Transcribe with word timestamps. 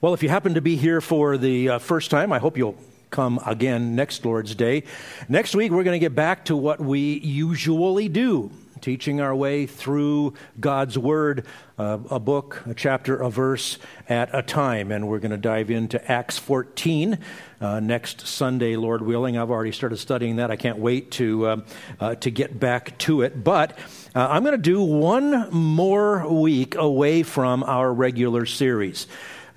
Well, 0.00 0.14
if 0.14 0.22
you 0.22 0.28
happen 0.28 0.54
to 0.54 0.60
be 0.60 0.76
here 0.76 1.00
for 1.00 1.36
the 1.36 1.70
uh, 1.70 1.78
first 1.80 2.12
time, 2.12 2.32
I 2.32 2.38
hope 2.38 2.56
you'll 2.56 2.76
come 3.10 3.40
again 3.44 3.96
next 3.96 4.24
Lord's 4.24 4.54
Day. 4.54 4.84
Next 5.28 5.56
week, 5.56 5.72
we're 5.72 5.82
going 5.82 5.96
to 5.96 6.04
get 6.04 6.14
back 6.14 6.44
to 6.44 6.56
what 6.56 6.78
we 6.78 7.18
usually 7.18 8.08
do 8.08 8.52
teaching 8.80 9.20
our 9.20 9.34
way 9.34 9.66
through 9.66 10.34
God's 10.60 10.96
Word, 10.96 11.44
uh, 11.78 11.98
a 12.10 12.20
book, 12.20 12.62
a 12.66 12.74
chapter, 12.74 13.16
a 13.16 13.28
verse 13.28 13.78
at 14.08 14.32
a 14.32 14.40
time. 14.40 14.92
And 14.92 15.08
we're 15.08 15.18
going 15.18 15.32
to 15.32 15.36
dive 15.36 15.68
into 15.68 16.00
Acts 16.08 16.38
14 16.38 17.18
uh, 17.60 17.80
next 17.80 18.24
Sunday, 18.24 18.76
Lord 18.76 19.02
willing. 19.02 19.36
I've 19.36 19.50
already 19.50 19.72
started 19.72 19.96
studying 19.96 20.36
that. 20.36 20.52
I 20.52 20.56
can't 20.56 20.78
wait 20.78 21.10
to, 21.12 21.46
uh, 21.46 21.60
uh 21.98 22.14
to 22.16 22.30
get 22.30 22.60
back 22.60 22.96
to 22.98 23.22
it. 23.22 23.42
But 23.42 23.76
uh, 24.14 24.28
I'm 24.30 24.44
going 24.44 24.52
to 24.52 24.62
do 24.62 24.80
one 24.80 25.50
more 25.50 26.32
week 26.32 26.76
away 26.76 27.24
from 27.24 27.64
our 27.64 27.92
regular 27.92 28.46
series. 28.46 29.08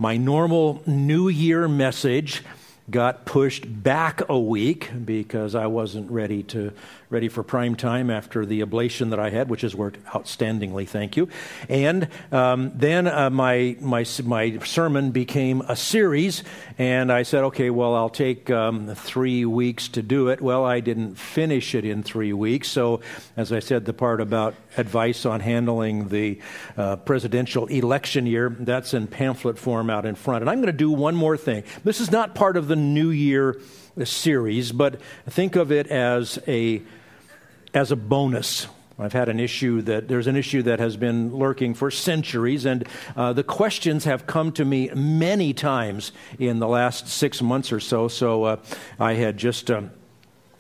My 0.01 0.17
normal 0.17 0.81
New 0.87 1.27
Year 1.27 1.67
message 1.67 2.41
got 2.89 3.23
pushed 3.23 3.83
back 3.83 4.27
a 4.27 4.39
week 4.39 4.89
because 5.05 5.53
I 5.53 5.67
wasn't 5.67 6.09
ready 6.09 6.41
to 6.41 6.73
ready 7.11 7.27
for 7.27 7.43
prime 7.43 7.75
time 7.75 8.09
after 8.09 8.45
the 8.45 8.61
ablation 8.61 9.09
that 9.09 9.19
I 9.19 9.29
had, 9.29 9.49
which 9.49 9.61
has 9.61 9.75
worked 9.75 10.03
outstandingly. 10.05 10.87
Thank 10.87 11.17
you. 11.17 11.27
And 11.67 12.07
um, 12.31 12.71
then 12.73 13.05
uh, 13.05 13.29
my 13.29 13.75
my 13.81 14.05
my 14.23 14.57
sermon 14.59 15.11
became 15.11 15.61
a 15.67 15.75
series, 15.75 16.43
and 16.77 17.11
I 17.11 17.23
said, 17.23 17.43
okay, 17.45 17.69
well, 17.69 17.95
I'll 17.95 18.09
take 18.09 18.49
um, 18.49 18.95
three 18.95 19.43
weeks 19.43 19.89
to 19.89 20.01
do 20.01 20.29
it. 20.29 20.41
Well, 20.41 20.63
I 20.63 20.79
didn't 20.79 21.15
finish 21.15 21.75
it 21.75 21.83
in 21.83 22.01
three 22.01 22.33
weeks, 22.33 22.69
so 22.69 23.01
as 23.35 23.51
I 23.51 23.59
said, 23.59 23.85
the 23.85 23.93
part 23.93 24.21
about 24.21 24.55
advice 24.77 25.25
on 25.25 25.41
handling 25.41 26.07
the 26.07 26.39
uh, 26.77 26.95
presidential 26.95 27.67
election 27.67 28.25
year 28.25 28.55
that's 28.57 28.93
in 28.93 29.07
pamphlet 29.07 29.59
form 29.59 29.89
out 29.89 30.05
in 30.05 30.15
front. 30.15 30.43
And 30.43 30.49
I'm 30.49 30.59
going 30.59 30.67
to 30.67 30.71
do 30.71 30.91
one 30.91 31.15
more 31.15 31.35
thing. 31.35 31.63
This 31.83 31.99
is 31.99 32.09
not 32.09 32.35
part 32.35 32.55
of 32.55 32.69
the 32.69 32.77
New 32.77 33.09
Year 33.09 33.59
series, 34.03 34.71
but 34.71 35.01
think 35.29 35.57
of 35.57 35.71
it 35.71 35.87
as 35.87 36.39
a 36.47 36.81
as 37.73 37.91
a 37.91 37.95
bonus. 37.95 38.67
I've 38.99 39.13
had 39.13 39.29
an 39.29 39.39
issue 39.39 39.81
that 39.83 40.07
there's 40.07 40.27
an 40.27 40.35
issue 40.35 40.61
that 40.63 40.79
has 40.79 40.95
been 40.95 41.35
lurking 41.35 41.73
for 41.73 41.89
centuries, 41.89 42.65
and 42.65 42.87
uh, 43.15 43.33
the 43.33 43.43
questions 43.43 44.03
have 44.03 44.27
come 44.27 44.51
to 44.53 44.65
me 44.65 44.89
many 44.93 45.53
times 45.53 46.11
in 46.37 46.59
the 46.59 46.67
last 46.67 47.07
six 47.07 47.41
months 47.41 47.71
or 47.71 47.79
so. 47.79 48.07
So 48.07 48.43
uh, 48.43 48.57
I 48.99 49.13
had 49.13 49.37
just. 49.37 49.71
Um, 49.71 49.91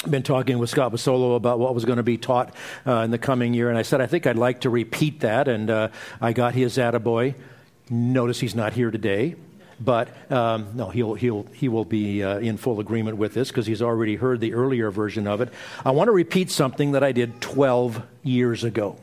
been 0.09 0.23
talking 0.23 0.57
with 0.57 0.67
Scott 0.67 0.91
Basolo 0.91 1.35
about 1.35 1.59
what 1.59 1.75
was 1.75 1.85
going 1.85 1.97
to 1.97 2.03
be 2.03 2.17
taught 2.17 2.55
uh, 2.87 3.01
in 3.01 3.11
the 3.11 3.19
coming 3.19 3.53
year, 3.53 3.69
and 3.69 3.77
I 3.77 3.83
said 3.83 4.01
I 4.01 4.07
think 4.07 4.25
I'd 4.25 4.35
like 4.35 4.61
to 4.61 4.71
repeat 4.71 5.19
that, 5.19 5.47
and 5.47 5.69
uh, 5.69 5.89
I 6.19 6.33
got 6.33 6.55
his 6.55 6.77
attaboy. 6.77 7.35
Notice 7.87 8.39
he's 8.39 8.55
not 8.55 8.73
here 8.73 8.89
today. 8.89 9.35
But 9.83 10.09
um, 10.31 10.69
no, 10.75 10.89
he'll, 10.89 11.15
he'll, 11.15 11.43
he 11.53 11.67
will 11.67 11.85
be 11.85 12.23
uh, 12.23 12.37
in 12.37 12.57
full 12.57 12.79
agreement 12.79 13.17
with 13.17 13.33
this 13.33 13.47
because 13.47 13.65
he's 13.65 13.81
already 13.81 14.15
heard 14.15 14.39
the 14.39 14.53
earlier 14.53 14.91
version 14.91 15.25
of 15.25 15.41
it. 15.41 15.49
I 15.83 15.91
want 15.91 16.07
to 16.07 16.11
repeat 16.11 16.51
something 16.51 16.91
that 16.91 17.03
I 17.03 17.11
did 17.11 17.41
12 17.41 18.03
years 18.21 18.63
ago. 18.63 18.97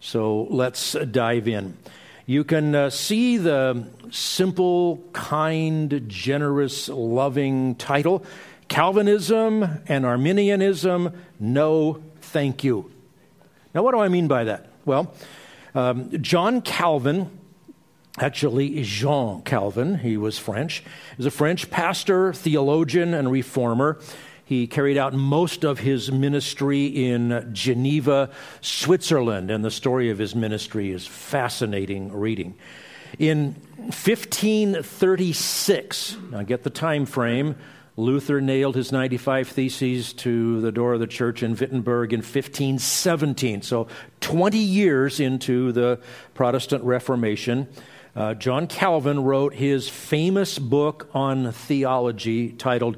So 0.00 0.46
let's 0.50 0.92
dive 0.92 1.46
in. 1.46 1.76
You 2.24 2.44
can 2.44 2.74
uh, 2.74 2.90
see 2.90 3.36
the 3.36 3.84
simple, 4.10 5.02
kind, 5.12 6.04
generous, 6.08 6.88
loving 6.88 7.74
title 7.74 8.24
Calvinism 8.68 9.82
and 9.88 10.04
Arminianism, 10.04 11.14
no 11.40 12.02
thank 12.20 12.64
you. 12.64 12.90
Now, 13.74 13.82
what 13.82 13.92
do 13.92 14.00
I 14.00 14.08
mean 14.08 14.28
by 14.28 14.44
that? 14.44 14.66
Well, 14.84 15.14
um, 15.74 16.10
John 16.22 16.60
Calvin 16.60 17.30
actually 18.20 18.82
Jean 18.82 19.42
Calvin. 19.42 19.98
He 19.98 20.16
was 20.16 20.38
French. 20.38 20.80
He 20.80 21.18
was 21.18 21.26
a 21.26 21.30
French 21.30 21.70
pastor, 21.70 22.32
theologian, 22.32 23.12
and 23.14 23.30
reformer. 23.30 24.00
He 24.44 24.66
carried 24.66 24.96
out 24.96 25.12
most 25.12 25.62
of 25.64 25.78
his 25.80 26.10
ministry 26.10 26.86
in 26.86 27.50
Geneva, 27.52 28.30
Switzerland, 28.60 29.50
and 29.50 29.64
the 29.64 29.70
story 29.70 30.10
of 30.10 30.18
his 30.18 30.34
ministry 30.34 30.90
is 30.90 31.06
fascinating 31.06 32.12
reading. 32.12 32.56
In 33.18 33.54
1536, 33.76 36.16
now 36.30 36.42
get 36.42 36.62
the 36.62 36.70
time 36.70 37.04
frame, 37.04 37.56
Luther 37.98 38.40
nailed 38.40 38.76
his 38.76 38.92
95 38.92 39.48
Theses 39.48 40.12
to 40.14 40.60
the 40.60 40.70
door 40.70 40.94
of 40.94 41.00
the 41.00 41.08
church 41.08 41.42
in 41.42 41.56
Wittenberg 41.56 42.12
in 42.12 42.20
1517. 42.20 43.62
So 43.62 43.88
20 44.20 44.56
years 44.56 45.18
into 45.18 45.72
the 45.72 45.98
Protestant 46.34 46.84
Reformation. 46.84 47.66
Uh, 48.18 48.34
John 48.34 48.66
Calvin 48.66 49.22
wrote 49.22 49.54
his 49.54 49.88
famous 49.88 50.58
book 50.58 51.08
on 51.14 51.52
theology 51.52 52.50
titled 52.50 52.96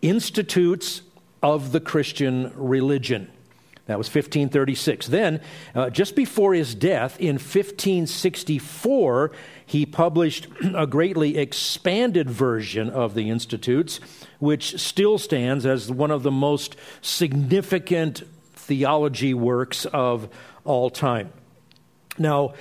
Institutes 0.00 1.02
of 1.42 1.72
the 1.72 1.80
Christian 1.80 2.52
Religion. 2.54 3.28
That 3.86 3.98
was 3.98 4.06
1536. 4.06 5.08
Then, 5.08 5.40
uh, 5.74 5.90
just 5.90 6.14
before 6.14 6.54
his 6.54 6.76
death 6.76 7.18
in 7.18 7.34
1564, 7.34 9.32
he 9.66 9.84
published 9.84 10.46
a 10.76 10.86
greatly 10.86 11.36
expanded 11.36 12.30
version 12.30 12.90
of 12.90 13.14
the 13.14 13.28
Institutes, 13.28 13.98
which 14.38 14.80
still 14.80 15.18
stands 15.18 15.66
as 15.66 15.90
one 15.90 16.12
of 16.12 16.22
the 16.22 16.30
most 16.30 16.76
significant 17.02 18.22
theology 18.52 19.34
works 19.34 19.84
of 19.86 20.28
all 20.64 20.90
time. 20.90 21.32
Now, 22.18 22.54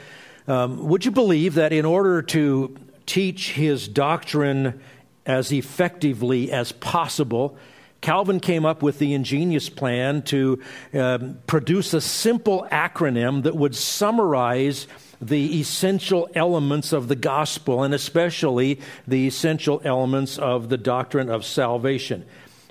um, 0.50 0.88
would 0.88 1.06
you 1.06 1.12
believe 1.12 1.54
that 1.54 1.72
in 1.72 1.86
order 1.86 2.24
to 2.24 2.76
teach 3.06 3.52
his 3.52 3.88
doctrine 3.88 4.82
as 5.26 5.52
effectively 5.52 6.52
as 6.52 6.72
possible, 6.72 7.56
Calvin 8.02 8.40
came 8.40 8.66
up 8.66 8.82
with 8.82 8.98
the 8.98 9.14
ingenious 9.14 9.70
plan 9.70 10.24
to 10.24 10.60
um, 10.96 11.38
produce 11.46 11.94
a 11.94 12.02
simple 12.02 12.66
acronym 12.72 13.44
that 13.44 13.56
would 13.56 13.76
summarize 13.76 14.88
the 15.22 15.60
essential 15.60 16.28
elements 16.34 16.94
of 16.94 17.10
the 17.10 17.16
gospel, 17.16 17.84
and 17.84 17.94
especially 17.94 18.80
the 19.08 19.28
essential 19.28 19.82
elements 19.86 20.40
of 20.40 20.70
the 20.70 20.78
doctrine 20.78 21.30
of 21.30 21.46
salvation. 21.46 22.26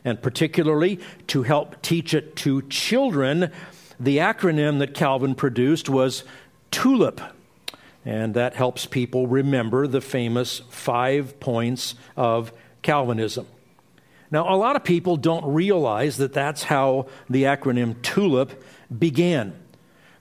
And 0.05 0.21
particularly 0.21 0.99
to 1.29 1.45
help 1.45 1.81
teach 1.83 2.13
it 2.13 2.35
to 2.37 2.63
children, 2.63 3.53
the 4.01 4.17
acronym 4.17 4.81
that 4.81 4.95
Calvin 4.95 5.37
produced 5.37 5.89
was 5.89 6.25
TULIP 6.73 7.21
and 8.05 8.35
that 8.35 8.55
helps 8.55 8.87
people 8.87 9.27
remember 9.27 9.87
the 9.87 10.01
famous 10.01 10.61
five 10.71 11.39
points 11.41 11.95
of 12.17 12.53
Calvinism. 12.83 13.47
Now, 14.31 14.53
a 14.53 14.57
lot 14.57 14.77
of 14.77 14.85
people 14.85 15.17
don't 15.17 15.55
realize 15.55 16.19
that 16.19 16.33
that's 16.33 16.63
how 16.63 17.07
the 17.31 17.45
acronym 17.45 18.01
TULIP 18.03 18.51
began. 18.97 19.59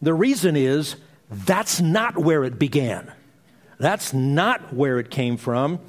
The 0.02 0.14
reason 0.14 0.56
is 0.56 0.96
that's 1.30 1.82
not 1.82 2.18
where 2.18 2.44
it 2.44 2.58
began. 2.58 3.12
That's 3.80 4.14
not 4.14 4.74
where 4.74 5.00
it 5.00 5.12
came 5.12 5.38
from. 5.38 5.80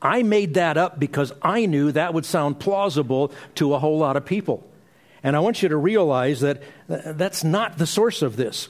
I 0.00 0.24
made 0.24 0.54
that 0.54 0.76
up 0.76 0.98
because 0.98 1.32
I 1.40 1.66
knew 1.66 1.92
that 1.92 2.12
would 2.12 2.24
sound 2.26 2.58
plausible 2.58 3.32
to 3.54 3.74
a 3.74 3.78
whole 3.78 3.98
lot 3.98 4.16
of 4.16 4.24
people. 4.24 4.68
And 5.22 5.36
I 5.36 5.38
want 5.38 5.62
you 5.62 5.68
to 5.68 5.76
realize 5.76 6.40
that 6.40 6.62
uh, 6.88 7.12
that's 7.12 7.44
not 7.44 7.78
the 7.78 7.86
source 7.86 8.22
of 8.22 8.34
this. 8.36 8.68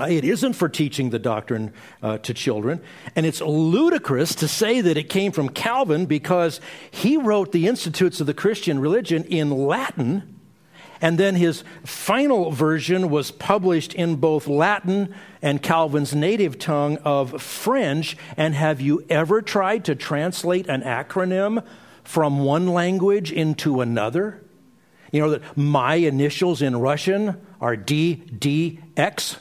Uh, 0.00 0.04
it 0.04 0.24
isn't 0.24 0.52
for 0.52 0.68
teaching 0.68 1.10
the 1.10 1.18
doctrine 1.18 1.72
uh, 2.02 2.18
to 2.18 2.32
children. 2.32 2.80
And 3.16 3.26
it's 3.26 3.40
ludicrous 3.40 4.34
to 4.36 4.48
say 4.48 4.80
that 4.80 4.96
it 4.96 5.08
came 5.08 5.32
from 5.32 5.48
Calvin 5.48 6.06
because 6.06 6.60
he 6.90 7.16
wrote 7.16 7.52
the 7.52 7.66
Institutes 7.66 8.20
of 8.20 8.26
the 8.26 8.34
Christian 8.34 8.78
Religion 8.78 9.24
in 9.24 9.50
Latin. 9.50 10.38
And 11.00 11.18
then 11.18 11.36
his 11.36 11.62
final 11.84 12.50
version 12.50 13.08
was 13.08 13.30
published 13.30 13.94
in 13.94 14.16
both 14.16 14.48
Latin 14.48 15.14
and 15.40 15.62
Calvin's 15.62 16.14
native 16.14 16.58
tongue 16.58 16.98
of 16.98 17.40
French. 17.40 18.16
And 18.36 18.54
have 18.54 18.80
you 18.80 19.04
ever 19.08 19.42
tried 19.42 19.84
to 19.86 19.94
translate 19.94 20.68
an 20.68 20.82
acronym 20.82 21.64
from 22.02 22.40
one 22.40 22.68
language 22.68 23.32
into 23.32 23.80
another? 23.80 24.42
You 25.12 25.22
know 25.22 25.30
that 25.30 25.56
my 25.56 25.94
initials 25.94 26.60
in 26.62 26.76
Russian 26.76 27.40
are 27.60 27.76
DDX. 27.76 29.38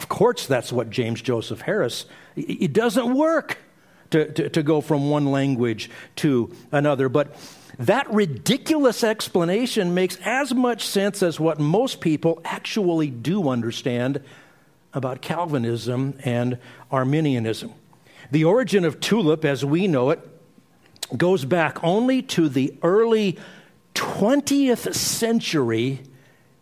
Of 0.00 0.08
course, 0.08 0.46
that's 0.46 0.72
what 0.72 0.88
James 0.88 1.20
Joseph 1.20 1.60
Harris. 1.60 2.06
It 2.34 2.72
doesn't 2.72 3.14
work 3.14 3.58
to, 4.12 4.32
to, 4.32 4.48
to 4.48 4.62
go 4.62 4.80
from 4.80 5.10
one 5.10 5.26
language 5.26 5.90
to 6.16 6.56
another. 6.72 7.10
But 7.10 7.36
that 7.78 8.10
ridiculous 8.10 9.04
explanation 9.04 9.92
makes 9.92 10.16
as 10.24 10.54
much 10.54 10.86
sense 10.86 11.22
as 11.22 11.38
what 11.38 11.60
most 11.60 12.00
people 12.00 12.40
actually 12.46 13.10
do 13.10 13.50
understand 13.50 14.22
about 14.94 15.20
Calvinism 15.20 16.18
and 16.24 16.56
Arminianism. 16.90 17.74
The 18.30 18.44
origin 18.44 18.86
of 18.86 19.00
tulip, 19.00 19.44
as 19.44 19.66
we 19.66 19.86
know 19.86 20.08
it, 20.08 20.26
goes 21.14 21.44
back 21.44 21.84
only 21.84 22.22
to 22.22 22.48
the 22.48 22.74
early 22.82 23.38
20th 23.94 24.94
century 24.94 26.00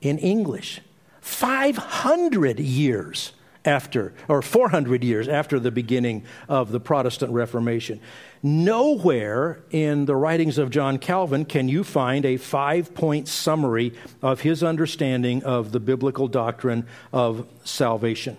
in 0.00 0.18
English. 0.18 0.80
500 1.28 2.58
years 2.58 3.32
after, 3.64 4.14
or 4.28 4.40
400 4.40 5.04
years 5.04 5.28
after 5.28 5.60
the 5.60 5.70
beginning 5.70 6.24
of 6.48 6.72
the 6.72 6.80
Protestant 6.80 7.32
Reformation. 7.32 8.00
Nowhere 8.42 9.60
in 9.70 10.06
the 10.06 10.16
writings 10.16 10.56
of 10.56 10.70
John 10.70 10.98
Calvin 10.98 11.44
can 11.44 11.68
you 11.68 11.84
find 11.84 12.24
a 12.24 12.38
five 12.38 12.94
point 12.94 13.28
summary 13.28 13.92
of 14.22 14.40
his 14.40 14.64
understanding 14.64 15.44
of 15.44 15.70
the 15.70 15.78
biblical 15.78 16.28
doctrine 16.28 16.86
of 17.12 17.46
salvation. 17.62 18.36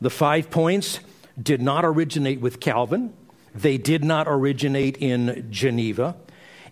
The 0.00 0.10
five 0.10 0.50
points 0.50 0.98
did 1.40 1.62
not 1.62 1.84
originate 1.84 2.40
with 2.40 2.60
Calvin, 2.60 3.14
they 3.54 3.78
did 3.78 4.04
not 4.04 4.26
originate 4.28 4.96
in 4.98 5.46
Geneva. 5.50 6.16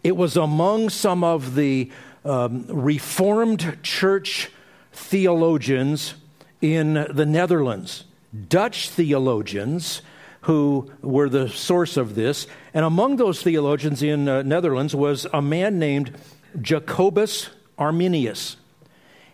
It 0.03 0.17
was 0.17 0.37
among 0.37 0.91
some 0.91 1.25
of 1.25 1.55
the 1.55 1.91
um, 2.25 2.67
Reformed 2.69 3.79
church 3.83 4.51
theologians 4.99 6.15
in 6.61 7.07
the 7.11 7.27
Netherlands, 7.27 8.05
Dutch 8.49 8.91
theologians 8.91 10.03
who 10.43 10.91
were 11.03 11.29
the 11.29 11.49
source 11.49 11.97
of 11.97 12.15
this. 12.15 12.47
And 12.75 12.85
among 12.85 13.17
those 13.17 13.43
theologians 13.43 14.03
in 14.03 14.27
the 14.27 14.39
uh, 14.39 14.43
Netherlands 14.43 14.95
was 14.95 15.27
a 15.33 15.43
man 15.43 15.79
named 15.79 16.17
Jacobus 16.61 17.51
Arminius. 17.79 18.57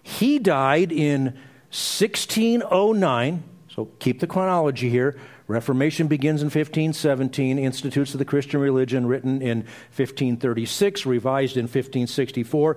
He 0.03 0.39
died 0.39 0.93
in 0.93 1.25
1609, 1.71 3.43
so 3.69 3.87
keep 3.99 4.21
the 4.21 4.27
chronology 4.27 4.91
here. 4.91 5.17
Reformation 5.47 6.09
begins 6.09 6.41
in 6.41 6.47
1517, 6.47 7.59
Institutes 7.59 8.15
of 8.15 8.19
the 8.19 8.25
Christian 8.25 8.61
Religion 8.61 9.07
written 9.07 9.43
in 9.43 9.59
1536, 9.97 11.05
revised 11.05 11.57
in 11.57 11.65
1564. 11.65 12.77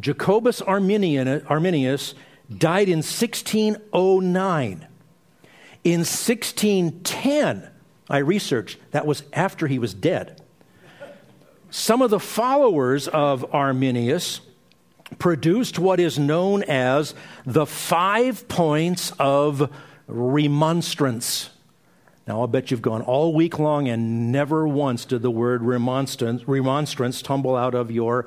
Jacobus 0.00 0.60
Arminius 0.62 2.14
died 2.56 2.88
in 2.88 2.98
1609. 2.98 4.86
In 5.84 6.00
1610, 6.00 7.70
I 8.08 8.18
researched, 8.18 8.78
that 8.90 9.06
was 9.06 9.22
after 9.32 9.66
he 9.66 9.78
was 9.78 9.94
dead. 9.94 10.42
Some 11.70 12.02
of 12.02 12.10
the 12.10 12.20
followers 12.20 13.08
of 13.08 13.54
Arminius 13.54 14.40
produced 15.18 15.78
what 15.78 16.00
is 16.00 16.18
known 16.18 16.62
as 16.64 17.14
the 17.44 17.66
five 17.66 18.48
points 18.48 19.12
of 19.18 19.72
remonstrance. 20.06 21.50
Now, 22.26 22.40
I'll 22.40 22.48
bet 22.48 22.70
you've 22.70 22.82
gone 22.82 23.02
all 23.02 23.32
week 23.32 23.58
long 23.58 23.88
and 23.88 24.32
never 24.32 24.66
once 24.66 25.04
did 25.04 25.22
the 25.22 25.30
word 25.30 25.62
remonstrance, 25.62 26.48
remonstrance 26.48 27.22
tumble 27.22 27.54
out 27.54 27.74
of 27.74 27.90
your, 27.90 28.26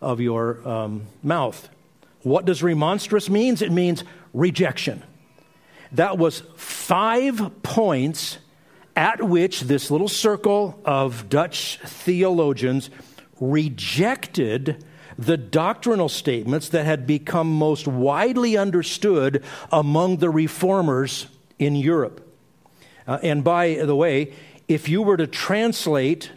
of 0.00 0.20
your 0.20 0.66
um, 0.68 1.06
mouth. 1.22 1.68
What 2.22 2.44
does 2.44 2.62
remonstrance 2.62 3.28
means? 3.28 3.62
It 3.62 3.72
means 3.72 4.04
rejection. 4.32 5.02
That 5.92 6.18
was 6.18 6.42
five 6.56 7.62
points 7.62 8.38
at 8.94 9.22
which 9.22 9.62
this 9.62 9.90
little 9.90 10.08
circle 10.08 10.80
of 10.84 11.28
Dutch 11.28 11.78
theologians 11.84 12.90
rejected 13.40 14.84
the 15.16 15.36
doctrinal 15.36 16.08
statements 16.08 16.68
that 16.70 16.84
had 16.84 17.06
become 17.06 17.52
most 17.52 17.88
widely 17.88 18.56
understood 18.56 19.42
among 19.72 20.18
the 20.18 20.30
reformers 20.30 21.26
in 21.58 21.74
Europe. 21.74 22.24
Uh, 23.06 23.18
and 23.22 23.42
by 23.42 23.74
the 23.74 23.96
way, 23.96 24.32
if 24.68 24.88
you 24.88 25.02
were 25.02 25.16
to 25.16 25.26
translate 25.26 26.30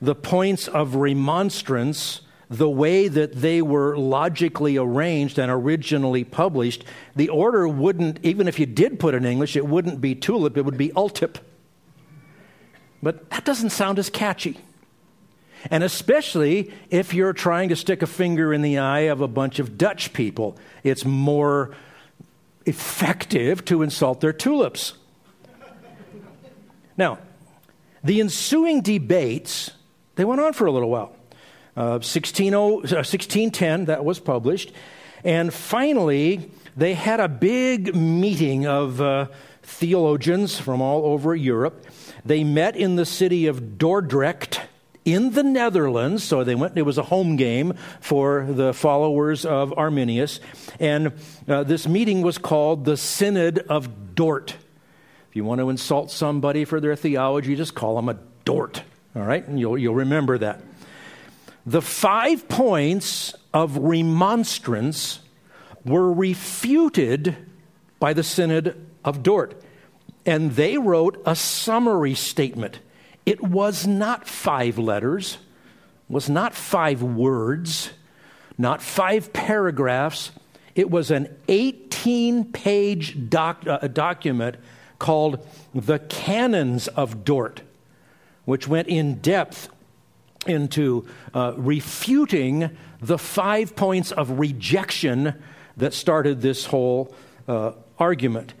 the 0.00 0.14
points 0.14 0.68
of 0.68 0.96
remonstrance 0.96 2.20
the 2.48 2.68
way 2.70 3.08
that 3.08 3.32
they 3.32 3.60
were 3.60 3.96
logically 3.96 4.76
arranged 4.76 5.38
and 5.38 5.50
originally 5.50 6.24
published, 6.24 6.84
the 7.16 7.28
order 7.28 7.66
wouldn't, 7.66 8.20
even 8.22 8.46
if 8.46 8.58
you 8.58 8.66
did 8.66 9.00
put 9.00 9.14
in 9.14 9.24
English, 9.24 9.56
it 9.56 9.66
wouldn't 9.66 10.00
be 10.00 10.14
tulip, 10.14 10.56
it 10.56 10.64
would 10.64 10.78
be 10.78 10.90
ultip. 10.90 11.36
But 13.02 13.28
that 13.30 13.44
doesn't 13.44 13.70
sound 13.70 13.98
as 13.98 14.10
catchy. 14.10 14.58
And 15.70 15.82
especially 15.82 16.72
if 16.90 17.12
you're 17.12 17.32
trying 17.32 17.70
to 17.70 17.76
stick 17.76 18.02
a 18.02 18.06
finger 18.06 18.54
in 18.54 18.62
the 18.62 18.78
eye 18.78 19.00
of 19.00 19.20
a 19.20 19.28
bunch 19.28 19.58
of 19.58 19.76
Dutch 19.76 20.12
people, 20.12 20.56
it's 20.84 21.04
more 21.04 21.74
effective 22.64 23.64
to 23.64 23.82
insult 23.82 24.20
their 24.20 24.32
tulips. 24.32 24.94
Now, 26.96 27.18
the 28.04 28.20
ensuing 28.20 28.82
debates, 28.82 29.72
they 30.14 30.24
went 30.24 30.40
on 30.40 30.52
for 30.52 30.66
a 30.66 30.72
little 30.72 30.90
while. 30.90 31.16
Uh, 31.76 32.00
1610, 32.00 33.80
uh, 33.80 33.84
that 33.84 34.04
was 34.04 34.18
published. 34.18 34.72
And 35.24 35.52
finally, 35.52 36.50
they 36.76 36.94
had 36.94 37.20
a 37.20 37.28
big 37.28 37.94
meeting 37.94 38.66
of 38.66 39.00
uh, 39.00 39.26
theologians 39.62 40.58
from 40.58 40.80
all 40.80 41.04
over 41.04 41.34
Europe. 41.34 41.86
They 42.24 42.44
met 42.44 42.76
in 42.76 42.96
the 42.96 43.04
city 43.04 43.46
of 43.46 43.76
Dordrecht 43.78 44.60
in 45.04 45.32
the 45.32 45.42
Netherlands. 45.42 46.24
So 46.24 46.44
they 46.44 46.54
went, 46.54 46.76
it 46.76 46.82
was 46.82 46.98
a 46.98 47.02
home 47.02 47.36
game 47.36 47.74
for 48.00 48.46
the 48.48 48.72
followers 48.72 49.44
of 49.44 49.72
Arminius. 49.76 50.40
And 50.80 51.12
uh, 51.48 51.62
this 51.64 51.86
meeting 51.86 52.22
was 52.22 52.38
called 52.38 52.84
the 52.84 52.96
Synod 52.96 53.58
of 53.68 54.14
Dort. 54.14 54.56
If 55.30 55.36
you 55.36 55.44
want 55.44 55.60
to 55.60 55.70
insult 55.70 56.10
somebody 56.10 56.64
for 56.64 56.80
their 56.80 56.96
theology, 56.96 57.56
just 57.56 57.74
call 57.74 57.96
them 57.96 58.08
a 58.08 58.18
Dort. 58.44 58.82
All 59.14 59.22
right? 59.22 59.46
And 59.46 59.58
you'll, 59.58 59.78
you'll 59.78 59.94
remember 59.94 60.38
that. 60.38 60.60
The 61.66 61.82
five 61.82 62.48
points 62.48 63.34
of 63.52 63.76
remonstrance 63.76 65.18
were 65.84 66.12
refuted 66.12 67.36
by 67.98 68.12
the 68.12 68.22
Synod 68.22 68.86
of 69.04 69.24
Dort. 69.24 69.60
And 70.24 70.52
they 70.52 70.78
wrote 70.78 71.20
a 71.26 71.34
summary 71.34 72.14
statement. 72.14 72.78
It 73.24 73.42
was 73.42 73.84
not 73.84 74.28
five 74.28 74.78
letters, 74.78 75.38
was 76.08 76.30
not 76.30 76.54
five 76.54 77.02
words, 77.02 77.90
not 78.56 78.80
five 78.80 79.32
paragraphs. 79.32 80.30
It 80.76 80.88
was 80.88 81.10
an 81.10 81.34
18 81.48 82.52
page 82.52 83.28
doc, 83.28 83.66
uh, 83.66 83.78
document 83.88 84.54
called 85.00 85.44
The 85.74 85.98
Canons 85.98 86.86
of 86.86 87.24
Dort, 87.24 87.62
which 88.44 88.68
went 88.68 88.86
in 88.86 89.16
depth 89.16 89.68
into 90.48 91.06
uh, 91.34 91.54
refuting 91.56 92.76
the 93.00 93.18
five 93.18 93.76
points 93.76 94.12
of 94.12 94.38
rejection 94.38 95.34
that 95.76 95.92
started 95.92 96.40
this 96.40 96.66
whole 96.66 97.14
uh, 97.48 97.72
argument. 97.98 98.54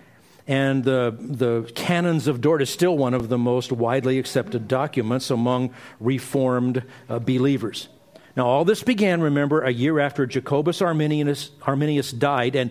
And 0.48 0.84
the, 0.84 1.16
the 1.18 1.70
Canons 1.74 2.28
of 2.28 2.40
Dort 2.40 2.62
is 2.62 2.70
still 2.70 2.96
one 2.96 3.14
of 3.14 3.28
the 3.28 3.38
most 3.38 3.72
widely 3.72 4.18
accepted 4.18 4.68
documents 4.68 5.30
among 5.30 5.74
Reformed 5.98 6.84
uh, 7.08 7.18
believers. 7.18 7.88
Now, 8.36 8.46
all 8.46 8.64
this 8.66 8.82
began, 8.82 9.22
remember, 9.22 9.62
a 9.62 9.70
year 9.70 9.98
after 9.98 10.26
Jacobus 10.26 10.82
Arminius, 10.82 11.50
Arminius 11.62 12.12
died, 12.12 12.54
and 12.54 12.70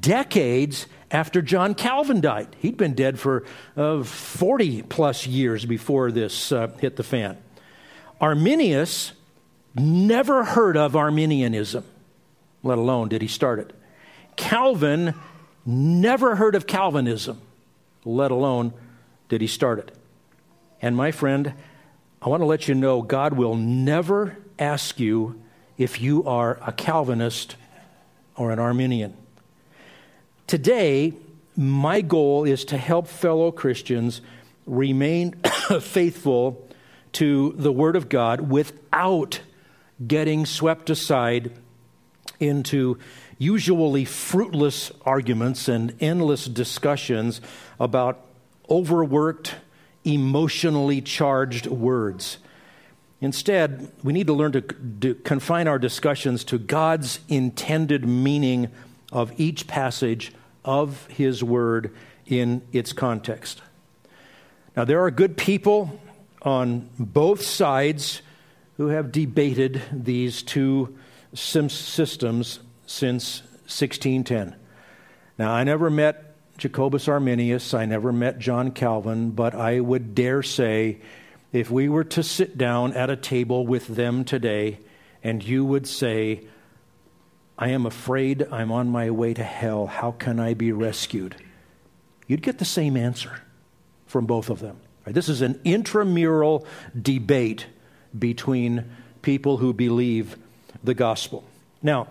decades 0.00 0.86
after 1.10 1.42
John 1.42 1.74
Calvin 1.74 2.22
died. 2.22 2.56
He'd 2.58 2.78
been 2.78 2.94
dead 2.94 3.20
for 3.20 3.44
uh, 3.76 4.02
40 4.02 4.82
plus 4.82 5.26
years 5.26 5.66
before 5.66 6.10
this 6.10 6.50
uh, 6.50 6.68
hit 6.78 6.96
the 6.96 7.02
fan. 7.02 7.36
Arminius 8.22 9.12
never 9.74 10.44
heard 10.44 10.76
of 10.76 10.94
Arminianism, 10.94 11.84
let 12.62 12.78
alone 12.78 13.08
did 13.08 13.20
he 13.20 13.26
start 13.26 13.58
it. 13.58 13.72
Calvin 14.36 15.14
never 15.66 16.36
heard 16.36 16.54
of 16.54 16.68
Calvinism, 16.68 17.40
let 18.04 18.30
alone 18.30 18.72
did 19.28 19.40
he 19.40 19.48
start 19.48 19.80
it. 19.80 19.90
And 20.80 20.96
my 20.96 21.10
friend, 21.10 21.52
I 22.22 22.28
want 22.28 22.42
to 22.42 22.46
let 22.46 22.68
you 22.68 22.76
know 22.76 23.02
God 23.02 23.32
will 23.32 23.56
never 23.56 24.36
ask 24.56 25.00
you 25.00 25.42
if 25.76 26.00
you 26.00 26.22
are 26.24 26.60
a 26.64 26.70
Calvinist 26.70 27.56
or 28.36 28.52
an 28.52 28.60
Arminian. 28.60 29.16
Today, 30.46 31.14
my 31.56 32.00
goal 32.00 32.44
is 32.44 32.64
to 32.66 32.76
help 32.76 33.08
fellow 33.08 33.50
Christians 33.50 34.20
remain 34.64 35.32
faithful 35.80 36.68
to 37.12 37.52
the 37.56 37.72
Word 37.72 37.96
of 37.96 38.08
God 38.08 38.50
without 38.50 39.40
getting 40.06 40.46
swept 40.46 40.90
aside 40.90 41.52
into 42.40 42.98
usually 43.38 44.04
fruitless 44.04 44.90
arguments 45.04 45.68
and 45.68 45.94
endless 46.00 46.46
discussions 46.46 47.40
about 47.78 48.24
overworked, 48.68 49.56
emotionally 50.04 51.00
charged 51.00 51.66
words. 51.66 52.38
Instead, 53.20 53.92
we 54.02 54.12
need 54.12 54.26
to 54.26 54.32
learn 54.32 54.52
to, 54.52 54.60
to, 54.60 55.14
confine 55.14 55.68
our 55.68 55.78
discussions 55.78 56.42
to 56.42 56.58
God's 56.58 57.20
intended 57.28 58.04
meaning 58.04 58.68
of 59.12 59.32
each 59.38 59.68
passage 59.68 60.32
of 60.64 61.06
His 61.06 61.44
Word 61.44 61.94
in 62.26 62.62
its 62.72 62.92
context. 62.92 63.62
Now, 64.76 64.84
there 64.84 65.04
are 65.04 65.10
good 65.10 65.36
people 65.36 66.00
on 66.42 66.88
both 66.98 67.42
sides 67.42 68.22
who 68.76 68.88
have 68.88 69.12
debated 69.12 69.80
these 69.92 70.42
two 70.42 70.96
systems 71.34 72.58
since 72.86 73.40
1610. 73.66 74.56
Now, 75.38 75.52
I 75.52 75.64
never 75.64 75.88
met 75.88 76.34
Jacobus 76.58 77.08
Arminius, 77.08 77.74
I 77.74 77.86
never 77.86 78.12
met 78.12 78.38
John 78.38 78.72
Calvin, 78.72 79.30
but 79.30 79.54
I 79.54 79.80
would 79.80 80.14
dare 80.14 80.42
say 80.42 81.00
if 81.52 81.70
we 81.70 81.88
were 81.88 82.04
to 82.04 82.22
sit 82.22 82.58
down 82.58 82.92
at 82.94 83.10
a 83.10 83.16
table 83.16 83.66
with 83.66 83.86
them 83.86 84.24
today 84.24 84.78
and 85.22 85.42
you 85.42 85.64
would 85.64 85.86
say, 85.86 86.46
I 87.58 87.68
am 87.68 87.86
afraid 87.86 88.46
I'm 88.50 88.72
on 88.72 88.88
my 88.88 89.10
way 89.10 89.34
to 89.34 89.44
hell. 89.44 89.86
How 89.86 90.12
can 90.12 90.40
I 90.40 90.54
be 90.54 90.72
rescued? 90.72 91.36
You'd 92.26 92.42
get 92.42 92.58
the 92.58 92.64
same 92.64 92.96
answer 92.96 93.42
from 94.06 94.26
both 94.26 94.50
of 94.50 94.60
them. 94.60 94.78
This 95.06 95.28
is 95.28 95.42
an 95.42 95.60
intramural 95.64 96.66
debate 97.00 97.66
between 98.16 98.84
people 99.22 99.56
who 99.56 99.72
believe 99.72 100.36
the 100.84 100.94
gospel. 100.94 101.44
Now, 101.82 102.08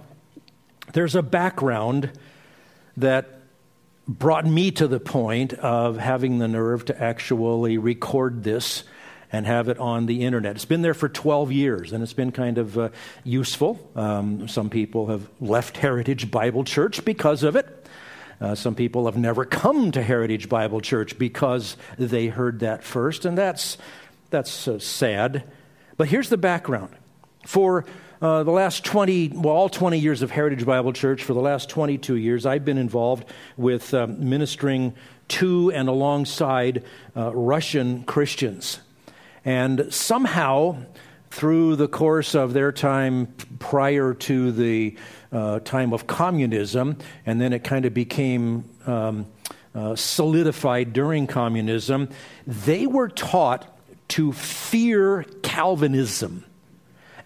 there's 0.94 1.16
a 1.16 1.22
background 1.22 2.12
that 2.98 3.42
brought 4.08 4.46
me 4.46 4.72
to 4.72 4.88
the 4.88 5.00
point 5.00 5.54
of 5.54 5.98
having 5.98 6.40
the 6.40 6.48
nerve 6.48 6.86
to 6.86 7.02
actually 7.02 7.78
record 7.78 8.44
this 8.44 8.84
and 9.32 9.46
have 9.46 9.70
it 9.70 9.78
on 9.80 10.06
the 10.08 10.24
internet. 10.24 10.56
It's 10.56 10.66
been 10.66 10.82
there 10.82 10.94
for 10.94 11.08
12 11.08 11.52
years 11.52 11.94
and 11.94 12.04
it's 12.04 12.14
been 12.14 12.32
kind 12.32 12.58
of 12.58 12.78
uh, 12.78 12.90
useful. 13.24 13.90
Um, 13.96 14.48
some 14.48 14.70
people 14.70 15.08
have 15.08 15.30
left 15.40 15.78
Heritage 15.78 16.30
Bible 16.30 16.66
Church 16.66 17.06
because 17.06 17.44
of 17.44 17.56
it. 17.56 17.86
Uh, 18.42 18.56
some 18.56 18.74
people 18.74 19.06
have 19.06 19.18
never 19.18 19.46
come 19.46 19.92
to 19.92 20.02
Heritage 20.02 20.50
Bible 20.50 20.82
Church 20.82 21.18
because 21.20 21.78
they 21.98 22.28
heard 22.28 22.62
that 22.62 22.84
first, 22.84 23.24
and 23.24 23.38
that's, 23.38 23.78
that's 24.32 24.68
uh, 24.68 24.80
sad. 24.80 25.44
But 25.96 26.08
here's 26.08 26.30
the 26.30 26.38
background. 26.38 26.96
For 27.46 27.86
uh, 28.20 28.42
the 28.42 28.52
last 28.52 28.84
20, 28.84 29.34
well, 29.36 29.54
all 29.54 29.70
20 29.70 30.00
years 30.00 30.24
of 30.24 30.32
Heritage 30.32 30.66
Bible 30.66 30.92
Church, 30.92 31.24
for 31.24 31.34
the 31.34 31.40
last 31.40 31.70
22 31.70 32.16
years, 32.16 32.48
I've 32.48 32.66
been 32.66 32.80
involved 32.80 33.26
with 33.58 33.94
um, 33.94 34.28
ministering 34.28 34.96
to 35.28 35.72
and 35.72 35.88
alongside 35.88 36.84
uh, 37.16 37.34
Russian 37.36 38.04
Christians. 38.06 38.80
And 39.46 39.94
somehow, 39.94 40.78
through 41.30 41.76
the 41.76 41.88
course 41.88 42.36
of 42.36 42.54
their 42.54 42.72
time 42.72 43.34
prior 43.60 44.14
to 44.14 44.52
the 44.52 44.98
uh, 45.32 45.60
time 45.60 45.94
of 45.94 46.08
communism, 46.08 46.98
and 47.26 47.40
then 47.40 47.54
it 47.54 47.64
kind 47.64 47.86
of 47.86 47.94
became 47.94 48.70
um, 48.86 49.26
uh, 49.74 49.96
solidified 49.96 50.94
during 50.94 51.28
communism, 51.28 52.10
they 52.46 52.86
were 52.86 53.08
taught 53.08 53.78
to 54.10 54.34
fear 54.34 55.24
Calvinism 55.42 56.44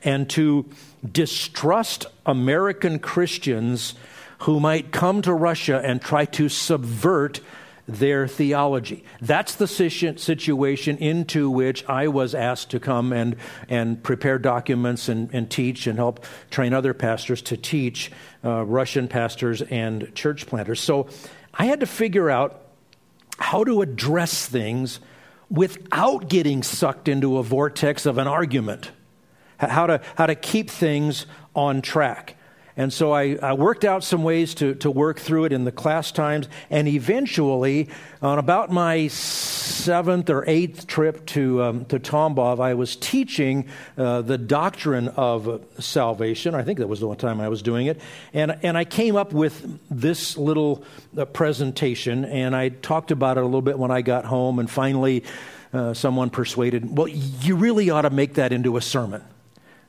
and 0.03 0.29
to 0.29 0.69
distrust 1.12 2.05
American 2.25 3.00
Christians 3.00 3.95
who 4.39 4.59
might 4.59 4.91
come 4.91 5.24
to 5.24 5.33
Russia 5.33 5.81
and 5.83 6.00
try 6.00 6.25
to 6.25 6.47
subvert 6.47 7.41
their 7.87 8.27
theology. 8.27 9.03
That's 9.21 9.55
the 9.55 9.67
situation 9.67 10.97
into 10.97 11.49
which 11.49 11.87
I 11.87 12.07
was 12.07 12.33
asked 12.33 12.71
to 12.71 12.79
come 12.79 13.13
and, 13.13 13.35
and 13.69 14.01
prepare 14.01 14.39
documents 14.39 15.07
and, 15.07 15.29
and 15.33 15.49
teach 15.49 15.85
and 15.85 15.97
help 15.97 16.25
train 16.49 16.73
other 16.73 16.93
pastors 16.93 17.41
to 17.43 17.57
teach 17.57 18.11
uh, 18.43 18.63
Russian 18.65 19.07
pastors 19.07 19.61
and 19.61 20.13
church 20.15 20.47
planters. 20.47 20.79
So 20.79 21.07
I 21.53 21.65
had 21.65 21.81
to 21.81 21.85
figure 21.85 22.29
out 22.29 22.61
how 23.37 23.63
to 23.63 23.81
address 23.81 24.45
things 24.45 24.99
without 25.49 26.27
getting 26.27 26.63
sucked 26.63 27.07
into 27.07 27.37
a 27.37 27.43
vortex 27.43 28.05
of 28.05 28.17
an 28.17 28.27
argument, 28.27 28.91
how 29.57 29.85
to, 29.87 30.01
how 30.17 30.25
to 30.25 30.35
keep 30.35 30.69
things 30.69 31.27
on 31.55 31.81
track. 31.81 32.34
And 32.77 32.91
so 32.91 33.13
I, 33.13 33.38
I, 33.41 33.53
worked 33.53 33.86
out 33.86 34.03
some 34.03 34.24
ways 34.24 34.53
to, 34.55 34.75
to 34.75 34.91
work 34.91 35.17
through 35.17 35.46
it 35.46 35.53
in 35.53 35.63
the 35.63 35.72
class 35.72 36.12
times. 36.12 36.50
And 36.70 36.89
eventually, 36.89 37.88
on 38.22 38.38
about 38.38 38.70
my 38.70 39.08
seventh 39.08 40.29
or 40.29 40.44
eighth 40.46 40.86
trip 40.86 41.25
to, 41.27 41.63
um, 41.63 41.86
to 41.86 42.00
Tambov, 42.00 42.60
I 42.60 42.74
was 42.74 42.98
teaching 42.98 43.70
uh, 43.98 44.24
the 44.24 44.38
doctrine 44.38 45.08
of 45.10 45.65
salvation. 45.79 46.53
I 46.53 46.63
think 46.63 46.79
that 46.79 46.88
was 46.88 47.00
the 47.00 47.08
one 47.08 47.15
time 47.15 47.39
I 47.39 47.48
was 47.48 47.62
doing 47.62 47.88
it. 47.88 48.01
And, 48.34 48.58
and 48.62 48.77
I 48.77 48.84
came 48.84 49.15
up 49.15 49.32
with 49.32 49.79
this 49.89 50.36
little 50.36 50.84
uh, 51.17 51.24
presentation, 51.24 52.25
and 52.25 52.53
I 52.53 52.70
talked 52.70 53.12
about 53.12 53.38
it 53.38 53.41
a 53.41 53.46
little 53.46 53.62
bit 53.62 53.79
when 53.79 53.91
I 53.91 54.01
got 54.01 54.25
home. 54.25 54.60
And 54.60 54.70
finally, 54.70 55.24
uh, 55.72 55.94
someone 55.94 56.29
persuaded, 56.29 56.98
well, 56.98 57.08
you 57.08 57.55
really 57.55 57.89
ought 57.89 58.01
to 58.01 58.10
make 58.10 58.34
that 58.34 58.51
into 58.51 58.75
a 58.75 58.82
sermon. 58.82 59.24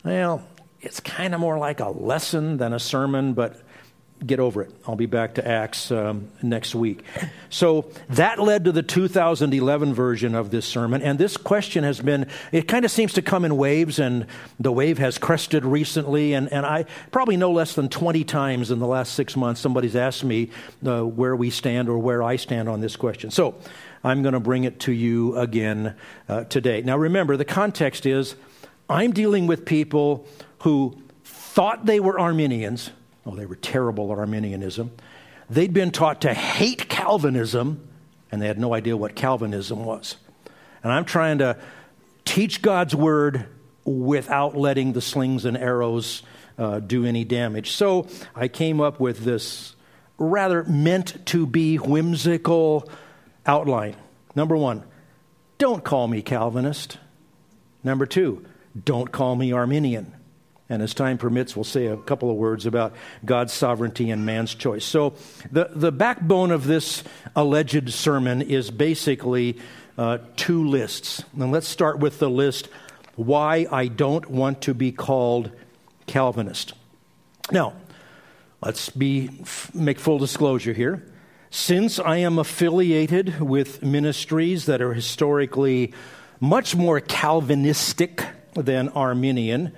Well, 0.05 0.45
it's 0.81 1.01
kind 1.01 1.35
of 1.35 1.41
more 1.41 1.59
like 1.59 1.81
a 1.81 1.89
lesson 1.89 2.59
than 2.59 2.73
a 2.73 2.79
sermon, 2.79 3.33
but 3.35 3.61
get 4.25 4.41
over 4.41 4.63
it. 4.63 4.71
I'll 4.87 4.97
be 4.97 5.07
back 5.07 5.35
to 5.35 5.47
Acts 5.47 5.91
um, 5.91 6.31
next 6.43 6.75
week. 6.75 7.05
So 7.51 7.91
that 8.09 8.39
led 8.39 8.65
to 8.65 8.73
the 8.73 8.83
2011 8.83 9.93
version 9.93 10.35
of 10.35 10.51
this 10.51 10.65
sermon. 10.65 11.03
And 11.03 11.19
this 11.19 11.37
question 11.37 11.85
has 11.85 12.01
been, 12.01 12.29
it 12.51 12.67
kind 12.67 12.85
of 12.85 12.91
seems 12.91 13.13
to 13.15 13.23
come 13.23 13.45
in 13.45 13.57
waves, 13.57 13.99
and 13.99 14.27
the 14.59 14.73
wave 14.73 14.99
has 14.99 15.19
crested 15.19 15.65
recently. 15.65 16.33
And, 16.33 16.51
and 16.51 16.65
I 16.65 16.87
probably 17.11 17.37
no 17.37 17.53
less 17.53 17.75
than 17.75 17.89
20 17.89 18.25
times 18.25 18.71
in 18.71 18.79
the 18.79 18.87
last 18.87 19.13
six 19.13 19.37
months, 19.37 19.61
somebody's 19.61 19.97
asked 19.97 20.25
me 20.25 20.51
uh, 20.87 21.03
where 21.03 21.37
we 21.37 21.51
stand 21.51 21.89
or 21.89 21.99
where 21.99 22.23
I 22.23 22.37
stand 22.37 22.69
on 22.69 22.81
this 22.81 22.97
question. 22.97 23.31
So 23.31 23.55
I'm 24.03 24.23
going 24.23 24.35
to 24.35 24.41
bring 24.41 24.65
it 24.65 24.81
to 24.81 24.93
you 24.93 25.37
again 25.37 25.95
uh, 26.29 26.45
today. 26.45 26.81
Now 26.81 26.97
remember, 26.97 27.37
the 27.37 27.45
context 27.45 28.07
is 28.07 28.35
I'm 28.89 29.13
dealing 29.13 29.47
with 29.47 29.67
people 29.67 30.27
who 30.67 30.97
thought 31.23 31.87
they 31.87 32.01
were 32.01 32.19
Arminians. 32.19 32.91
Oh, 33.25 33.37
they 33.37 33.47
were 33.47 33.55
terrible 33.55 34.11
at 34.13 34.19
Arminianism. 34.19 34.91
They'd 35.49 35.73
been 35.73 35.93
taught 35.93 36.23
to 36.23 36.35
hate 36.35 36.89
Calvinism, 36.89 37.89
and 38.33 38.43
they 38.43 38.49
had 38.49 38.59
no 38.59 38.75
idea 38.75 38.97
what 38.97 39.15
Calvinism 39.15 39.85
was. 39.85 40.17
And 40.83 40.93
I'm 40.93 41.05
trying 41.05 41.39
to 41.39 41.57
teach 42.25 42.63
God's 42.63 42.97
word 42.97 43.47
without 43.85 44.57
letting 44.57 44.93
the 44.93 45.01
slings 45.01 45.45
and 45.45 45.57
arrows 45.57 46.25
uh, 46.59 46.81
do 46.81 47.07
any 47.07 47.23
damage. 47.23 47.71
So 47.71 48.09
I 48.35 48.49
came 48.49 48.81
up 48.81 48.99
with 48.99 49.21
this 49.21 49.77
rather 50.19 50.65
meant 50.65 51.25
to 51.27 51.47
be 51.47 51.77
whimsical 51.77 52.91
outline. 53.47 53.95
Number 54.35 54.57
one, 54.57 54.83
don't 55.59 55.85
call 55.85 56.09
me 56.09 56.23
Calvinist. 56.23 56.99
Number 57.85 58.05
two, 58.05 58.45
don't 58.85 59.13
call 59.13 59.37
me 59.37 59.53
Arminian. 59.53 60.13
And 60.69 60.83
as 60.83 60.95
time 60.95 61.17
permits, 61.17 61.55
we'll 61.55 61.65
say 61.65 61.87
a 61.87 61.97
couple 61.97 62.29
of 62.31 62.37
words 62.37 62.67
about 62.67 62.93
God's 63.25 63.53
sovereignty 63.53 64.11
and 64.11 64.27
man's 64.27 64.55
choice. 64.55 64.85
So, 64.85 65.15
the, 65.53 65.71
the 65.73 65.93
backbone 65.93 66.51
of 66.51 66.67
this 66.67 67.05
alleged 67.37 67.93
sermon 67.93 68.43
is 68.43 68.71
basically 68.73 69.59
uh, 69.97 70.19
two 70.35 70.67
lists. 70.67 71.23
And 71.39 71.53
let's 71.53 71.69
start 71.69 72.01
with 72.01 72.19
the 72.19 72.29
list 72.29 72.69
why 73.15 73.67
I 73.71 73.87
don't 73.87 74.29
want 74.29 74.63
to 74.63 74.75
be 74.75 74.93
called 74.93 75.51
Calvinist. 76.07 76.75
Now, 77.53 77.75
let's 78.61 78.91
be, 78.91 79.31
make 79.73 79.99
full 80.01 80.19
disclosure 80.19 80.73
here. 80.73 81.07
Since 81.51 81.99
I 81.99 82.19
am 82.19 82.39
affiliated 82.39 83.41
with 83.41 83.83
ministries 83.83 84.67
that 84.67 84.83
are 84.83 84.93
historically 84.93 85.95
much 86.41 86.75
more 86.75 87.01
Calvinistic 87.01 88.23
than 88.55 88.89
Arminian, 88.91 89.73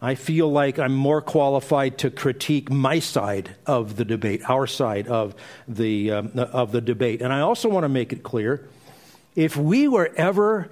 I 0.00 0.14
feel 0.14 0.50
like 0.50 0.78
I'm 0.78 0.94
more 0.94 1.22
qualified 1.22 1.98
to 1.98 2.10
critique 2.10 2.70
my 2.70 2.98
side 2.98 3.56
of 3.66 3.96
the 3.96 4.04
debate, 4.04 4.42
our 4.48 4.66
side 4.66 5.08
of 5.08 5.34
the, 5.66 6.10
um, 6.10 6.32
of 6.34 6.72
the 6.72 6.80
debate. 6.80 7.22
And 7.22 7.32
I 7.32 7.40
also 7.40 7.68
want 7.68 7.84
to 7.84 7.88
make 7.88 8.12
it 8.12 8.22
clear 8.22 8.68
if 9.34 9.56
we 9.56 9.88
were 9.88 10.10
ever 10.16 10.68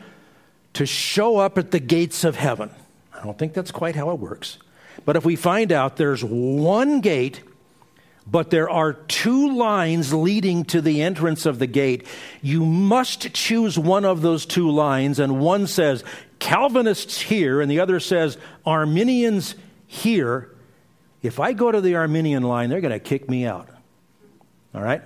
to 0.74 0.86
show 0.86 1.38
up 1.38 1.58
at 1.58 1.70
the 1.70 1.80
gates 1.80 2.24
of 2.24 2.36
heaven, 2.36 2.70
I 3.12 3.22
don't 3.22 3.38
think 3.38 3.54
that's 3.54 3.70
quite 3.70 3.94
how 3.94 4.10
it 4.10 4.18
works, 4.18 4.58
but 5.04 5.16
if 5.16 5.24
we 5.24 5.36
find 5.36 5.70
out 5.70 5.96
there's 5.96 6.24
one 6.24 7.00
gate, 7.00 7.42
but 8.26 8.50
there 8.50 8.70
are 8.70 8.94
two 8.94 9.54
lines 9.54 10.14
leading 10.14 10.64
to 10.64 10.80
the 10.80 11.02
entrance 11.02 11.46
of 11.46 11.58
the 11.58 11.66
gate, 11.66 12.06
you 12.42 12.64
must 12.64 13.32
choose 13.34 13.78
one 13.78 14.04
of 14.04 14.22
those 14.22 14.46
two 14.46 14.70
lines, 14.70 15.18
and 15.18 15.40
one 15.40 15.66
says, 15.66 16.02
Calvinists 16.38 17.20
here, 17.20 17.60
and 17.60 17.70
the 17.70 17.80
other 17.80 18.00
says 18.00 18.38
Arminians 18.66 19.54
here. 19.86 20.54
If 21.22 21.40
I 21.40 21.52
go 21.52 21.72
to 21.72 21.80
the 21.80 21.94
Arminian 21.96 22.42
line, 22.42 22.68
they're 22.68 22.80
going 22.80 22.92
to 22.92 23.00
kick 23.00 23.30
me 23.30 23.46
out. 23.46 23.68
All 24.74 24.82
right? 24.82 25.02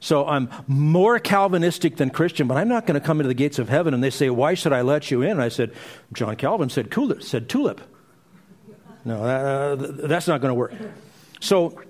So 0.00 0.26
I'm 0.26 0.48
more 0.66 1.18
Calvinistic 1.18 1.96
than 1.96 2.08
Christian, 2.08 2.48
but 2.48 2.56
I'm 2.56 2.68
not 2.68 2.86
going 2.86 2.98
to 2.98 3.06
come 3.06 3.20
into 3.20 3.28
the 3.28 3.34
gates 3.34 3.58
of 3.58 3.68
heaven 3.68 3.92
and 3.92 4.02
they 4.02 4.10
say, 4.10 4.30
Why 4.30 4.54
should 4.54 4.72
I 4.72 4.80
let 4.80 5.10
you 5.10 5.20
in? 5.20 5.32
And 5.32 5.42
I 5.42 5.50
said, 5.50 5.72
John 6.14 6.36
Calvin 6.36 6.70
said, 6.70 6.90
Coolip, 6.90 7.22
said 7.22 7.48
tulip. 7.50 7.82
No, 9.04 9.22
uh, 9.22 9.76
that's 9.76 10.26
not 10.26 10.40
going 10.40 10.50
to 10.50 10.54
work. 10.54 10.72
So 11.40 11.82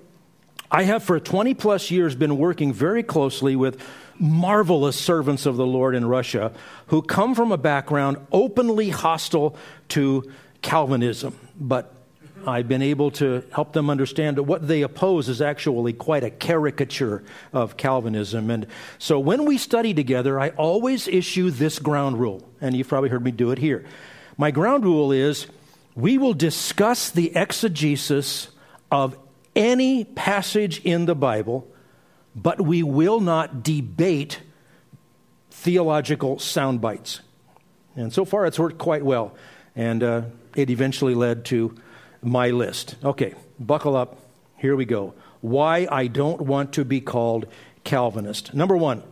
I 0.69 0.83
have 0.83 1.03
for 1.03 1.19
20 1.19 1.53
plus 1.53 1.91
years 1.91 2.15
been 2.15 2.37
working 2.37 2.73
very 2.73 3.03
closely 3.03 3.55
with 3.55 3.81
marvelous 4.21 4.97
servants 4.97 5.47
of 5.47 5.57
the 5.57 5.65
Lord 5.65 5.95
in 5.95 6.05
Russia 6.05 6.53
who 6.87 7.01
come 7.01 7.33
from 7.33 7.51
a 7.51 7.57
background 7.57 8.17
openly 8.31 8.89
hostile 8.89 9.55
to 9.89 10.31
Calvinism. 10.61 11.35
But 11.59 11.93
I've 12.45 12.67
been 12.67 12.81
able 12.81 13.11
to 13.11 13.43
help 13.51 13.73
them 13.73 13.89
understand 13.89 14.37
that 14.37 14.43
what 14.43 14.67
they 14.67 14.83
oppose 14.83 15.27
is 15.27 15.41
actually 15.41 15.93
quite 15.93 16.23
a 16.23 16.29
caricature 16.29 17.23
of 17.51 17.77
Calvinism. 17.77 18.49
And 18.49 18.67
so 18.99 19.19
when 19.19 19.45
we 19.45 19.57
study 19.57 19.93
together, 19.93 20.39
I 20.39 20.49
always 20.49 21.07
issue 21.07 21.49
this 21.49 21.79
ground 21.79 22.19
rule, 22.19 22.47
and 22.59 22.75
you've 22.75 22.87
probably 22.87 23.09
heard 23.09 23.23
me 23.23 23.31
do 23.31 23.51
it 23.51 23.57
here. 23.57 23.85
My 24.37 24.51
ground 24.51 24.83
rule 24.83 25.11
is 25.11 25.47
we 25.95 26.17
will 26.17 26.33
discuss 26.33 27.09
the 27.09 27.35
exegesis 27.35 28.49
of 28.91 29.17
any 29.55 30.03
passage 30.03 30.79
in 30.83 31.05
the 31.05 31.15
Bible, 31.15 31.67
but 32.35 32.61
we 32.61 32.83
will 32.83 33.19
not 33.19 33.63
debate 33.63 34.39
theological 35.49 36.39
sound 36.39 36.81
bites. 36.81 37.21
And 37.95 38.13
so 38.13 38.25
far, 38.25 38.45
it's 38.45 38.57
worked 38.57 38.77
quite 38.77 39.03
well. 39.03 39.35
And 39.75 40.03
uh, 40.03 40.21
it 40.55 40.69
eventually 40.69 41.15
led 41.15 41.45
to 41.45 41.75
my 42.21 42.49
list. 42.49 42.95
Okay, 43.03 43.33
buckle 43.59 43.95
up. 43.95 44.17
Here 44.57 44.75
we 44.75 44.85
go. 44.85 45.13
Why 45.41 45.87
I 45.91 46.07
don't 46.07 46.41
want 46.41 46.73
to 46.73 46.85
be 46.85 47.01
called 47.01 47.47
Calvinist. 47.83 48.53
Number 48.53 48.77
one, 48.77 49.03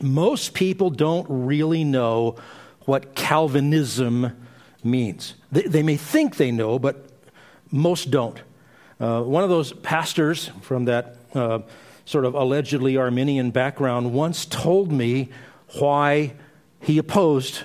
most 0.00 0.54
people 0.54 0.90
don't 0.90 1.26
really 1.28 1.84
know 1.84 2.36
what 2.82 3.14
Calvinism 3.14 4.46
means. 4.84 5.34
They, 5.50 5.62
they 5.62 5.82
may 5.82 5.96
think 5.96 6.36
they 6.36 6.52
know, 6.52 6.78
but 6.78 7.08
most 7.70 8.10
don't. 8.10 8.40
Uh, 9.00 9.22
one 9.22 9.42
of 9.42 9.50
those 9.50 9.72
pastors 9.72 10.50
from 10.62 10.86
that 10.86 11.16
uh, 11.34 11.60
sort 12.08 12.24
of 12.24 12.34
allegedly 12.34 12.96
Arminian 12.96 13.50
background 13.50 14.14
once 14.14 14.46
told 14.46 14.90
me 14.90 15.28
why 15.78 16.32
he 16.80 16.96
opposed 16.96 17.64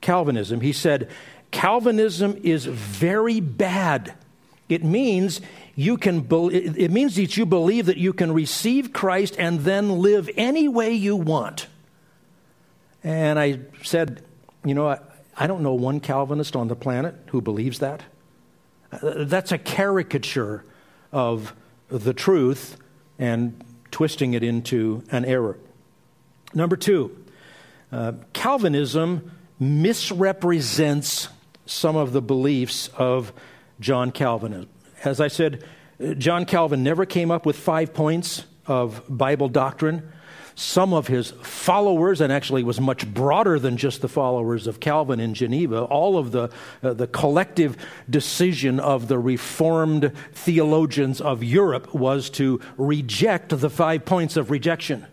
Calvinism. 0.00 0.62
He 0.62 0.72
said, 0.72 1.10
Calvinism 1.50 2.40
is 2.42 2.64
very 2.64 3.38
bad. 3.38 4.14
It 4.70 4.82
means 4.82 5.42
you 5.76 5.98
can 5.98 6.20
be- 6.20 6.54
it 6.54 6.90
means 6.90 7.16
that 7.16 7.36
you 7.36 7.44
believe 7.44 7.84
that 7.84 7.98
you 7.98 8.14
can 8.14 8.32
receive 8.32 8.94
Christ 8.94 9.36
and 9.38 9.60
then 9.60 9.98
live 9.98 10.30
any 10.38 10.68
way 10.68 10.94
you 10.94 11.14
want. 11.14 11.66
And 13.04 13.38
I 13.38 13.60
said, 13.82 14.22
you 14.64 14.72
know, 14.72 14.88
I, 14.88 15.00
I 15.36 15.46
don't 15.46 15.62
know 15.62 15.74
one 15.74 16.00
Calvinist 16.00 16.56
on 16.56 16.68
the 16.68 16.76
planet 16.76 17.14
who 17.26 17.42
believes 17.42 17.80
that. 17.80 18.02
Uh, 18.90 19.24
that's 19.24 19.52
a 19.52 19.58
caricature 19.58 20.64
of 21.12 21.52
the 21.90 22.14
truth 22.14 22.78
and 23.18 23.62
twisting 23.92 24.34
it 24.34 24.42
into 24.42 25.04
an 25.12 25.24
error. 25.24 25.56
Number 26.52 26.76
two, 26.76 27.16
uh, 27.92 28.14
Calvinism 28.32 29.30
misrepresents 29.60 31.28
some 31.66 31.94
of 31.94 32.12
the 32.12 32.20
beliefs 32.20 32.88
of 32.96 33.32
John 33.78 34.10
Calvin. 34.10 34.68
As 35.04 35.20
I 35.20 35.28
said, 35.28 35.62
John 36.18 36.44
Calvin 36.46 36.82
never 36.82 37.06
came 37.06 37.30
up 37.30 37.46
with 37.46 37.56
five 37.56 37.94
points 37.94 38.44
of 38.66 39.02
Bible 39.08 39.48
doctrine. 39.48 40.10
Some 40.54 40.92
of 40.92 41.06
his 41.06 41.30
followers, 41.42 42.20
and 42.20 42.32
actually 42.32 42.62
was 42.62 42.80
much 42.80 43.06
broader 43.12 43.58
than 43.58 43.76
just 43.76 44.02
the 44.02 44.08
followers 44.08 44.66
of 44.66 44.80
Calvin 44.80 45.18
in 45.18 45.34
Geneva, 45.34 45.82
all 45.82 46.18
of 46.18 46.32
the, 46.32 46.50
uh, 46.82 46.92
the 46.92 47.06
collective 47.06 47.76
decision 48.08 48.78
of 48.78 49.08
the 49.08 49.18
Reformed 49.18 50.12
theologians 50.32 51.20
of 51.20 51.42
Europe 51.42 51.94
was 51.94 52.28
to 52.30 52.60
reject 52.76 53.48
the 53.48 53.70
five 53.70 54.04
points 54.04 54.36
of 54.36 54.50
rejection, 54.50 55.06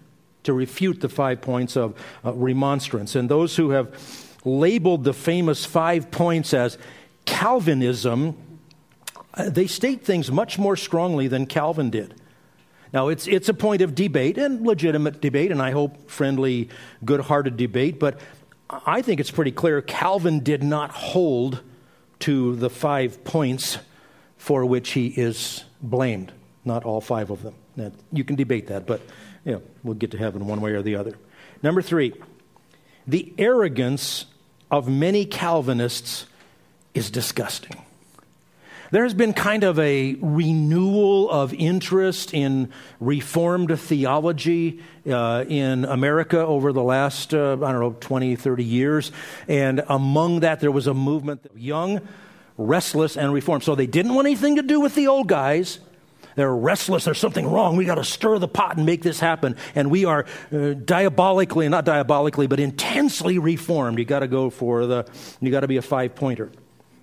to 0.44 0.54
refute 0.54 1.00
the 1.00 1.10
five 1.10 1.42
points 1.42 1.78
of 1.78 1.96
uh, 2.26 2.34
remonstrance. 2.34 3.16
And 3.16 3.30
those 3.30 3.56
who 3.56 3.70
have 3.70 3.96
labeled 4.44 5.04
the 5.04 5.14
famous 5.14 5.66
five 5.66 6.12
points 6.12 6.54
as 6.54 6.78
Calvinism, 7.26 8.36
uh, 9.36 9.50
they 9.50 9.68
state 9.68 10.04
things 10.04 10.32
much 10.32 10.58
more 10.58 10.76
strongly 10.76 11.28
than 11.28 11.46
Calvin 11.46 11.90
did. 11.90 12.16
Now, 12.92 13.10
it's, 13.10 13.28
it's 13.28 13.50
a 13.50 13.54
point 13.54 13.82
of 13.82 13.94
debate 13.94 14.38
and 14.38 14.66
legitimate 14.66 15.22
debate, 15.22 15.52
and 15.52 15.62
I 15.62 15.72
hope 15.72 16.10
friendly, 16.10 16.70
good 17.06 17.22
hearted 17.22 17.56
debate, 17.58 18.00
but 18.00 18.20
I 18.70 19.02
think 19.02 19.20
it's 19.20 19.32
pretty 19.32 19.52
clear 19.52 19.82
Calvin 19.82 20.40
did 20.42 20.64
not 20.64 20.92
hold 20.92 21.62
to 22.20 22.56
the 22.56 22.70
five 22.70 23.24
points 23.24 23.78
for 24.38 24.66
which 24.66 24.92
he 24.92 25.08
is 25.08 25.64
blamed. 25.82 26.32
Not 26.66 26.84
all 26.84 27.02
five 27.02 27.30
of 27.30 27.44
them. 27.44 27.56
Now, 27.76 27.92
you 28.12 28.24
can 28.24 28.36
debate 28.36 28.68
that, 28.68 28.86
but 28.86 29.02
you 29.46 29.54
know, 29.54 29.62
we'll 29.84 29.96
get 29.96 30.12
to 30.12 30.18
heaven 30.18 30.48
one 30.48 30.62
way 30.62 30.72
or 30.72 30.82
the 30.82 30.96
other. 30.96 31.14
Number 31.64 31.82
three, 31.82 32.14
the 33.08 33.34
arrogance 33.38 34.26
of 34.70 34.88
many 34.88 35.26
Calvinists 35.26 36.26
is 36.94 37.10
disgusting. 37.10 37.82
There 38.92 39.04
has 39.04 39.14
been 39.14 39.34
kind 39.34 39.64
of 39.64 39.78
a 39.78 40.16
renewal 40.16 41.30
of 41.30 41.54
interest 41.54 42.34
in 42.34 42.72
Reformed 43.00 43.80
theology 43.80 44.82
uh, 45.08 45.46
in 45.48 45.86
America 45.86 46.40
over 46.40 46.74
the 46.74 46.82
last, 46.82 47.36
uh, 47.36 47.54
I 47.54 47.72
don't 47.72 47.82
know, 47.82 47.96
20, 48.00 48.36
30 48.36 48.64
years. 48.64 49.12
And 49.48 49.84
among 49.88 50.40
that, 50.40 50.60
there 50.60 50.72
was 50.72 50.88
a 50.88 50.96
movement 50.96 51.46
of 51.46 51.60
young, 51.60 52.02
restless, 52.58 53.16
and 53.16 53.32
reformed. 53.32 53.64
So 53.64 53.76
they 53.76 53.86
didn't 53.86 54.16
want 54.16 54.26
anything 54.26 54.56
to 54.56 54.64
do 54.64 54.80
with 54.80 54.96
the 54.96 55.06
old 55.06 55.28
guys. 55.28 55.80
They're 56.34 56.56
restless. 56.56 57.06
There's 57.06 57.20
something 57.20 57.46
wrong. 57.46 57.76
We 57.76 57.86
got 57.86 57.96
to 57.96 58.04
stir 58.04 58.40
the 58.40 58.48
pot 58.48 58.78
and 58.78 58.88
make 58.88 59.04
this 59.04 59.20
happen. 59.20 59.56
And 59.76 59.92
we 59.92 60.06
are 60.06 60.26
uh, 60.52 60.74
diabolically, 60.74 61.70
not 61.70 61.86
diabolically, 61.86 62.48
but 62.48 62.60
intensely 62.60 63.38
reformed. 63.38 64.00
You 64.00 64.06
got 64.06 64.20
to 64.20 64.28
go 64.28 64.50
for 64.50 64.88
the, 64.88 65.06
you 65.42 65.52
got 65.52 65.60
to 65.60 65.68
be 65.68 65.78
a 65.78 65.84
five 65.84 66.16
pointer. 66.16 66.50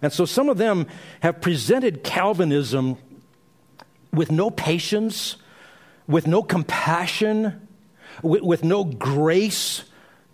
And 0.03 0.13
so 0.13 0.25
some 0.25 0.49
of 0.49 0.59
them 0.59 0.87
have 1.21 1.41
presented 1.41 2.05
Calvinism 2.05 2.99
with 4.13 4.31
no 4.31 4.51
patience, 4.51 5.37
with 6.07 6.27
no 6.27 6.43
compassion, 6.43 7.69
with, 8.23 8.43
with 8.43 8.65
no 8.65 8.85
grace 8.85 9.85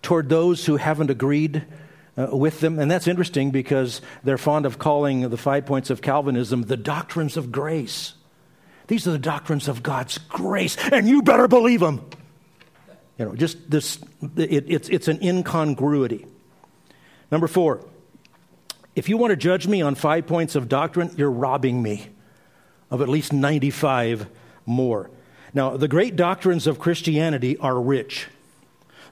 toward 0.01 0.29
those 0.29 0.65
who 0.65 0.77
haven't 0.77 1.09
agreed 1.09 1.65
uh, 2.17 2.27
with 2.31 2.59
them. 2.59 2.79
And 2.79 2.91
that's 2.91 3.07
interesting 3.07 3.51
because 3.51 4.01
they're 4.23 4.37
fond 4.37 4.65
of 4.65 4.77
calling 4.77 5.29
the 5.29 5.37
five 5.37 5.65
points 5.65 5.89
of 5.89 6.01
Calvinism 6.01 6.63
the 6.63 6.77
doctrines 6.77 7.37
of 7.37 7.51
grace. 7.51 8.13
These 8.87 9.07
are 9.07 9.11
the 9.11 9.19
doctrines 9.19 9.67
of 9.67 9.81
God's 9.81 10.17
grace, 10.17 10.77
and 10.91 11.07
you 11.07 11.21
better 11.21 11.47
believe 11.47 11.79
them. 11.79 12.05
You 13.17 13.25
know, 13.25 13.35
just 13.35 13.69
this, 13.69 13.97
it, 14.35 14.65
it's, 14.67 14.89
it's 14.89 15.07
an 15.07 15.23
incongruity. 15.23 16.25
Number 17.31 17.47
four, 17.47 17.85
if 18.95 19.09
you 19.09 19.17
want 19.17 19.31
to 19.31 19.37
judge 19.37 19.67
me 19.67 19.81
on 19.81 19.95
five 19.95 20.27
points 20.27 20.55
of 20.55 20.69
doctrine, 20.69 21.11
you're 21.17 21.31
robbing 21.31 21.81
me 21.81 22.07
of 22.91 23.01
at 23.01 23.09
least 23.09 23.33
95 23.33 24.27
more. 24.65 25.09
Now, 25.53 25.77
the 25.77 25.87
great 25.87 26.15
doctrines 26.15 26.67
of 26.67 26.79
Christianity 26.79 27.57
are 27.57 27.79
rich 27.79 28.27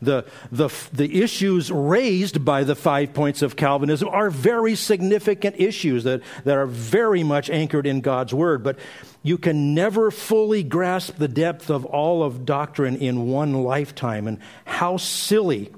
the, 0.01 0.25
the, 0.51 0.69
the 0.91 1.21
issues 1.21 1.71
raised 1.71 2.43
by 2.43 2.63
the 2.63 2.75
five 2.75 3.13
points 3.13 3.41
of 3.41 3.55
Calvinism 3.55 4.09
are 4.09 4.29
very 4.29 4.75
significant 4.75 5.55
issues 5.59 6.03
that, 6.03 6.21
that 6.43 6.57
are 6.57 6.65
very 6.65 7.23
much 7.23 7.49
anchored 7.49 7.85
in 7.85 8.01
God's 8.01 8.33
Word. 8.33 8.63
But 8.63 8.79
you 9.21 9.37
can 9.37 9.75
never 9.75 10.09
fully 10.09 10.63
grasp 10.63 11.17
the 11.17 11.27
depth 11.27 11.69
of 11.69 11.85
all 11.85 12.23
of 12.23 12.45
doctrine 12.45 12.97
in 12.97 13.27
one 13.27 13.53
lifetime. 13.63 14.27
And 14.27 14.39
how 14.65 14.97
silly 14.97 15.71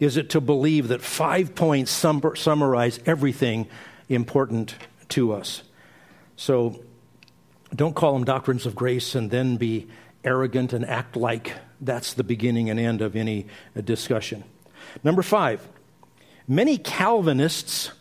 is 0.00 0.16
it 0.16 0.30
to 0.30 0.40
believe 0.40 0.88
that 0.88 1.02
five 1.02 1.54
points 1.54 1.90
sum- 1.90 2.22
summarize 2.34 2.98
everything 3.06 3.68
important 4.08 4.74
to 5.10 5.32
us? 5.32 5.62
So 6.36 6.82
don't 7.74 7.94
call 7.94 8.14
them 8.14 8.24
doctrines 8.24 8.66
of 8.66 8.74
grace 8.74 9.14
and 9.14 9.30
then 9.30 9.56
be 9.56 9.88
arrogant 10.24 10.72
and 10.72 10.84
act 10.84 11.16
like 11.16 11.52
that's 11.80 12.14
the 12.14 12.24
beginning 12.24 12.70
and 12.70 12.80
end 12.80 13.02
of 13.02 13.14
any 13.14 13.46
discussion. 13.84 14.44
Number 15.04 15.22
five, 15.22 15.66
many 16.48 16.78
Calvinists 16.78 17.92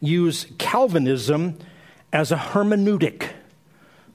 use 0.00 0.46
Calvinism 0.58 1.58
as 2.12 2.32
a 2.32 2.36
hermeneutic. 2.36 3.28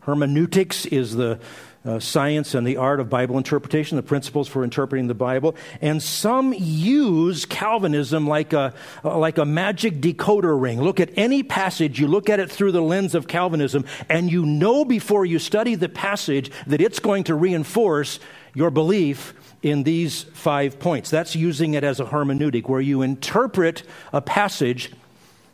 Hermeneutics 0.02 0.86
is 0.86 1.16
the 1.16 1.40
uh, 1.88 2.00
science 2.00 2.54
and 2.54 2.68
the 2.68 2.78
art 2.78 3.00
of 3.00 3.10
Bible 3.10 3.38
interpretation, 3.38 3.96
the 3.96 4.04
principles 4.04 4.48
for 4.48 4.64
interpreting 4.64 5.08
the 5.08 5.14
Bible. 5.14 5.56
And 5.82 6.04
some 6.04 6.54
use 6.54 7.46
Calvinism 7.46 8.28
like 8.28 8.54
a, 8.54 8.74
uh, 9.04 9.18
like 9.18 9.38
a 9.38 9.46
magic 9.46 10.02
decoder 10.02 10.60
ring. 10.60 10.82
Look 10.82 11.00
at 11.00 11.10
any 11.16 11.44
passage, 11.44 12.00
you 12.00 12.08
look 12.08 12.30
at 12.30 12.40
it 12.40 12.52
through 12.52 12.74
the 12.74 12.82
lens 12.82 13.16
of 13.16 13.28
Calvinism, 13.28 13.86
and 14.10 14.32
you 14.32 14.46
know 14.46 14.84
before 14.84 15.26
you 15.26 15.40
study 15.40 15.76
the 15.76 15.90
passage 15.90 16.52
that 16.68 16.82
it's 16.82 17.00
going 17.00 17.24
to 17.26 17.36
reinforce 17.36 18.20
your 18.54 18.70
belief 18.70 19.34
in 19.64 19.84
these 19.84 20.24
five 20.24 20.80
points. 20.80 21.10
That's 21.10 21.36
using 21.36 21.74
it 21.74 21.84
as 21.84 22.00
a 22.00 22.06
hermeneutic, 22.06 22.68
where 22.68 22.82
you 22.82 23.02
interpret 23.02 23.84
a 24.12 24.22
passage 24.22 24.92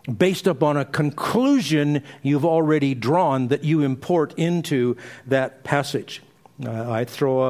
based 0.06 0.48
upon 0.48 0.78
a 0.78 0.86
conclusion 0.86 2.04
you've 2.22 2.46
already 2.46 2.94
drawn 2.94 3.48
that 3.48 3.63
you 3.63 3.82
import 3.82 4.34
into 4.38 4.98
that 5.28 5.63
passage. 5.63 6.22
Uh, 6.63 6.92
I, 6.92 7.06
throw 7.06 7.44
a, 7.44 7.50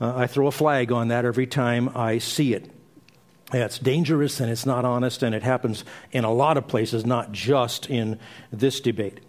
uh, 0.00 0.16
I 0.16 0.26
throw 0.26 0.48
a 0.48 0.52
flag 0.52 0.92
on 0.92 1.08
that 1.08 1.24
every 1.24 1.46
time 1.46 1.90
I 1.96 2.18
see 2.18 2.52
it. 2.54 2.70
It's 3.52 3.78
dangerous 3.78 4.40
and 4.40 4.50
it's 4.50 4.66
not 4.66 4.84
honest, 4.84 5.22
and 5.22 5.34
it 5.34 5.42
happens 5.42 5.84
in 6.12 6.24
a 6.24 6.32
lot 6.32 6.58
of 6.58 6.68
places, 6.68 7.06
not 7.06 7.32
just 7.32 7.88
in 7.88 8.18
this 8.52 8.80
debate. 8.80 9.20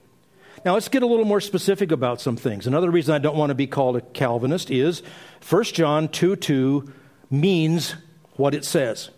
Now, 0.66 0.74
let's 0.74 0.90
get 0.90 1.04
a 1.04 1.08
little 1.08 1.24
more 1.24 1.40
specific 1.40 1.92
about 1.92 2.20
some 2.20 2.36
things. 2.36 2.68
Another 2.68 2.92
reason 2.92 3.16
I 3.16 3.20
don't 3.20 3.38
want 3.38 3.52
to 3.52 3.56
be 3.56 3.68
called 3.68 3.96
a 3.96 4.02
Calvinist 4.02 4.70
is 4.70 5.02
1 5.48 5.64
John 5.66 6.10
2 6.10 6.36
2 6.36 6.92
means 7.30 7.96
what 8.34 8.54
it 8.54 8.66
says. 8.66 9.10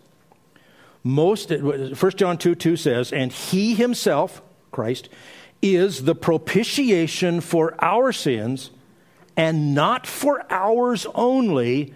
Most, 1.04 1.50
1 1.50 1.94
John 2.16 2.38
2 2.38 2.54
2 2.54 2.76
says, 2.76 3.12
And 3.12 3.32
he 3.32 3.74
himself, 3.74 4.42
Christ, 4.70 5.08
is 5.60 6.04
the 6.04 6.14
propitiation 6.14 7.40
for 7.40 7.74
our 7.82 8.12
sins, 8.12 8.70
and 9.36 9.74
not 9.74 10.06
for 10.06 10.44
ours 10.50 11.06
only, 11.14 11.94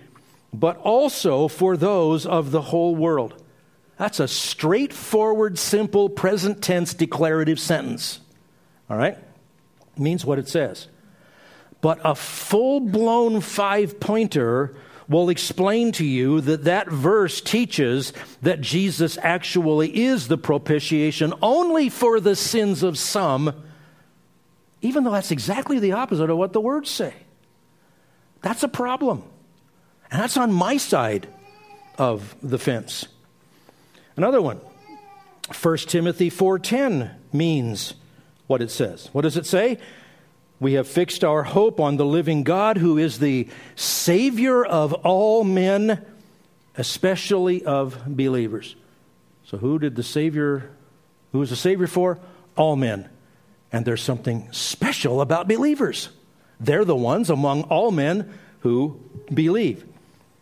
but 0.53 0.79
also 0.79 1.49
for 1.49 1.77
those 1.77 2.27
of 2.27 2.51
the 2.51 2.63
whole 2.63 2.95
world. 2.95 3.43
That's 3.99 4.21
a 4.21 4.29
straightforward, 4.29 5.59
simple, 5.59 6.09
present 6.09 6.63
tense 6.63 6.95
declarative 6.95 7.59
sentence. 7.59 8.21
All 8.91 8.97
right? 8.97 9.19
Means 9.97 10.25
what 10.25 10.39
it 10.39 10.49
says. 10.49 10.89
But 11.81 12.01
a 12.05 12.15
full 12.15 12.81
blown 12.81 13.41
five 13.41 13.99
pointer 14.01 14.77
will 15.09 15.29
explain 15.29 15.93
to 15.93 16.05
you 16.05 16.41
that 16.41 16.65
that 16.65 16.91
verse 16.91 17.41
teaches 17.41 18.13
that 18.43 18.61
Jesus 18.61 19.19
actually 19.23 19.97
is 20.05 20.29
the 20.29 20.39
propitiation 20.39 21.33
only 21.43 21.89
for 21.89 22.19
the 22.19 22.35
sins 22.35 22.83
of 22.83 22.99
some, 22.99 23.53
even 24.83 25.05
though 25.05 25.13
that's 25.13 25.31
exactly 25.31 25.79
the 25.79 25.93
opposite 25.93 26.31
of 26.31 26.37
what 26.37 26.53
the 26.53 26.61
words 26.61 26.91
say. 26.91 27.15
That's 28.43 28.63
a 28.63 28.69
problem. 28.69 29.23
And 30.11 30.23
that's 30.23 30.37
on 30.37 30.53
my 30.53 30.77
side 30.77 31.29
of 31.99 32.35
the 32.43 32.59
fence. 32.59 33.07
Another 34.17 34.41
one. 34.41 34.61
1 35.53 35.77
Timothy 35.89 36.31
4:10 36.31 37.11
means 37.33 37.95
what 38.47 38.63
it 38.63 38.71
says. 38.71 39.09
What 39.13 39.23
does 39.23 39.37
it 39.37 39.47
say? 39.47 39.79
We 40.59 40.75
have 40.75 40.89
fixed 40.89 41.23
our 41.23 41.43
hope 41.43 41.81
on 41.81 41.97
the 41.97 42.07
living 42.07 42.43
God 42.43 42.79
who 42.79 42.97
is 42.97 43.19
the 43.19 43.49
savior 43.75 44.65
of 44.65 44.93
all 44.93 45.45
men, 45.45 46.05
especially 46.77 47.65
of 47.65 48.03
believers. 48.07 48.75
So 49.45 49.59
who 49.59 49.79
did 49.79 49.97
the 49.97 50.03
savior 50.03 50.71
who 51.37 51.43
is 51.43 51.51
the 51.51 51.57
savior 51.57 51.87
for? 51.87 52.19
All 52.57 52.77
men. 52.77 53.11
And 53.71 53.85
there's 53.85 54.03
something 54.03 54.49
special 54.53 55.21
about 55.21 55.49
believers. 55.49 56.09
They're 56.59 56.87
the 56.87 56.97
ones 56.97 57.29
among 57.29 57.65
all 57.65 57.91
men 57.91 58.33
who 58.61 58.99
believe. 59.33 59.85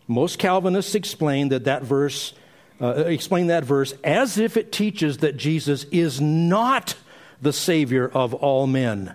Most 0.07 0.38
Calvinists 0.38 0.94
explain 0.94 1.48
that 1.48 1.64
that 1.64 1.83
verse 1.83 2.35
uh, 2.81 3.05
explain 3.07 3.46
that 3.48 3.64
verse 3.64 3.94
as 4.03 4.37
if 4.38 4.57
it 4.57 4.70
teaches 4.70 5.18
that 5.18 5.37
Jesus 5.37 5.85
is 5.90 6.20
not 6.20 6.94
the 7.40 7.53
Savior 7.53 8.09
of 8.09 8.35
all 8.35 8.66
men. 8.66 9.14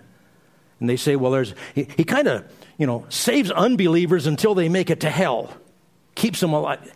And 0.80 0.88
they 0.88 0.96
say, 0.96 1.16
well, 1.16 1.30
there's, 1.30 1.54
he, 1.74 1.86
he 1.96 2.04
kind 2.04 2.26
of, 2.26 2.44
you 2.78 2.86
know, 2.86 3.04
saves 3.10 3.50
unbelievers 3.50 4.26
until 4.26 4.54
they 4.54 4.68
make 4.68 4.90
it 4.90 5.00
to 5.00 5.10
hell, 5.10 5.54
keeps 6.14 6.40
them 6.40 6.52
alive. 6.52 6.92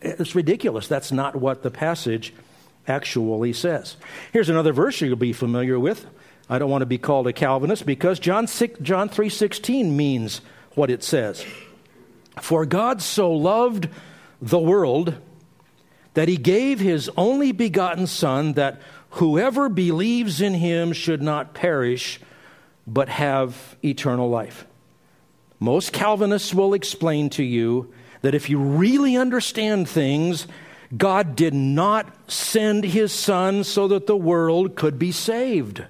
It's 0.00 0.34
ridiculous. 0.34 0.86
That's 0.86 1.12
not 1.12 1.34
what 1.36 1.62
the 1.62 1.70
passage 1.70 2.32
actually 2.86 3.52
says. 3.52 3.96
Here's 4.32 4.48
another 4.48 4.72
verse 4.72 5.00
you'll 5.00 5.16
be 5.16 5.32
familiar 5.32 5.78
with. 5.78 6.06
I 6.48 6.58
don't 6.58 6.70
want 6.70 6.82
to 6.82 6.86
be 6.86 6.98
called 6.98 7.26
a 7.26 7.32
Calvinist 7.32 7.86
because 7.86 8.18
John, 8.18 8.46
6, 8.46 8.80
John 8.80 9.08
3.16 9.08 9.90
means 9.90 10.40
what 10.74 10.90
it 10.90 11.02
says. 11.02 11.44
For 12.40 12.66
God 12.66 13.00
so 13.00 13.32
loved 13.32 13.88
the 14.42 14.58
world 14.58 15.14
that 16.14 16.28
he 16.28 16.36
gave 16.36 16.80
his 16.80 17.10
only 17.16 17.52
begotten 17.52 18.06
Son, 18.06 18.52
that 18.54 18.80
whoever 19.10 19.68
believes 19.68 20.40
in 20.40 20.54
him 20.54 20.92
should 20.92 21.22
not 21.22 21.54
perish, 21.54 22.20
but 22.86 23.08
have 23.08 23.76
eternal 23.82 24.28
life. 24.28 24.66
Most 25.58 25.92
Calvinists 25.92 26.52
will 26.52 26.74
explain 26.74 27.30
to 27.30 27.42
you 27.42 27.92
that 28.22 28.34
if 28.34 28.50
you 28.50 28.58
really 28.58 29.16
understand 29.16 29.88
things, 29.88 30.46
God 30.96 31.36
did 31.36 31.54
not 31.54 32.30
send 32.30 32.84
his 32.84 33.12
Son 33.12 33.64
so 33.64 33.88
that 33.88 34.06
the 34.06 34.16
world 34.16 34.76
could 34.76 34.98
be 34.98 35.12
saved. 35.12 35.84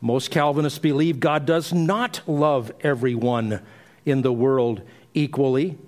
Most 0.00 0.30
Calvinists 0.30 0.78
believe 0.78 1.20
God 1.20 1.46
does 1.46 1.72
not 1.72 2.20
love 2.26 2.72
everyone 2.80 3.60
in 4.04 4.22
the 4.22 4.32
world 4.32 4.82
equally, 5.14 5.78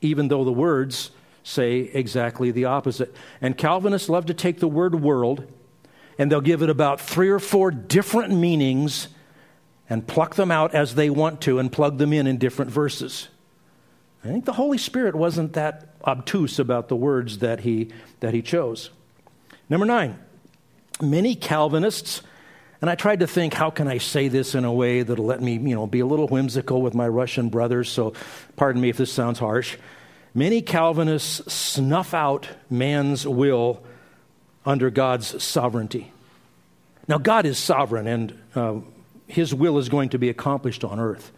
even 0.00 0.28
though 0.28 0.44
the 0.44 0.52
words 0.52 1.10
say 1.42 1.78
exactly 1.92 2.50
the 2.50 2.64
opposite. 2.64 3.14
And 3.40 3.56
Calvinists 3.56 4.08
love 4.08 4.26
to 4.26 4.34
take 4.34 4.58
the 4.58 4.68
word 4.68 5.00
world 5.00 5.46
and 6.18 6.30
they'll 6.30 6.40
give 6.40 6.62
it 6.62 6.70
about 6.70 7.00
three 7.00 7.28
or 7.28 7.38
four 7.38 7.70
different 7.70 8.32
meanings 8.32 9.08
and 9.88 10.06
pluck 10.06 10.34
them 10.34 10.50
out 10.50 10.74
as 10.74 10.94
they 10.94 11.10
want 11.10 11.40
to 11.42 11.58
and 11.58 11.70
plug 11.70 11.98
them 11.98 12.12
in 12.12 12.26
in 12.26 12.38
different 12.38 12.70
verses. 12.70 13.28
I 14.24 14.28
think 14.28 14.44
the 14.44 14.52
Holy 14.52 14.78
Spirit 14.78 15.14
wasn't 15.14 15.52
that 15.52 15.94
obtuse 16.04 16.58
about 16.58 16.88
the 16.88 16.96
words 16.96 17.38
that 17.38 17.60
he, 17.60 17.90
that 18.20 18.34
he 18.34 18.42
chose. 18.42 18.90
Number 19.68 19.86
nine, 19.86 20.18
many 21.00 21.34
Calvinists, 21.34 22.22
and 22.80 22.90
I 22.90 22.94
tried 22.94 23.20
to 23.20 23.26
think, 23.26 23.54
how 23.54 23.70
can 23.70 23.86
I 23.86 23.98
say 23.98 24.28
this 24.28 24.54
in 24.54 24.64
a 24.64 24.72
way 24.72 25.02
that'll 25.02 25.24
let 25.24 25.40
me, 25.40 25.54
you 25.54 25.74
know, 25.74 25.86
be 25.86 26.00
a 26.00 26.06
little 26.06 26.28
whimsical 26.28 26.82
with 26.82 26.94
my 26.94 27.06
Russian 27.06 27.48
brothers, 27.48 27.88
so 27.88 28.14
pardon 28.56 28.80
me 28.82 28.88
if 28.88 28.96
this 28.96 29.12
sounds 29.12 29.38
harsh. 29.38 29.76
Many 30.34 30.60
Calvinists 30.60 31.52
snuff 31.52 32.12
out 32.12 32.48
man's 32.68 33.26
will 33.26 33.82
under 34.66 34.90
God's 34.90 35.42
sovereignty. 35.42 36.12
Now, 37.08 37.18
God 37.18 37.46
is 37.46 37.58
sovereign, 37.58 38.06
and 38.06 38.38
uh, 38.54 38.74
his 39.28 39.54
will 39.54 39.78
is 39.78 39.88
going 39.88 40.10
to 40.10 40.18
be 40.18 40.28
accomplished 40.28 40.82
on 40.82 40.98
earth. 40.98 41.30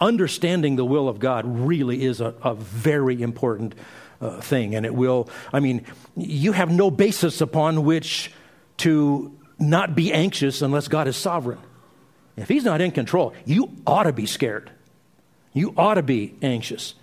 Understanding 0.00 0.76
the 0.76 0.84
will 0.84 1.08
of 1.08 1.20
God 1.20 1.44
really 1.46 2.04
is 2.04 2.20
a, 2.20 2.34
a 2.42 2.54
very 2.54 3.22
important 3.22 3.74
uh, 4.20 4.40
thing, 4.40 4.74
and 4.74 4.84
it 4.84 4.94
will, 4.94 5.28
I 5.52 5.60
mean, 5.60 5.86
you 6.16 6.52
have 6.52 6.70
no 6.70 6.90
basis 6.90 7.40
upon 7.40 7.84
which 7.84 8.32
to 8.78 9.36
not 9.58 9.94
be 9.94 10.12
anxious 10.12 10.60
unless 10.60 10.88
God 10.88 11.06
is 11.06 11.16
sovereign. 11.16 11.58
If 12.36 12.48
he's 12.48 12.64
not 12.64 12.80
in 12.80 12.90
control, 12.90 13.32
you 13.44 13.70
ought 13.86 14.04
to 14.04 14.12
be 14.12 14.26
scared. 14.26 14.70
You 15.52 15.74
ought 15.76 15.94
to 15.94 16.02
be 16.02 16.34
anxious. 16.42 16.94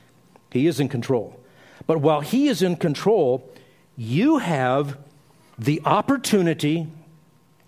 He 0.52 0.68
is 0.68 0.80
in 0.80 0.90
control. 0.90 1.40
But 1.86 2.00
while 2.00 2.22
He 2.22 2.48
is 2.48 2.62
in 2.62 2.76
control, 2.76 3.50
you 3.96 4.38
have 4.38 4.98
the 5.60 5.82
opportunity, 5.86 6.88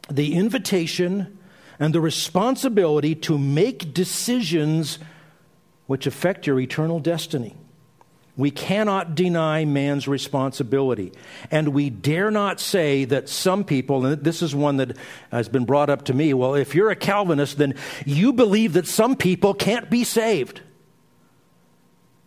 the 0.09 0.33
invitation, 0.33 1.37
and 1.79 1.93
the 1.93 2.01
responsibility 2.01 3.15
to 3.15 3.37
make 3.37 3.93
decisions 3.93 4.97
which 5.87 6.07
affect 6.07 6.47
your 6.47 6.59
eternal 6.59 6.99
destiny. 6.99 7.55
We 8.37 8.49
cannot 8.49 9.13
deny 9.13 9.65
man's 9.65 10.07
responsibility. 10.07 11.11
And 11.51 11.69
we 11.69 11.89
dare 11.89 12.31
not 12.31 12.61
say 12.61 13.03
that 13.05 13.27
some 13.27 13.65
people, 13.65 14.05
and 14.05 14.23
this 14.23 14.41
is 14.41 14.55
one 14.55 14.77
that 14.77 14.95
has 15.31 15.49
been 15.49 15.65
brought 15.65 15.89
up 15.89 16.05
to 16.05 16.13
me, 16.13 16.33
well, 16.33 16.55
if 16.55 16.73
you're 16.73 16.91
a 16.91 16.95
Calvinist, 16.95 17.57
then 17.57 17.75
you 18.05 18.31
believe 18.31 18.73
that 18.73 18.87
some 18.87 19.17
people 19.17 19.53
can't 19.53 19.89
be 19.89 20.05
saved. 20.05 20.61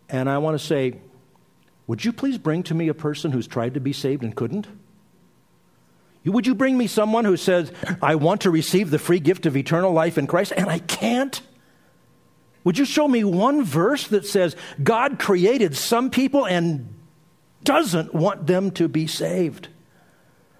And 0.07 0.29
I 0.29 0.37
want 0.37 0.59
to 0.59 0.63
say, 0.63 0.99
would 1.87 2.05
you 2.05 2.13
please 2.13 2.37
bring 2.37 2.61
to 2.63 2.75
me 2.75 2.87
a 2.87 2.93
person 2.93 3.31
who's 3.31 3.47
tried 3.47 3.73
to 3.73 3.79
be 3.79 3.93
saved 3.93 4.23
and 4.23 4.35
couldn't? 4.35 4.67
Would 6.25 6.47
you 6.47 6.55
bring 6.55 6.77
me 6.77 6.87
someone 6.87 7.23
who 7.23 7.37
says, 7.37 7.71
I 8.01 8.15
want 8.15 8.41
to 8.41 8.49
receive 8.49 8.89
the 8.89 8.99
free 8.99 9.19
gift 9.19 9.45
of 9.45 9.55
eternal 9.55 9.91
life 9.91 10.17
in 10.17 10.25
Christ 10.25 10.53
and 10.55 10.67
I 10.67 10.79
can't? 10.79 11.39
Would 12.63 12.79
you 12.79 12.85
show 12.85 13.07
me 13.07 13.23
one 13.23 13.63
verse 13.63 14.07
that 14.07 14.25
says 14.25 14.55
God 14.83 15.19
created 15.19 15.75
some 15.75 16.09
people 16.09 16.47
and 16.47 16.93
doesn't 17.63 18.13
want 18.13 18.47
them 18.47 18.71
to 18.71 18.87
be 18.87 19.05
saved? 19.05 19.67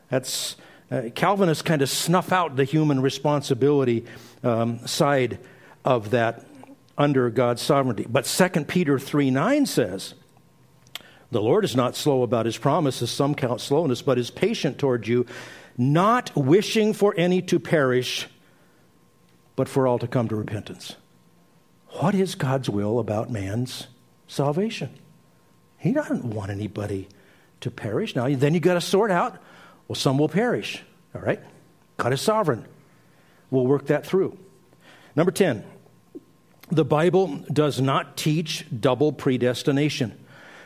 That's 0.09 0.55
uh, 0.91 1.09
Calvinists 1.15 1.63
kind 1.63 1.81
of 1.81 1.89
snuff 1.89 2.31
out 2.31 2.55
the 2.55 2.63
human 2.63 3.01
responsibility 3.01 4.05
um, 4.43 4.85
side 4.85 5.39
of 5.83 6.11
that 6.11 6.45
under 6.95 7.31
God's 7.31 7.63
sovereignty. 7.63 8.05
But 8.07 8.25
2 8.25 8.65
Peter 8.65 8.99
3 8.99 9.31
9 9.31 9.65
says, 9.65 10.13
the 11.31 11.41
Lord 11.41 11.65
is 11.65 11.75
not 11.75 11.95
slow 11.95 12.23
about 12.23 12.45
his 12.45 12.57
promises, 12.57 13.09
some 13.11 13.35
count 13.35 13.59
slowness, 13.59 14.01
but 14.01 14.17
is 14.17 14.29
patient 14.29 14.77
toward 14.77 15.07
you, 15.07 15.25
not 15.77 16.35
wishing 16.35 16.93
for 16.93 17.13
any 17.17 17.41
to 17.43 17.59
perish, 17.59 18.27
but 19.55 19.67
for 19.67 19.87
all 19.87 19.99
to 19.99 20.07
come 20.07 20.27
to 20.27 20.35
repentance. 20.35 20.95
What 21.99 22.15
is 22.15 22.35
God's 22.35 22.69
will 22.69 22.99
about 22.99 23.29
man's 23.29 23.87
salvation? 24.27 24.89
He 25.77 25.93
doesn't 25.93 26.25
want 26.25 26.51
anybody 26.51 27.07
to 27.61 27.71
perish. 27.71 28.15
Now, 28.15 28.27
then 28.29 28.53
you 28.53 28.59
got 28.59 28.73
to 28.73 28.81
sort 28.81 29.11
out, 29.11 29.41
well, 29.87 29.95
some 29.95 30.17
will 30.17 30.29
perish. 30.29 30.83
All 31.13 31.21
right? 31.21 31.39
God 31.97 32.11
is 32.11 32.21
sovereign. 32.21 32.65
We'll 33.49 33.67
work 33.67 33.87
that 33.87 34.05
through. 34.05 34.37
Number 35.15 35.31
10, 35.31 35.63
the 36.69 36.83
Bible 36.83 37.43
does 37.51 37.79
not 37.79 38.17
teach 38.17 38.65
double 38.77 39.13
predestination. 39.13 40.19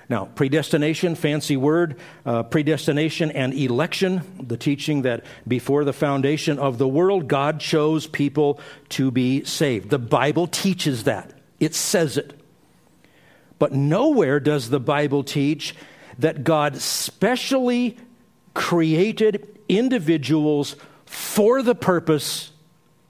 Now, 0.10 0.26
predestination, 0.26 1.14
fancy 1.14 1.56
word, 1.56 2.00
uh, 2.26 2.42
predestination 2.42 3.30
and 3.30 3.54
election, 3.54 4.24
the 4.42 4.58
teaching 4.58 5.04
that 5.04 5.24
before 5.48 5.84
the 5.84 5.94
foundation 5.94 6.58
of 6.58 6.80
the 6.80 6.88
world, 6.88 7.28
God 7.28 7.60
chose 7.60 8.08
people 8.08 8.60
to 8.90 9.12
be 9.12 9.44
saved. 9.44 9.92
The 9.92 10.00
Bible 10.00 10.48
teaches 10.48 11.04
that, 11.04 11.34
it 11.60 11.76
says 11.76 12.18
it. 12.18 12.34
But 13.60 13.72
nowhere 13.72 14.40
does 14.40 14.72
the 14.72 14.80
Bible 14.80 15.24
teach 15.24 15.76
that 16.18 16.44
God 16.44 16.78
specially 16.78 17.98
created 18.56 19.60
individuals 19.70 20.76
for 21.06 21.62
the 21.62 21.76
purpose 21.76 22.52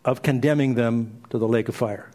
of 0.03 0.21
condemning 0.21 0.73
them 0.75 1.21
to 1.29 1.37
the 1.37 1.47
lake 1.47 1.69
of 1.69 1.75
fire. 1.75 2.11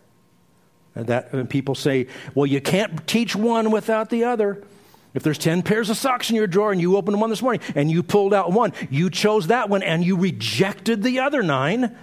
And 0.94 1.07
that 1.07 1.33
and 1.33 1.49
people 1.49 1.75
say, 1.75 2.09
well, 2.35 2.47
you 2.47 2.61
can't 2.61 3.07
teach 3.07 3.35
one 3.35 3.70
without 3.70 4.11
the 4.11 4.25
other. 4.25 4.62
If 5.14 5.22
there's 5.22 5.38
10 5.38 5.62
pairs 5.62 5.90
of 5.90 5.96
socks 5.96 6.29
in 6.29 6.37
your 6.37 6.48
drawer 6.48 6.72
and 6.72 6.81
you 6.81 6.96
opened 6.96 7.20
one 7.20 7.31
this 7.31 7.40
morning 7.40 7.62
and 7.77 7.88
you 7.90 8.03
pulled 8.03 8.35
out 8.35 8.53
one, 8.53 8.72
you 8.90 9.11
chose 9.11 9.46
that 9.46 9.68
one 9.68 9.83
and 9.85 10.05
you 10.05 10.16
rejected 10.16 11.05
the 11.05 11.20
other 11.20 11.42
nine, 11.42 11.96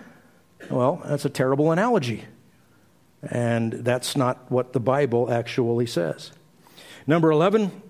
well, 0.69 1.01
that's 1.05 1.25
a 1.25 1.29
terrible 1.29 1.71
analogy. 1.71 2.23
And 3.21 3.73
that's 3.73 4.15
not 4.15 4.49
what 4.49 4.71
the 4.71 4.79
Bible 4.79 5.31
actually 5.31 5.85
says. 5.87 6.31
Number 7.05 7.31
11, 7.31 7.81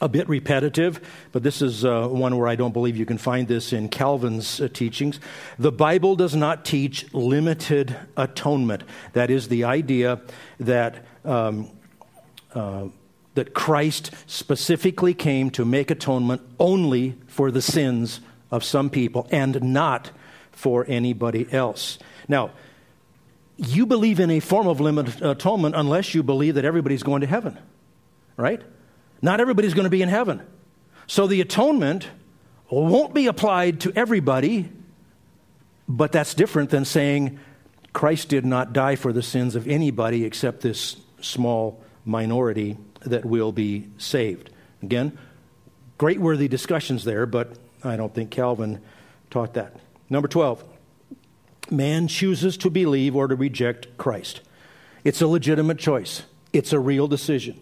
a 0.00 0.08
bit 0.08 0.28
repetitive, 0.28 1.00
but 1.32 1.42
this 1.42 1.60
is 1.60 1.84
uh, 1.84 2.06
one 2.06 2.38
where 2.38 2.48
I 2.48 2.54
don't 2.54 2.72
believe 2.72 2.96
you 2.96 3.04
can 3.06 3.18
find 3.18 3.48
this 3.48 3.72
in 3.72 3.88
Calvin's 3.88 4.60
uh, 4.60 4.68
teachings. 4.72 5.18
The 5.58 5.72
Bible 5.72 6.14
does 6.14 6.36
not 6.36 6.64
teach 6.64 7.12
limited 7.12 7.96
atonement. 8.16 8.84
That 9.12 9.28
is 9.28 9.48
the 9.48 9.64
idea 9.64 10.20
that. 10.60 11.04
Um, 11.24 11.70
uh, 12.54 12.88
that 13.34 13.54
Christ 13.54 14.10
specifically 14.26 15.14
came 15.14 15.50
to 15.50 15.64
make 15.64 15.90
atonement 15.90 16.42
only 16.58 17.16
for 17.26 17.50
the 17.50 17.62
sins 17.62 18.20
of 18.50 18.62
some 18.62 18.90
people 18.90 19.26
and 19.30 19.62
not 19.62 20.10
for 20.50 20.84
anybody 20.86 21.50
else. 21.50 21.98
Now, 22.28 22.50
you 23.56 23.86
believe 23.86 24.20
in 24.20 24.30
a 24.30 24.40
form 24.40 24.66
of 24.66 24.80
limited 24.80 25.22
atonement 25.22 25.74
unless 25.74 26.14
you 26.14 26.22
believe 26.22 26.56
that 26.56 26.64
everybody's 26.64 27.02
going 27.02 27.22
to 27.22 27.26
heaven, 27.26 27.58
right? 28.36 28.60
Not 29.20 29.40
everybody's 29.40 29.74
going 29.74 29.84
to 29.84 29.90
be 29.90 30.02
in 30.02 30.08
heaven. 30.08 30.42
So 31.06 31.26
the 31.26 31.40
atonement 31.40 32.08
won't 32.70 33.14
be 33.14 33.26
applied 33.26 33.80
to 33.80 33.92
everybody, 33.94 34.70
but 35.88 36.12
that's 36.12 36.34
different 36.34 36.70
than 36.70 36.84
saying 36.84 37.38
Christ 37.92 38.28
did 38.28 38.44
not 38.44 38.72
die 38.72 38.96
for 38.96 39.12
the 39.12 39.22
sins 39.22 39.54
of 39.54 39.68
anybody 39.68 40.24
except 40.24 40.60
this 40.62 40.96
small 41.20 41.82
minority 42.04 42.76
that 43.04 43.24
will 43.24 43.52
be 43.52 43.88
saved. 43.98 44.50
Again, 44.82 45.18
great 45.98 46.20
worthy 46.20 46.48
discussions 46.48 47.04
there, 47.04 47.26
but 47.26 47.56
I 47.84 47.96
don't 47.96 48.14
think 48.14 48.30
Calvin 48.30 48.80
taught 49.30 49.54
that. 49.54 49.76
Number 50.10 50.28
12, 50.28 50.62
man 51.70 52.08
chooses 52.08 52.56
to 52.58 52.70
believe 52.70 53.16
or 53.16 53.28
to 53.28 53.34
reject 53.34 53.96
Christ. 53.96 54.40
It's 55.04 55.22
a 55.22 55.26
legitimate 55.26 55.78
choice, 55.78 56.22
it's 56.52 56.72
a 56.72 56.78
real 56.78 57.08
decision. 57.08 57.60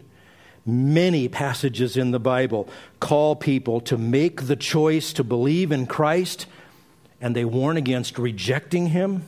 Many 0.66 1.26
passages 1.26 1.96
in 1.96 2.11
the 2.11 2.20
Bible 2.20 2.68
call 3.00 3.35
people 3.35 3.81
to 3.83 3.96
make 3.96 4.46
the 4.46 4.57
choice 4.57 5.14
to 5.14 5.24
believe 5.24 5.72
in 5.72 5.87
Christ, 5.87 6.46
and 7.20 7.35
they 7.35 7.46
warn 7.46 7.79
against 7.79 8.18
rejecting 8.18 8.88
Him. 8.88 9.22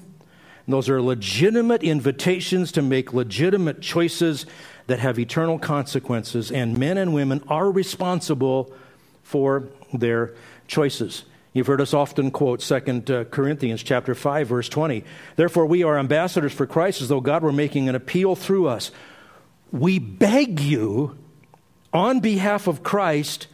And 0.67 0.75
those 0.75 0.91
are 0.91 1.01
legitimate 1.01 1.83
invitations 1.83 2.71
to 2.73 2.83
make 2.83 3.15
legitimate 3.15 3.81
choices 3.81 4.45
that 4.87 4.99
have 4.99 5.19
eternal 5.19 5.59
consequences, 5.59 6.51
and 6.51 6.77
men 6.79 6.99
and 6.99 7.15
women 7.15 7.43
are 7.49 7.71
responsible 7.71 8.73
for 9.23 9.69
their 9.93 10.35
choices. 10.67 11.25
You've 11.53 11.67
heard 11.67 11.81
us 11.81 11.93
often 11.93 12.31
quote 12.31 12.61
2 12.61 12.75
uh, 12.75 13.25
Corinthians 13.25 13.83
chapter 13.83 14.15
5 14.15 14.49
verse 14.49 14.69
20. 14.71 15.05
Therefore 15.37 15.67
we 15.67 15.83
are 15.83 15.99
ambassadors 15.99 16.53
for 16.53 16.67
Christ 16.67 17.03
as 17.03 17.09
though 17.09 17.21
God 17.21 17.43
were 17.43 17.53
making 17.53 17.91
an 17.91 17.95
appeal 17.95 18.35
through 18.35 18.69
us. 18.69 18.91
We 19.71 19.99
beg 19.99 20.61
you 20.61 21.19
on 21.93 22.21
behalf 22.21 22.67
of 22.67 22.83
Christ 22.83 23.49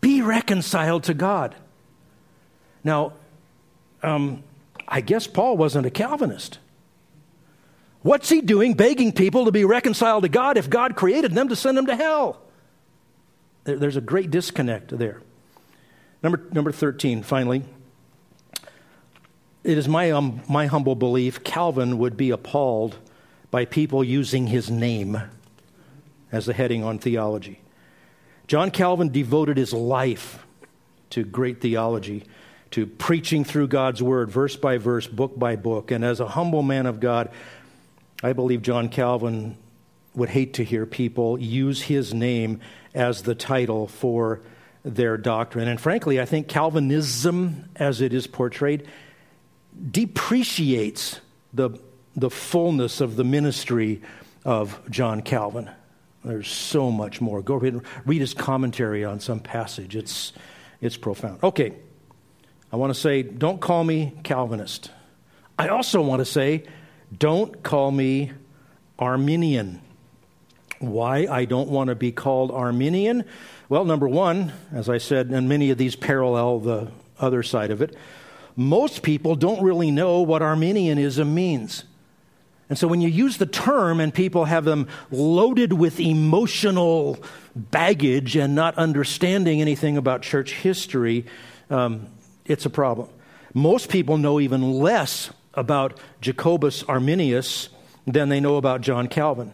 be 0.00 0.22
reconciled 0.22 1.04
to 1.04 1.14
God. 1.14 1.56
Now, 2.84 3.14
um, 4.02 4.44
I 4.86 5.00
guess 5.00 5.26
Paul 5.26 5.56
wasn't 5.56 5.86
a 5.86 5.90
Calvinist. 5.90 6.58
What's 8.02 8.28
he 8.28 8.40
doing 8.40 8.74
begging 8.74 9.12
people 9.12 9.46
to 9.46 9.52
be 9.52 9.64
reconciled 9.64 10.22
to 10.22 10.28
God 10.28 10.56
if 10.56 10.70
God 10.70 10.96
created 10.96 11.32
them 11.32 11.48
to 11.48 11.56
send 11.56 11.76
them 11.76 11.86
to 11.86 11.96
hell? 11.96 12.40
There's 13.64 13.96
a 13.96 14.00
great 14.00 14.30
disconnect 14.30 14.96
there. 14.96 15.20
Number, 16.22 16.42
number 16.52 16.72
13, 16.72 17.22
finally. 17.22 17.64
It 19.64 19.76
is 19.76 19.88
my, 19.88 20.10
um, 20.10 20.40
my 20.48 20.66
humble 20.66 20.94
belief 20.94 21.44
Calvin 21.44 21.98
would 21.98 22.16
be 22.16 22.30
appalled 22.30 22.96
by 23.50 23.64
people 23.64 24.02
using 24.02 24.46
his 24.46 24.70
name 24.70 25.20
as 26.30 26.46
the 26.46 26.52
heading 26.52 26.84
on 26.84 26.98
theology. 26.98 27.60
John 28.46 28.70
Calvin 28.70 29.10
devoted 29.10 29.56
his 29.56 29.72
life 29.72 30.46
to 31.10 31.24
great 31.24 31.60
theology, 31.60 32.24
to 32.70 32.86
preaching 32.86 33.44
through 33.44 33.68
God's 33.68 34.02
word, 34.02 34.30
verse 34.30 34.56
by 34.56 34.78
verse, 34.78 35.06
book 35.06 35.38
by 35.38 35.56
book. 35.56 35.90
And 35.90 36.04
as 36.04 36.20
a 36.20 36.28
humble 36.28 36.62
man 36.62 36.86
of 36.86 37.00
God, 37.00 37.30
I 38.22 38.32
believe 38.32 38.62
John 38.62 38.88
Calvin 38.88 39.56
would 40.14 40.28
hate 40.28 40.54
to 40.54 40.64
hear 40.64 40.86
people 40.86 41.38
use 41.38 41.82
his 41.82 42.12
name 42.12 42.60
as 42.94 43.22
the 43.22 43.34
title 43.34 43.86
for 43.86 44.40
their 44.84 45.16
doctrine. 45.16 45.68
And 45.68 45.80
frankly, 45.80 46.20
I 46.20 46.24
think 46.24 46.48
Calvinism, 46.48 47.68
as 47.76 48.00
it 48.00 48.12
is 48.12 48.26
portrayed, 48.26 48.88
depreciates 49.90 51.20
the, 51.52 51.70
the 52.16 52.30
fullness 52.30 53.00
of 53.00 53.16
the 53.16 53.24
ministry 53.24 54.02
of 54.44 54.80
John 54.90 55.22
Calvin. 55.22 55.70
There's 56.24 56.48
so 56.48 56.90
much 56.90 57.20
more. 57.20 57.42
Go 57.42 57.54
read, 57.54 57.80
read 58.04 58.20
his 58.20 58.34
commentary 58.34 59.04
on 59.04 59.20
some 59.20 59.38
passage. 59.38 59.94
It's, 59.94 60.32
it's 60.80 60.96
profound. 60.96 61.42
Okay, 61.44 61.74
I 62.72 62.76
want 62.76 62.92
to 62.92 62.98
say, 63.00 63.22
don't 63.22 63.60
call 63.60 63.84
me 63.84 64.14
Calvinist. 64.24 64.90
I 65.58 65.68
also 65.68 66.02
want 66.02 66.20
to 66.20 66.24
say, 66.24 66.64
don't 67.16 67.62
call 67.62 67.90
me 67.90 68.32
Arminian. 68.98 69.80
Why 70.78 71.26
I 71.26 71.44
don't 71.44 71.68
want 71.68 71.88
to 71.88 71.94
be 71.94 72.12
called 72.12 72.50
Arminian? 72.50 73.24
Well, 73.68 73.84
number 73.84 74.08
one, 74.08 74.52
as 74.72 74.88
I 74.88 74.98
said, 74.98 75.28
and 75.28 75.48
many 75.48 75.70
of 75.70 75.78
these 75.78 75.96
parallel 75.96 76.60
the 76.60 76.88
other 77.18 77.42
side 77.42 77.70
of 77.70 77.82
it, 77.82 77.96
most 78.56 79.02
people 79.02 79.36
don't 79.36 79.62
really 79.62 79.90
know 79.90 80.20
what 80.22 80.42
Arminianism 80.42 81.34
means. 81.34 81.84
And 82.68 82.78
so 82.78 82.86
when 82.86 83.00
you 83.00 83.08
use 83.08 83.38
the 83.38 83.46
term 83.46 83.98
and 83.98 84.12
people 84.12 84.44
have 84.44 84.64
them 84.64 84.88
loaded 85.10 85.72
with 85.72 86.00
emotional 86.00 87.18
baggage 87.56 88.36
and 88.36 88.54
not 88.54 88.76
understanding 88.76 89.60
anything 89.60 89.96
about 89.96 90.22
church 90.22 90.52
history, 90.52 91.24
um, 91.70 92.08
it's 92.44 92.66
a 92.66 92.70
problem. 92.70 93.08
Most 93.54 93.88
people 93.88 94.18
know 94.18 94.38
even 94.38 94.72
less 94.72 95.30
about 95.58 95.98
Jacobus 96.20 96.82
Arminius 96.84 97.68
than 98.06 98.28
they 98.28 98.40
know 98.40 98.56
about 98.56 98.80
John 98.80 99.08
Calvin. 99.08 99.52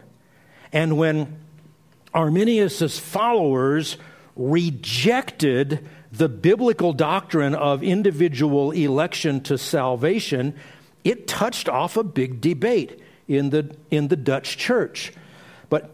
And 0.71 0.97
when 0.97 1.39
Arminius' 2.13 2.99
followers 2.99 3.97
rejected 4.35 5.87
the 6.11 6.29
biblical 6.29 6.93
doctrine 6.93 7.55
of 7.55 7.83
individual 7.83 8.71
election 8.71 9.41
to 9.41 9.57
salvation, 9.57 10.55
it 11.03 11.27
touched 11.27 11.67
off 11.67 11.97
a 11.97 12.03
big 12.03 12.41
debate 12.41 12.99
in 13.27 13.49
the, 13.49 13.75
in 13.91 14.07
the 14.07 14.15
Dutch 14.15 14.57
church. 14.57 15.13
But 15.69 15.93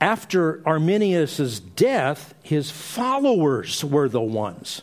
after 0.00 0.62
Arminius' 0.66 1.60
death, 1.60 2.34
his 2.42 2.70
followers 2.70 3.84
were 3.84 4.08
the 4.08 4.20
ones 4.20 4.82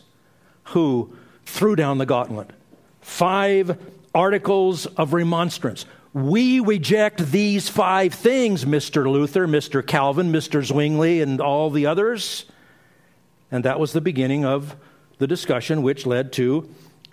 who 0.64 1.16
threw 1.44 1.76
down 1.76 1.98
the 1.98 2.06
gauntlet. 2.06 2.50
Five 3.00 3.78
articles 4.14 4.86
of 4.86 5.12
remonstrance. 5.12 5.84
We 6.12 6.60
reject 6.60 7.30
these 7.30 7.68
five 7.68 8.12
things, 8.12 8.64
Mr. 8.64 9.10
Luther, 9.10 9.46
Mr. 9.46 9.86
Calvin, 9.86 10.30
Mr. 10.30 10.64
Zwingli, 10.64 11.22
and 11.22 11.40
all 11.40 11.70
the 11.70 11.86
others. 11.86 12.44
And 13.50 13.64
that 13.64 13.80
was 13.80 13.92
the 13.92 14.00
beginning 14.00 14.44
of 14.44 14.76
the 15.18 15.26
discussion, 15.26 15.82
which 15.82 16.04
led 16.04 16.32
to 16.34 16.62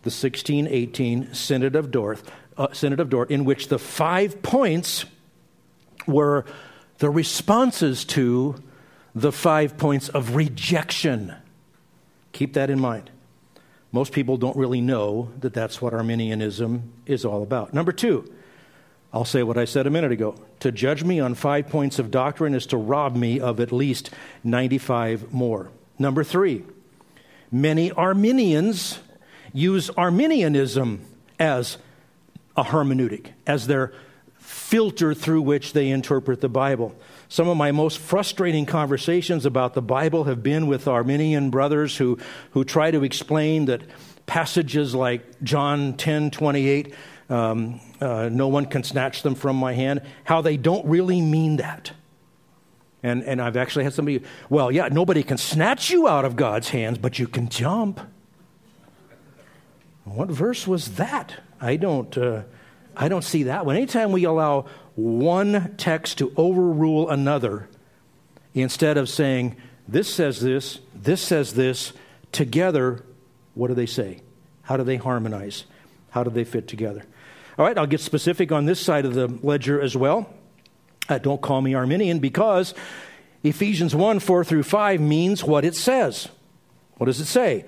the 0.02 0.12
1618 0.12 1.34
Synod 1.34 1.76
of 1.76 1.92
Dort, 1.92 2.22
uh, 2.58 2.68
Synod 2.74 3.00
of 3.00 3.10
Dort, 3.10 3.32
in 3.32 3.46
which 3.46 3.70
the 3.70 3.80
five 3.80 4.42
points 4.42 5.06
were 6.08 6.46
the 6.98 7.10
responses 7.10 8.04
to 8.06 8.62
the 9.16 9.32
five 9.32 9.78
points 9.78 10.10
of 10.10 10.36
rejection. 10.36 11.36
Keep 12.32 12.54
that 12.54 12.70
in 12.70 12.80
mind. 12.80 13.10
Most 13.92 14.12
people 14.12 14.38
don't 14.38 14.56
really 14.56 14.82
know 14.82 15.30
that 15.40 15.54
that's 15.54 15.82
what 15.82 15.94
Arminianism 15.94 16.92
is 17.06 17.26
all 17.26 17.42
about. 17.42 17.74
Number 17.74 17.92
two, 17.92 18.32
I'll 19.12 19.26
say 19.26 19.42
what 19.42 19.58
I 19.58 19.66
said 19.66 19.88
a 19.88 19.90
minute 19.90 20.12
ago. 20.12 20.36
To 20.60 20.72
judge 20.72 21.04
me 21.04 21.20
on 21.20 21.34
five 21.34 21.70
points 21.70 21.98
of 21.98 22.12
doctrine 22.12 22.54
is 22.54 22.68
to 22.68 22.78
rob 22.78 23.16
me 23.16 23.40
of 23.40 23.60
at 23.60 23.72
least 23.72 24.12
95 24.44 25.34
more. 25.34 25.72
Number 25.98 26.24
three, 26.24 26.64
many 27.52 27.92
Arminians 27.92 29.00
use 29.52 29.90
Arminianism 29.92 31.02
as 31.40 31.78
a 32.56 32.64
hermeneutic, 32.66 33.32
as 33.48 33.66
their 33.68 33.94
filter 34.38 35.14
through 35.16 35.42
which 35.42 35.74
they 35.74 35.90
interpret 35.90 36.42
the 36.42 36.50
Bible. 36.50 36.96
Some 37.32 37.48
of 37.48 37.58
my 37.58 37.72
most 37.72 38.00
frustrating 38.00 38.66
conversations 38.66 39.46
about 39.46 39.76
the 39.76 39.84
Bible 39.84 40.24
have 40.24 40.42
been 40.42 40.66
with 40.66 40.88
Arminian 40.88 41.52
brothers 41.52 41.96
who, 41.96 42.18
who 42.52 42.64
try 42.64 42.90
to 42.90 43.04
explain 43.04 43.66
that 43.66 43.84
passages 44.26 44.96
like 44.96 45.42
John 45.44 45.94
10 45.94 46.32
28, 46.32 46.96
um, 47.30 47.80
uh, 48.02 48.30
no 48.32 48.48
one 48.48 48.66
can 48.66 48.84
snatch 48.84 49.22
them 49.22 49.36
from 49.36 49.56
my 49.56 49.74
hand, 49.74 50.02
how 50.24 50.42
they 50.42 50.58
don't 50.58 50.84
really 50.88 51.22
mean 51.22 51.58
that. 51.58 51.92
And, 53.04 53.24
and 53.24 53.40
I've 53.40 53.58
actually 53.58 53.84
had 53.84 53.94
somebody, 53.94 54.24
well, 54.50 54.72
yeah, 54.72 54.90
nobody 54.92 55.22
can 55.22 55.38
snatch 55.38 55.92
you 55.92 56.08
out 56.08 56.26
of 56.26 56.36
God's 56.36 56.70
hands, 56.70 56.98
but 56.98 57.20
you 57.20 57.28
can 57.28 57.48
jump. 57.48 58.00
What 60.04 60.30
verse 60.30 60.66
was 60.66 60.96
that? 60.96 61.42
I 61.62 61.76
don't, 61.76 62.18
uh, 62.18 62.42
I 63.00 63.08
don't 63.08 63.24
see 63.24 63.44
that 63.44 63.66
one. 63.66 63.78
Anytime 63.78 64.12
we 64.12 64.26
allow 64.26 64.66
one 64.96 65.76
text 65.78 66.18
to 66.18 66.34
overrule 66.36 67.10
another, 67.10 67.70
instead 68.54 68.98
of 68.98 69.08
saying, 69.08 69.56
this 69.88 70.14
says 70.14 70.42
this, 70.42 70.80
this 70.94 71.22
says 71.22 71.54
this, 71.54 71.94
together, 72.34 73.06
what 73.54 73.70
do 73.70 73.74
they 73.74 73.86
say? 73.86 74.20
How 74.64 74.76
do 74.76 74.84
they 74.84 74.98
harmonize? 74.98 75.64
How 76.10 76.26
do 76.26 76.30
they 76.30 76.44
fit 76.44 76.68
together? 76.68 77.06
All 77.58 77.66
right, 77.66 77.78
I'll 77.78 77.88
get 77.88 78.02
specific 78.02 78.52
on 78.52 78.66
this 78.66 78.82
side 78.82 79.06
of 79.06 79.14
the 79.14 79.28
ledger 79.42 79.82
as 79.82 79.96
well. 79.96 80.34
Uh, 81.08 81.20
don't 81.20 81.42
call 81.42 81.62
me 81.62 81.74
Arminian 81.74 82.20
because 82.20 82.74
Ephesians 83.44 83.96
1 83.96 84.20
4 84.20 84.44
through 84.44 84.64
5 84.64 85.00
means 85.00 85.44
what 85.44 85.64
it 85.64 85.76
says. 85.76 86.28
What 86.98 87.06
does 87.06 87.22
it 87.22 87.26
say? 87.26 87.66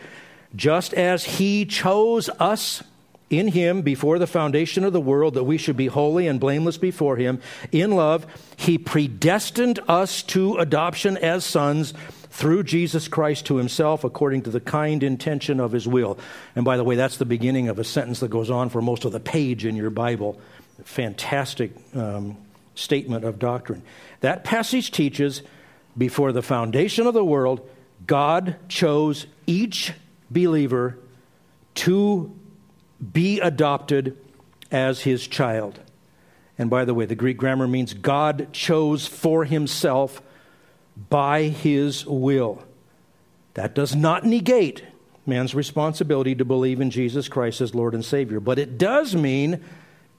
Just 0.56 0.94
as 0.94 1.24
he 1.24 1.66
chose 1.66 2.30
us 2.38 2.84
in 3.32 3.48
him 3.48 3.82
before 3.82 4.20
the 4.20 4.28
foundation 4.28 4.84
of 4.84 4.94
the 4.94 5.02
world 5.02 5.34
that 5.34 5.46
we 5.46 5.58
should 5.58 5.78
be 5.78 5.88
holy 5.88 6.28
and 6.28 6.40
blameless 6.40 6.78
before 6.78 7.16
him, 7.16 7.42
in 7.72 7.92
love, 7.92 8.26
he 8.58 8.78
predestined 8.78 9.80
us 9.88 10.22
to 10.24 10.58
adoption 10.58 11.18
as 11.18 11.46
sons 11.46 11.94
through 12.30 12.64
Jesus 12.64 13.08
Christ 13.08 13.46
to 13.48 13.58
himself 13.58 14.04
according 14.04 14.44
to 14.44 14.50
the 14.50 14.60
kind 14.60 15.04
intention 15.04 15.60
of 15.60 15.72
his 15.72 15.88
will. 15.88 16.18
And 16.56 16.66
by 16.66 16.78
the 16.78 16.84
way, 16.84 16.96
that's 16.96 17.18
the 17.18 17.26
beginning 17.26 17.70
of 17.70 17.80
a 17.80 17.84
sentence 17.84 18.20
that 18.20 18.30
goes 18.30 18.50
on 18.50 18.70
for 18.70 18.82
most 18.82 19.06
of 19.06 19.12
the 19.12 19.20
page 19.20 19.66
in 19.66 19.76
your 19.76 19.90
Bible. 19.90 20.40
Fantastic 20.84 21.72
um, 21.96 22.38
statement 22.76 23.26
of 23.26 23.40
doctrine. 23.40 23.84
That 24.22 24.44
passage 24.44 24.92
teaches 24.92 25.42
before 25.98 26.32
the 26.32 26.42
foundation 26.42 27.08
of 27.08 27.14
the 27.14 27.26
world, 27.26 27.68
God 28.08 28.56
chose 28.70 29.28
each 29.46 29.94
believer 30.30 30.98
to 31.76 32.34
be 33.02 33.40
adopted 33.40 34.18
as 34.72 35.02
his 35.02 35.28
child. 35.28 35.80
And 36.58 36.70
by 36.70 36.86
the 36.86 36.94
way, 36.94 37.06
the 37.06 37.16
Greek 37.16 37.38
grammar 37.38 37.68
means 37.68 37.94
God 37.94 38.54
chose 38.54 39.08
for 39.08 39.46
himself 39.46 40.22
by 41.10 41.44
his 41.44 42.06
will. 42.06 42.64
That 43.56 43.74
does 43.74 43.96
not 43.96 44.26
negate 44.26 44.84
man's 45.26 45.56
responsibility 45.56 46.36
to 46.36 46.46
believe 46.46 46.82
in 46.82 46.90
Jesus 46.90 47.28
Christ 47.28 47.62
as 47.62 47.76
Lord 47.76 47.94
and 47.94 48.04
Savior, 48.04 48.40
but 48.40 48.60
it 48.60 48.78
does 48.78 49.16
mean 49.16 49.64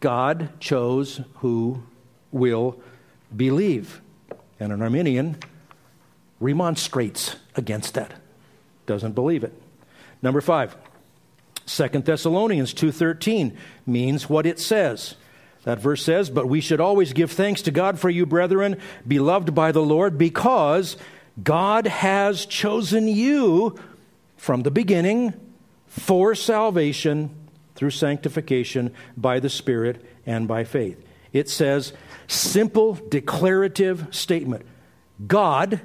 God 0.00 0.48
chose 0.60 1.20
who 1.36 1.82
will 2.30 2.80
believe. 3.34 4.00
And 4.58 4.72
an 4.72 4.82
Arminian 4.82 5.38
remonstrates 6.40 7.36
against 7.56 7.94
that, 7.94 8.14
doesn't 8.86 9.12
believe 9.12 9.44
it. 9.44 9.52
Number 10.22 10.40
five, 10.40 10.76
Second 11.72 12.04
Thessalonians 12.04 12.74
2.13 12.74 13.56
means 13.86 14.28
what 14.28 14.44
it 14.44 14.60
says. 14.60 15.14
That 15.64 15.78
verse 15.78 16.04
says, 16.04 16.28
But 16.28 16.48
we 16.48 16.60
should 16.60 16.80
always 16.80 17.12
give 17.12 17.32
thanks 17.32 17.62
to 17.62 17.70
God 17.70 17.98
for 17.98 18.10
you, 18.10 18.26
brethren, 18.26 18.78
beloved 19.08 19.54
by 19.54 19.72
the 19.72 19.82
Lord, 19.82 20.18
because 20.18 20.96
God 21.42 21.86
has 21.86 22.44
chosen 22.44 23.08
you 23.08 23.78
from 24.36 24.64
the 24.64 24.70
beginning 24.70 25.32
for 25.86 26.34
salvation 26.34 27.34
through 27.74 27.90
sanctification 27.90 28.92
by 29.16 29.40
the 29.40 29.48
Spirit 29.48 30.04
and 30.26 30.46
by 30.46 30.64
faith. 30.64 31.02
It 31.32 31.48
says, 31.48 31.94
simple 32.26 32.94
declarative 33.08 34.08
statement 34.10 34.66
God, 35.26 35.80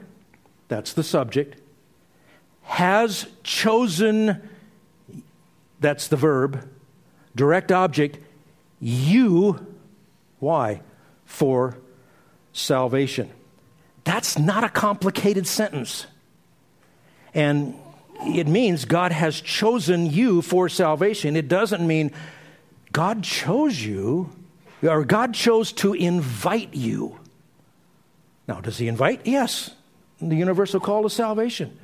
that's 0.68 0.92
the 0.92 1.04
subject, 1.04 1.62
has 2.64 3.28
chosen, 3.44 4.50
that's 5.80 6.08
the 6.08 6.16
verb, 6.16 6.68
direct 7.36 7.72
object, 7.72 8.18
you, 8.80 9.66
why? 10.40 10.82
For 11.26 11.78
salvation. 12.54 13.30
That's 14.04 14.38
not 14.38 14.64
a 14.64 14.70
complicated 14.70 15.48
sentence. 15.48 16.08
And 17.34 17.76
it 18.22 18.48
means 18.48 18.86
God 18.86 19.12
has 19.12 19.40
chosen 19.42 20.10
you 20.10 20.42
for 20.42 20.70
salvation. 20.70 21.36
It 21.36 21.48
doesn't 21.48 21.86
mean 21.86 22.12
God 22.92 23.24
chose 23.24 23.80
you, 23.80 24.32
or 24.82 25.04
God 25.06 25.34
chose 25.34 25.72
to 25.74 25.94
invite 25.94 26.74
you. 26.74 27.20
Now, 28.48 28.62
does 28.62 28.78
He 28.78 28.88
invite? 28.88 29.26
Yes. 29.26 29.72
The 30.20 30.36
universal 30.36 30.80
call 30.80 31.04
to 31.04 31.10
salvation. 31.10 31.78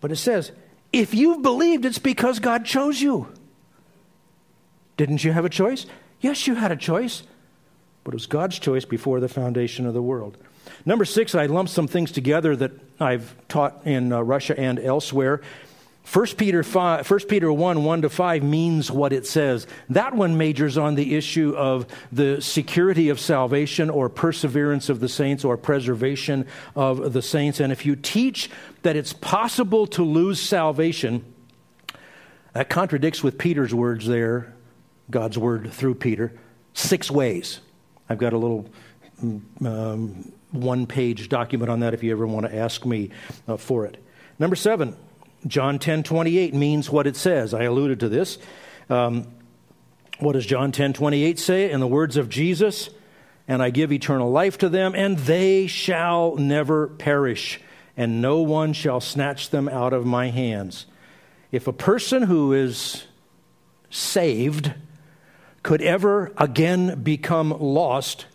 But 0.00 0.12
it 0.12 0.16
says, 0.16 0.52
if 1.00 1.14
you've 1.14 1.42
believed, 1.42 1.84
it's 1.84 1.98
because 1.98 2.38
God 2.38 2.64
chose 2.64 3.00
you. 3.00 3.32
Didn't 4.96 5.24
you 5.24 5.32
have 5.32 5.44
a 5.44 5.50
choice? 5.50 5.86
Yes, 6.20 6.46
you 6.46 6.54
had 6.54 6.72
a 6.72 6.76
choice, 6.76 7.22
but 8.02 8.14
it 8.14 8.16
was 8.16 8.26
God's 8.26 8.58
choice 8.58 8.84
before 8.84 9.20
the 9.20 9.28
foundation 9.28 9.86
of 9.86 9.94
the 9.94 10.02
world. 10.02 10.38
Number 10.84 11.04
six, 11.04 11.34
I 11.34 11.46
lumped 11.46 11.70
some 11.70 11.86
things 11.86 12.10
together 12.10 12.56
that 12.56 12.72
I've 12.98 13.36
taught 13.48 13.82
in 13.84 14.12
uh, 14.12 14.22
Russia 14.22 14.58
and 14.58 14.78
elsewhere. 14.78 15.42
1 16.12 16.26
Peter, 16.36 16.62
5, 16.62 17.10
1 17.10 17.20
Peter 17.28 17.52
1 17.52 17.84
1 17.84 18.02
to 18.02 18.08
5 18.08 18.42
means 18.44 18.90
what 18.92 19.12
it 19.12 19.26
says. 19.26 19.66
That 19.88 20.14
one 20.14 20.36
majors 20.36 20.78
on 20.78 20.94
the 20.94 21.16
issue 21.16 21.52
of 21.56 21.86
the 22.12 22.40
security 22.40 23.08
of 23.08 23.18
salvation 23.18 23.90
or 23.90 24.08
perseverance 24.08 24.88
of 24.88 25.00
the 25.00 25.08
saints 25.08 25.44
or 25.44 25.56
preservation 25.56 26.46
of 26.76 27.12
the 27.12 27.22
saints. 27.22 27.58
And 27.58 27.72
if 27.72 27.84
you 27.84 27.96
teach 27.96 28.50
that 28.82 28.94
it's 28.94 29.12
possible 29.12 29.86
to 29.88 30.04
lose 30.04 30.40
salvation, 30.40 31.24
that 32.52 32.70
contradicts 32.70 33.24
with 33.24 33.36
Peter's 33.36 33.74
words 33.74 34.06
there 34.06 34.54
God's 35.10 35.38
word 35.38 35.72
through 35.72 35.96
Peter 35.96 36.32
six 36.72 37.10
ways. 37.10 37.60
I've 38.08 38.18
got 38.18 38.32
a 38.32 38.38
little 38.38 38.70
um, 39.64 40.32
one 40.52 40.86
page 40.86 41.28
document 41.28 41.70
on 41.70 41.80
that 41.80 41.94
if 41.94 42.04
you 42.04 42.12
ever 42.12 42.26
want 42.26 42.46
to 42.46 42.54
ask 42.54 42.86
me 42.86 43.10
uh, 43.48 43.56
for 43.56 43.86
it. 43.86 44.02
Number 44.38 44.54
seven, 44.54 44.96
John 45.46 45.78
10 45.78 46.02
28 46.02 46.54
means 46.54 46.90
what 46.90 47.06
it 47.06 47.16
says. 47.16 47.54
I 47.54 47.64
alluded 47.64 48.00
to 48.00 48.08
this. 48.08 48.38
Um, 48.88 49.26
what 50.18 50.32
does 50.32 50.46
John 50.46 50.72
10 50.72 50.92
28 50.92 51.38
say? 51.38 51.70
In 51.70 51.80
the 51.80 51.86
words 51.86 52.16
of 52.16 52.28
Jesus, 52.28 52.90
and 53.46 53.62
I 53.62 53.70
give 53.70 53.92
eternal 53.92 54.30
life 54.30 54.58
to 54.58 54.68
them, 54.68 54.94
and 54.94 55.18
they 55.18 55.66
shall 55.66 56.36
never 56.36 56.88
perish, 56.88 57.60
and 57.96 58.20
no 58.20 58.40
one 58.40 58.72
shall 58.72 59.00
snatch 59.00 59.50
them 59.50 59.68
out 59.68 59.92
of 59.92 60.04
my 60.06 60.30
hands. 60.30 60.86
If 61.52 61.66
a 61.66 61.72
person 61.72 62.24
who 62.24 62.52
is 62.52 63.06
saved 63.90 64.74
could 65.62 65.82
ever 65.82 66.32
again 66.36 67.02
become 67.02 67.50
lost. 67.50 68.26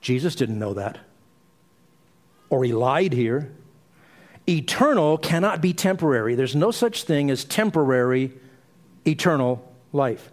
Jesus 0.00 0.34
didn't 0.36 0.58
know 0.58 0.74
that. 0.74 0.98
Or 2.50 2.62
he 2.62 2.72
lied 2.72 3.12
here. 3.12 3.52
Eternal 4.48 5.18
cannot 5.18 5.60
be 5.60 5.72
temporary. 5.72 6.34
There's 6.34 6.54
no 6.54 6.70
such 6.70 7.04
thing 7.04 7.30
as 7.30 7.44
temporary 7.44 8.32
eternal 9.06 9.72
life. 9.92 10.30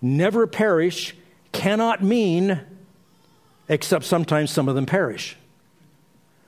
Never 0.00 0.46
perish 0.46 1.14
cannot 1.52 2.02
mean, 2.02 2.60
except 3.68 4.04
sometimes 4.04 4.50
some 4.50 4.68
of 4.68 4.74
them 4.74 4.86
perish. 4.86 5.36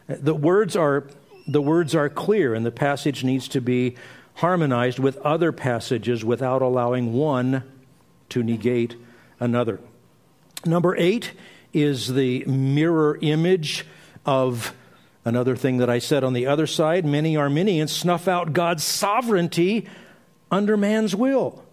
The 0.07 0.35
words 0.35 0.77
are, 0.77 1.07
the 1.47 1.61
words 1.61 1.95
are 1.95 2.09
clear, 2.09 2.55
and 2.55 2.65
the 2.65 2.71
passage 2.71 3.25
needs 3.25 3.49
to 3.49 3.61
be 3.61 3.97
harmonized 4.35 4.99
with 4.99 5.19
other 5.19 5.53
passages 5.53 6.25
without 6.25 6.63
allowing 6.63 7.13
one 7.13 7.63
to 8.31 8.43
negate 8.43 8.97
another. 9.39 9.81
Number 10.65 10.97
eight 10.97 11.33
is 11.73 12.15
the 12.15 12.45
mirror 12.47 13.19
image 13.21 13.85
of 14.25 14.75
another 15.25 15.57
thing 15.57 15.79
that 15.79 15.91
I 15.91 15.99
said 15.99 16.25
on 16.25 16.33
the 16.33 16.47
other 16.47 16.67
side. 16.67 17.05
Many 17.05 17.37
Arminians 17.37 17.93
snuff 17.93 18.29
out 18.29 18.53
God's 18.53 18.85
sovereignty 18.85 19.89
under 20.51 20.77
man's 20.77 21.15
will. 21.15 21.65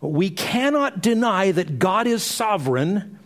we 0.00 0.30
cannot 0.30 1.00
deny 1.00 1.52
that 1.52 1.78
God 1.78 2.08
is 2.08 2.24
sovereign, 2.24 3.20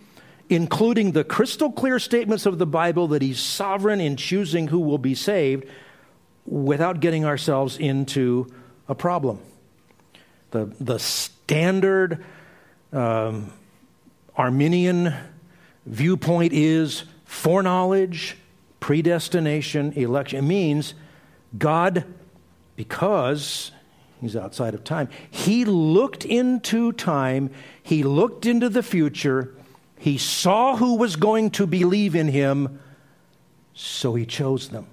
including 0.51 1.12
the 1.12 1.24
crystal 1.24 1.72
clear 1.72 1.99
statements 1.99 2.44
of 2.44 2.59
the 2.59 2.66
Bible 2.66 3.09
that 3.09 3.22
He's 3.22 3.40
sovereign 3.40 4.01
in 4.01 4.16
choosing 4.16 4.68
who 4.68 4.80
will 4.80 4.99
be 4.99 5.14
saved, 5.14 5.64
without 6.44 7.01
getting 7.01 7.24
ourselves 7.24 7.78
into 7.78 8.47
a 8.88 8.94
problem. 8.94 9.40
The, 10.51 10.66
the 10.78 10.99
standard 10.99 12.24
um, 12.92 13.53
Arminian 14.36 15.14
viewpoint 15.86 16.53
is 16.53 17.05
foreknowledge, 17.24 18.36
predestination, 18.87 19.93
election. 19.95 20.39
It 20.39 20.43
means 20.43 20.95
God, 21.59 22.05
because 22.76 23.72
He's 24.20 24.37
outside 24.37 24.74
of 24.74 24.84
time. 24.84 25.09
He 25.28 25.64
looked 25.64 26.24
into 26.24 26.93
time, 26.93 27.51
he 27.82 28.05
looked 28.05 28.47
into 28.47 28.68
the 28.68 28.82
future, 28.84 29.53
he 29.99 30.18
saw 30.18 30.76
who 30.76 30.99
was 30.99 31.16
going 31.16 31.51
to 31.51 31.66
believe 31.66 32.14
in 32.14 32.28
him, 32.28 32.78
so 33.74 34.14
he 34.14 34.24
chose 34.24 34.68
them. 34.68 34.87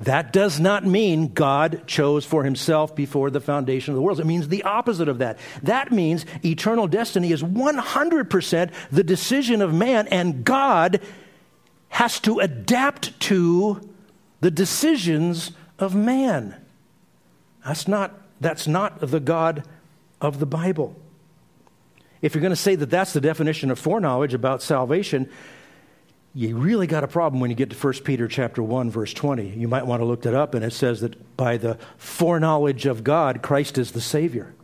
That 0.00 0.32
does 0.32 0.58
not 0.58 0.84
mean 0.84 1.34
God 1.34 1.84
chose 1.86 2.24
for 2.24 2.42
himself 2.42 2.96
before 2.96 3.30
the 3.30 3.40
foundation 3.40 3.92
of 3.92 3.96
the 3.96 4.02
world. 4.02 4.18
It 4.18 4.26
means 4.26 4.48
the 4.48 4.64
opposite 4.64 5.08
of 5.08 5.18
that. 5.18 5.38
That 5.62 5.92
means 5.92 6.26
eternal 6.44 6.88
destiny 6.88 7.30
is 7.30 7.44
100% 7.44 8.72
the 8.90 9.04
decision 9.04 9.62
of 9.62 9.72
man, 9.72 10.08
and 10.08 10.44
God 10.44 11.00
has 11.88 12.20
to 12.20 12.40
adapt 12.40 13.18
to 13.20 13.80
the 14.40 14.50
decisions 14.50 15.52
of 15.78 15.94
man. 15.94 16.56
That's 17.64 17.88
not, 17.88 18.12
that's 18.40 18.66
not 18.66 19.00
the 19.00 19.20
God 19.20 19.64
of 20.20 20.38
the 20.38 20.46
Bible. 20.46 20.96
If 22.22 22.34
you're 22.34 22.42
going 22.42 22.50
to 22.50 22.56
say 22.56 22.74
that 22.74 22.90
that's 22.90 23.12
the 23.12 23.20
definition 23.20 23.70
of 23.70 23.78
foreknowledge 23.78 24.34
about 24.34 24.62
salvation, 24.62 25.28
you 26.34 26.56
really 26.56 26.86
got 26.86 27.04
a 27.04 27.08
problem 27.08 27.40
when 27.40 27.50
you 27.50 27.56
get 27.56 27.70
to 27.70 27.76
1 27.76 27.94
Peter 28.04 28.28
chapter 28.28 28.62
1 28.62 28.90
verse 28.90 29.14
20. 29.14 29.48
You 29.50 29.68
might 29.68 29.86
want 29.86 30.00
to 30.00 30.04
look 30.04 30.22
that 30.22 30.34
up 30.34 30.54
and 30.54 30.64
it 30.64 30.72
says 30.72 31.00
that 31.00 31.36
by 31.36 31.56
the 31.56 31.78
foreknowledge 31.96 32.84
of 32.84 33.04
God 33.04 33.42
Christ 33.42 33.78
is 33.78 33.92
the 33.92 34.00
savior. 34.00 34.54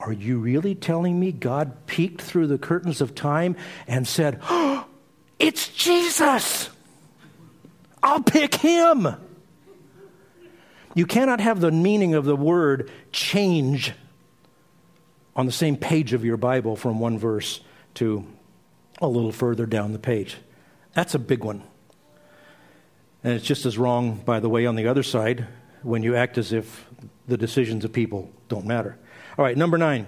Are 0.00 0.12
you 0.12 0.38
really 0.38 0.74
telling 0.74 1.18
me 1.18 1.32
God 1.32 1.86
peeked 1.86 2.20
through 2.20 2.48
the 2.48 2.58
curtains 2.58 3.00
of 3.00 3.14
time 3.14 3.56
and 3.86 4.06
said, 4.06 4.40
oh, 4.42 4.85
"It's 5.38 5.68
Jesus. 5.68 6.70
I'll 8.02 8.22
pick 8.22 8.54
him." 8.56 9.08
You 10.94 11.06
cannot 11.06 11.40
have 11.40 11.60
the 11.60 11.70
meaning 11.70 12.14
of 12.14 12.24
the 12.24 12.36
word 12.36 12.90
change 13.12 13.92
on 15.34 15.44
the 15.44 15.52
same 15.52 15.76
page 15.76 16.14
of 16.14 16.24
your 16.24 16.38
Bible 16.38 16.74
from 16.74 16.98
one 16.98 17.18
verse 17.18 17.60
to 17.94 18.24
a 19.00 19.06
little 19.06 19.32
further 19.32 19.66
down 19.66 19.92
the 19.92 19.98
page. 19.98 20.38
That's 20.94 21.14
a 21.14 21.18
big 21.18 21.44
one. 21.44 21.62
And 23.22 23.34
it's 23.34 23.44
just 23.44 23.66
as 23.66 23.76
wrong, 23.76 24.22
by 24.24 24.40
the 24.40 24.48
way, 24.48 24.64
on 24.64 24.76
the 24.76 24.86
other 24.86 25.02
side 25.02 25.46
when 25.82 26.02
you 26.02 26.16
act 26.16 26.38
as 26.38 26.52
if 26.52 26.88
the 27.28 27.36
decisions 27.36 27.84
of 27.84 27.92
people 27.92 28.30
don't 28.48 28.64
matter. 28.64 28.96
All 29.36 29.44
right, 29.44 29.56
number 29.56 29.76
nine. 29.76 30.06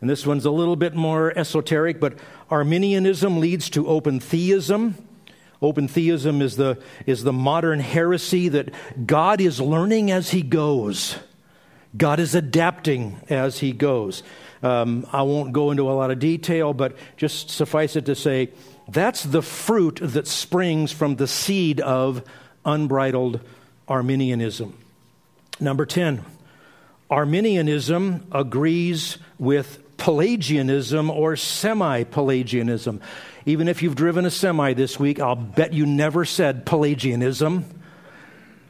And 0.00 0.08
this 0.08 0.26
one's 0.26 0.46
a 0.46 0.50
little 0.50 0.76
bit 0.76 0.94
more 0.94 1.36
esoteric, 1.36 2.00
but 2.00 2.18
Arminianism 2.50 3.38
leads 3.38 3.68
to 3.70 3.86
open 3.86 4.18
theism. 4.18 4.96
Open 5.60 5.88
theism 5.88 6.40
is 6.40 6.56
the, 6.56 6.82
is 7.04 7.22
the 7.22 7.34
modern 7.34 7.80
heresy 7.80 8.48
that 8.48 8.70
God 9.06 9.40
is 9.40 9.60
learning 9.60 10.10
as 10.10 10.30
he 10.30 10.42
goes. 10.42 11.16
God 11.96 12.18
is 12.18 12.34
adapting 12.34 13.20
as 13.28 13.58
he 13.58 13.72
goes. 13.72 14.22
Um, 14.62 15.06
I 15.12 15.22
won't 15.22 15.52
go 15.52 15.70
into 15.70 15.90
a 15.90 15.92
lot 15.92 16.10
of 16.10 16.18
detail, 16.18 16.72
but 16.72 16.96
just 17.16 17.50
suffice 17.50 17.96
it 17.96 18.06
to 18.06 18.14
say 18.14 18.50
that's 18.88 19.22
the 19.22 19.42
fruit 19.42 20.00
that 20.02 20.26
springs 20.26 20.92
from 20.92 21.16
the 21.16 21.26
seed 21.26 21.80
of 21.80 22.22
unbridled 22.64 23.40
Arminianism. 23.88 24.76
Number 25.58 25.84
10, 25.84 26.24
Arminianism 27.10 28.26
agrees 28.32 29.18
with 29.38 29.82
Pelagianism 30.00 31.10
or 31.10 31.36
semi 31.36 32.02
Pelagianism. 32.04 33.00
Even 33.46 33.68
if 33.68 33.82
you've 33.82 33.94
driven 33.94 34.24
a 34.24 34.30
semi 34.30 34.72
this 34.72 34.98
week, 34.98 35.20
I'll 35.20 35.36
bet 35.36 35.72
you 35.72 35.86
never 35.86 36.24
said 36.24 36.66
Pelagianism. 36.66 37.66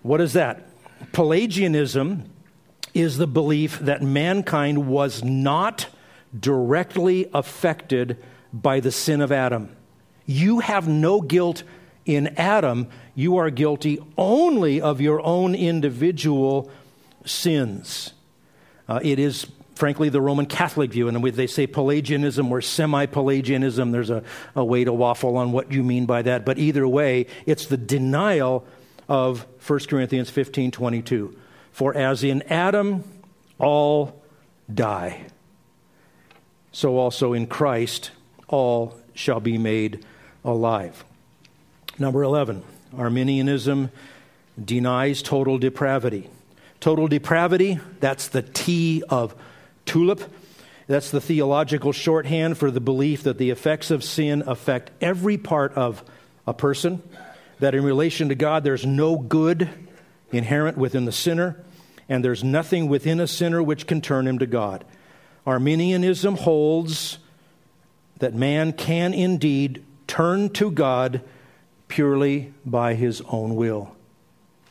What 0.02 0.20
is 0.20 0.34
that? 0.34 0.66
Pelagianism 1.12 2.24
is 2.92 3.16
the 3.16 3.28
belief 3.28 3.78
that 3.78 4.02
mankind 4.02 4.88
was 4.88 5.22
not 5.22 5.86
directly 6.38 7.30
affected 7.32 8.22
by 8.52 8.80
the 8.80 8.90
sin 8.90 9.20
of 9.20 9.30
Adam. 9.30 9.74
You 10.26 10.58
have 10.58 10.88
no 10.88 11.20
guilt 11.20 11.62
in 12.06 12.28
Adam, 12.36 12.88
you 13.14 13.36
are 13.36 13.50
guilty 13.50 13.98
only 14.18 14.80
of 14.80 15.00
your 15.00 15.20
own 15.20 15.54
individual 15.54 16.70
sins. 17.24 18.14
Uh, 18.88 18.98
it 19.02 19.20
is 19.20 19.46
frankly, 19.80 20.10
the 20.10 20.20
Roman 20.20 20.44
Catholic 20.44 20.92
view. 20.92 21.08
And 21.08 21.24
they 21.24 21.46
say 21.46 21.66
Pelagianism 21.66 22.52
or 22.52 22.60
semi 22.60 23.06
Pelagianism. 23.06 23.90
There's 23.90 24.10
a, 24.10 24.22
a 24.54 24.62
way 24.62 24.84
to 24.84 24.92
waffle 24.92 25.38
on 25.38 25.52
what 25.52 25.72
you 25.72 25.82
mean 25.82 26.04
by 26.04 26.20
that. 26.22 26.44
But 26.44 26.58
either 26.58 26.86
way, 26.86 27.26
it's 27.46 27.64
the 27.66 27.78
denial 27.78 28.66
of 29.08 29.46
1 29.66 29.80
Corinthians 29.88 30.28
15 30.28 30.70
22. 30.70 31.34
For 31.72 31.96
as 31.96 32.22
in 32.22 32.42
Adam 32.42 33.04
all 33.58 34.22
die, 34.72 35.24
so 36.72 36.98
also 36.98 37.32
in 37.32 37.46
Christ 37.46 38.10
all 38.48 38.98
shall 39.14 39.40
be 39.40 39.56
made 39.56 40.04
alive. 40.44 41.04
Number 41.98 42.22
11, 42.22 42.62
Arminianism 42.98 43.90
denies 44.62 45.22
total 45.22 45.58
depravity. 45.58 46.28
Total 46.80 47.08
depravity, 47.08 47.78
that's 48.00 48.28
the 48.28 48.42
T 48.42 49.02
of 49.08 49.34
tulip. 49.90 50.22
That's 50.86 51.10
the 51.10 51.20
theological 51.20 51.90
shorthand 51.90 52.56
for 52.56 52.70
the 52.70 52.80
belief 52.80 53.24
that 53.24 53.38
the 53.38 53.50
effects 53.50 53.90
of 53.90 54.04
sin 54.04 54.44
affect 54.46 54.92
every 55.00 55.36
part 55.36 55.74
of 55.74 56.04
a 56.46 56.54
person, 56.54 57.02
that 57.58 57.74
in 57.74 57.82
relation 57.82 58.28
to 58.28 58.36
God, 58.36 58.62
there's 58.62 58.86
no 58.86 59.18
good 59.18 59.68
inherent 60.30 60.78
within 60.78 61.06
the 61.06 61.12
sinner, 61.12 61.60
and 62.08 62.24
there's 62.24 62.44
nothing 62.44 62.88
within 62.88 63.18
a 63.18 63.26
sinner 63.26 63.60
which 63.60 63.88
can 63.88 64.00
turn 64.00 64.28
him 64.28 64.38
to 64.38 64.46
God. 64.46 64.84
Arminianism 65.44 66.36
holds 66.36 67.18
that 68.20 68.32
man 68.32 68.72
can 68.72 69.12
indeed 69.12 69.84
turn 70.06 70.50
to 70.50 70.70
God 70.70 71.20
purely 71.88 72.54
by 72.64 72.94
his 72.94 73.22
own 73.22 73.56
will, 73.56 73.96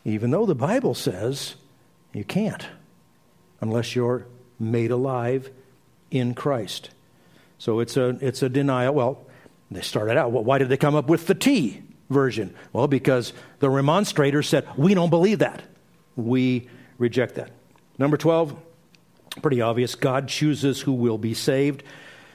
even 0.05 0.31
though 0.31 0.45
the 0.45 0.55
Bible 0.55 0.93
says 0.93 1.55
you 2.13 2.23
can't 2.23 2.67
unless 3.59 3.95
you're 3.95 4.25
made 4.59 4.91
alive 4.91 5.49
in 6.11 6.33
Christ. 6.33 6.89
So 7.57 7.79
it's 7.79 7.97
a, 7.97 8.09
it's 8.21 8.41
a 8.41 8.49
denial. 8.49 8.93
Well, 8.93 9.25
they 9.71 9.81
started 9.81 10.17
out, 10.17 10.31
well, 10.31 10.43
why 10.43 10.57
did 10.57 10.69
they 10.69 10.77
come 10.77 10.95
up 10.95 11.07
with 11.09 11.27
the 11.27 11.35
T 11.35 11.81
version? 12.09 12.55
Well, 12.73 12.87
because 12.87 13.33
the 13.59 13.67
remonstrators 13.67 14.47
said, 14.47 14.67
we 14.77 14.93
don't 14.93 15.09
believe 15.09 15.39
that. 15.39 15.61
We 16.15 16.67
reject 16.97 17.35
that. 17.35 17.51
Number 17.97 18.17
12, 18.17 18.55
pretty 19.41 19.61
obvious 19.61 19.95
God 19.95 20.27
chooses 20.27 20.81
who 20.81 20.93
will 20.93 21.17
be 21.17 21.33
saved. 21.33 21.83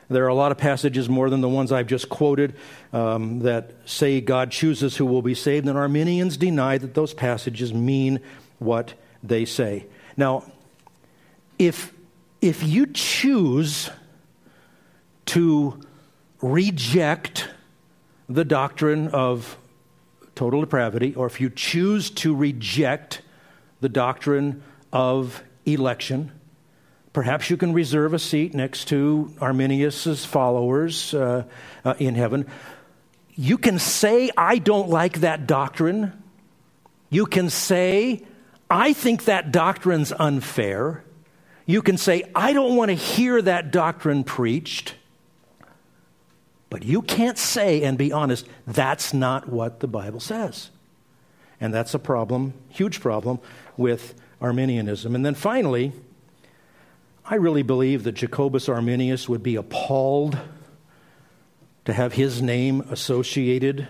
There 0.08 0.24
are 0.24 0.28
a 0.28 0.34
lot 0.34 0.52
of 0.52 0.58
passages, 0.58 1.08
more 1.08 1.30
than 1.30 1.40
the 1.40 1.48
ones 1.48 1.72
I've 1.72 1.86
just 1.86 2.08
quoted, 2.08 2.54
um, 2.92 3.40
that 3.40 3.72
say 3.86 4.20
God 4.20 4.50
chooses 4.50 4.96
who 4.96 5.06
will 5.06 5.22
be 5.22 5.34
saved, 5.34 5.66
and 5.66 5.78
Arminians 5.78 6.36
deny 6.36 6.76
that 6.76 6.94
those 6.94 7.14
passages 7.14 7.72
mean 7.72 8.20
what 8.58 8.94
they 9.22 9.46
say. 9.46 9.86
Now, 10.16 10.44
if 11.58 11.92
if 12.44 12.62
you 12.62 12.86
choose 12.86 13.88
to 15.24 15.80
reject 16.42 17.48
the 18.28 18.44
doctrine 18.44 19.08
of 19.08 19.56
total 20.34 20.60
depravity, 20.60 21.14
or 21.14 21.24
if 21.24 21.40
you 21.40 21.48
choose 21.48 22.10
to 22.10 22.34
reject 22.34 23.22
the 23.80 23.88
doctrine 23.88 24.62
of 24.92 25.42
election, 25.64 26.32
perhaps 27.14 27.48
you 27.48 27.56
can 27.56 27.72
reserve 27.72 28.12
a 28.12 28.18
seat 28.18 28.52
next 28.52 28.88
to 28.88 29.32
Arminius's 29.40 30.26
followers 30.26 31.14
uh, 31.14 31.44
uh, 31.82 31.94
in 31.98 32.14
heaven. 32.14 32.46
You 33.36 33.56
can 33.56 33.78
say, 33.78 34.30
I 34.36 34.58
don't 34.58 34.90
like 34.90 35.20
that 35.20 35.46
doctrine. 35.46 36.12
You 37.08 37.24
can 37.24 37.48
say, 37.48 38.22
I 38.68 38.92
think 38.92 39.24
that 39.24 39.50
doctrine's 39.50 40.12
unfair. 40.12 41.03
You 41.66 41.82
can 41.82 41.96
say, 41.96 42.30
I 42.34 42.52
don't 42.52 42.76
want 42.76 42.90
to 42.90 42.94
hear 42.94 43.40
that 43.40 43.70
doctrine 43.70 44.24
preached. 44.24 44.94
But 46.70 46.82
you 46.82 47.02
can't 47.02 47.38
say 47.38 47.82
and 47.82 47.96
be 47.96 48.12
honest, 48.12 48.46
that's 48.66 49.14
not 49.14 49.48
what 49.48 49.80
the 49.80 49.86
Bible 49.86 50.20
says. 50.20 50.70
And 51.60 51.72
that's 51.72 51.94
a 51.94 51.98
problem, 51.98 52.52
huge 52.68 53.00
problem, 53.00 53.38
with 53.76 54.14
Arminianism. 54.40 55.14
And 55.14 55.24
then 55.24 55.34
finally, 55.34 55.92
I 57.24 57.36
really 57.36 57.62
believe 57.62 58.02
that 58.02 58.12
Jacobus 58.12 58.68
Arminius 58.68 59.28
would 59.28 59.42
be 59.42 59.56
appalled 59.56 60.36
to 61.84 61.92
have 61.92 62.14
his 62.14 62.42
name 62.42 62.80
associated 62.90 63.88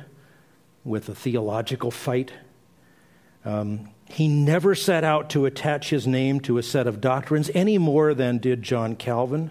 with 0.84 1.08
a 1.08 1.14
theological 1.14 1.90
fight. 1.90 2.32
Um, 3.44 3.88
he 4.14 4.28
never 4.28 4.76
set 4.76 5.02
out 5.02 5.30
to 5.30 5.44
attach 5.44 5.90
his 5.90 6.06
name 6.06 6.38
to 6.38 6.56
a 6.56 6.62
set 6.62 6.86
of 6.86 7.00
doctrines 7.00 7.50
any 7.52 7.78
more 7.78 8.14
than 8.14 8.38
did 8.38 8.62
John 8.62 8.94
Calvin. 8.94 9.50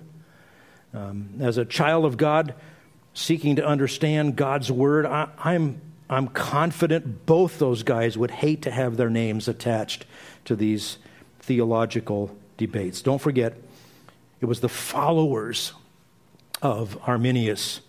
Um, 0.94 1.32
as 1.42 1.58
a 1.58 1.66
child 1.66 2.06
of 2.06 2.16
God, 2.16 2.54
seeking 3.14 3.58
to 3.58 3.66
understand 3.66 4.38
God's 4.38 4.72
word, 4.72 5.06
I, 5.06 5.28
I'm, 5.38 5.82
I'm 6.10 6.30
confident 6.30 7.26
both 7.26 7.60
those 7.60 7.84
guys 7.84 8.18
would 8.18 8.32
hate 8.32 8.62
to 8.62 8.72
have 8.72 8.96
their 8.96 9.10
names 9.10 9.50
attached 9.50 10.06
to 10.46 10.56
these 10.56 10.98
theological 11.42 12.34
debates. 12.56 13.02
Don't 13.02 13.20
forget, 13.20 13.58
it 14.40 14.46
was 14.46 14.62
the 14.62 14.70
followers 14.70 15.74
of 16.62 16.98
Arminius 17.06 17.82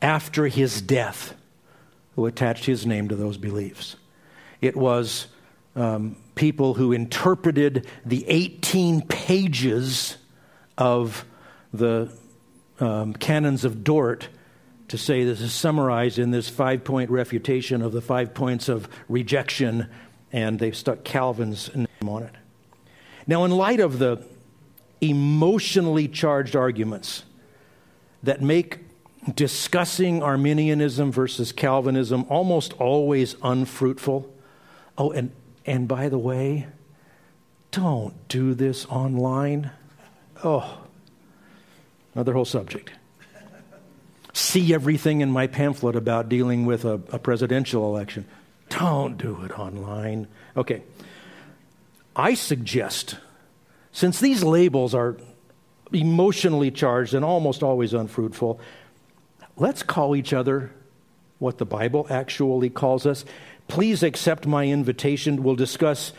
after 0.00 0.46
his 0.46 0.80
death 0.80 1.34
who 2.14 2.24
attached 2.24 2.64
his 2.64 2.86
name 2.86 3.08
to 3.08 3.14
those 3.14 3.36
beliefs. 3.36 3.96
It 4.62 4.74
was 4.74 5.26
um, 5.76 6.16
people 6.34 6.74
who 6.74 6.92
interpreted 6.92 7.86
the 8.04 8.24
18 8.28 9.02
pages 9.02 10.16
of 10.78 11.24
the 11.72 12.10
um, 12.80 13.12
canons 13.14 13.64
of 13.64 13.84
Dort 13.84 14.28
to 14.88 14.98
say 14.98 15.24
this 15.24 15.40
is 15.40 15.52
summarized 15.52 16.18
in 16.18 16.30
this 16.30 16.48
five 16.48 16.84
point 16.84 17.10
refutation 17.10 17.82
of 17.82 17.92
the 17.92 18.00
five 18.00 18.34
points 18.34 18.68
of 18.68 18.88
rejection, 19.08 19.88
and 20.32 20.58
they've 20.58 20.76
stuck 20.76 21.04
Calvin's 21.04 21.74
name 21.74 21.88
on 22.06 22.24
it. 22.24 22.34
Now, 23.26 23.44
in 23.44 23.50
light 23.50 23.80
of 23.80 23.98
the 23.98 24.24
emotionally 25.00 26.08
charged 26.08 26.54
arguments 26.54 27.24
that 28.22 28.42
make 28.42 28.80
discussing 29.34 30.22
Arminianism 30.22 31.10
versus 31.10 31.52
Calvinism 31.52 32.26
almost 32.28 32.72
always 32.74 33.36
unfruitful. 33.42 34.30
Oh, 34.98 35.12
and, 35.12 35.32
and 35.66 35.88
by 35.88 36.08
the 36.08 36.18
way, 36.18 36.66
don't 37.70 38.28
do 38.28 38.54
this 38.54 38.86
online. 38.86 39.70
Oh, 40.42 40.78
another 42.14 42.32
whole 42.32 42.44
subject. 42.44 42.92
See 44.32 44.74
everything 44.74 45.20
in 45.20 45.30
my 45.30 45.46
pamphlet 45.46 45.96
about 45.96 46.28
dealing 46.28 46.66
with 46.66 46.84
a, 46.84 46.94
a 47.10 47.18
presidential 47.18 47.84
election. 47.84 48.26
Don't 48.68 49.16
do 49.16 49.42
it 49.44 49.58
online. 49.58 50.26
Okay. 50.56 50.82
I 52.16 52.34
suggest, 52.34 53.16
since 53.92 54.20
these 54.20 54.42
labels 54.42 54.94
are 54.94 55.16
emotionally 55.92 56.70
charged 56.70 57.14
and 57.14 57.24
almost 57.24 57.62
always 57.62 57.92
unfruitful, 57.92 58.60
let's 59.56 59.82
call 59.82 60.16
each 60.16 60.32
other 60.32 60.72
what 61.38 61.58
the 61.58 61.66
Bible 61.66 62.06
actually 62.10 62.70
calls 62.70 63.06
us. 63.06 63.24
Please 63.68 64.02
accept 64.02 64.46
my 64.46 64.66
invitation. 64.66 65.42
We'll 65.42 65.56
discuss 65.56 66.12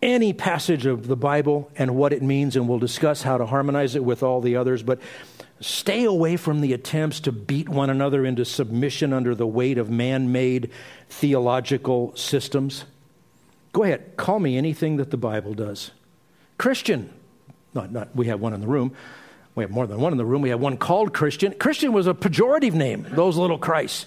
any 0.00 0.32
passage 0.32 0.86
of 0.86 1.06
the 1.06 1.16
Bible 1.16 1.70
and 1.76 1.96
what 1.96 2.12
it 2.12 2.22
means, 2.22 2.56
and 2.56 2.68
we'll 2.68 2.78
discuss 2.78 3.22
how 3.22 3.38
to 3.38 3.46
harmonize 3.46 3.96
it 3.96 4.04
with 4.04 4.22
all 4.22 4.40
the 4.40 4.56
others. 4.56 4.82
But 4.82 5.00
stay 5.60 6.04
away 6.04 6.36
from 6.36 6.60
the 6.60 6.72
attempts 6.72 7.20
to 7.20 7.32
beat 7.32 7.68
one 7.68 7.90
another 7.90 8.24
into 8.24 8.44
submission 8.44 9.12
under 9.12 9.34
the 9.34 9.46
weight 9.46 9.78
of 9.78 9.90
man 9.90 10.30
made 10.30 10.70
theological 11.08 12.14
systems. 12.16 12.84
Go 13.72 13.82
ahead, 13.82 14.16
call 14.16 14.38
me 14.38 14.56
anything 14.56 14.96
that 14.96 15.10
the 15.10 15.16
Bible 15.16 15.54
does. 15.54 15.90
Christian, 16.58 17.10
not, 17.74 17.92
not 17.92 18.14
we 18.14 18.26
have 18.26 18.40
one 18.40 18.54
in 18.54 18.60
the 18.60 18.66
room. 18.66 18.94
We 19.54 19.64
have 19.64 19.70
more 19.70 19.86
than 19.88 20.00
one 20.00 20.12
in 20.12 20.18
the 20.18 20.24
room. 20.24 20.42
We 20.42 20.50
have 20.50 20.60
one 20.60 20.76
called 20.76 21.12
Christian. 21.12 21.52
Christian 21.54 21.92
was 21.92 22.06
a 22.06 22.14
pejorative 22.14 22.74
name, 22.74 23.06
those 23.10 23.36
little 23.36 23.58
Christs. 23.58 24.06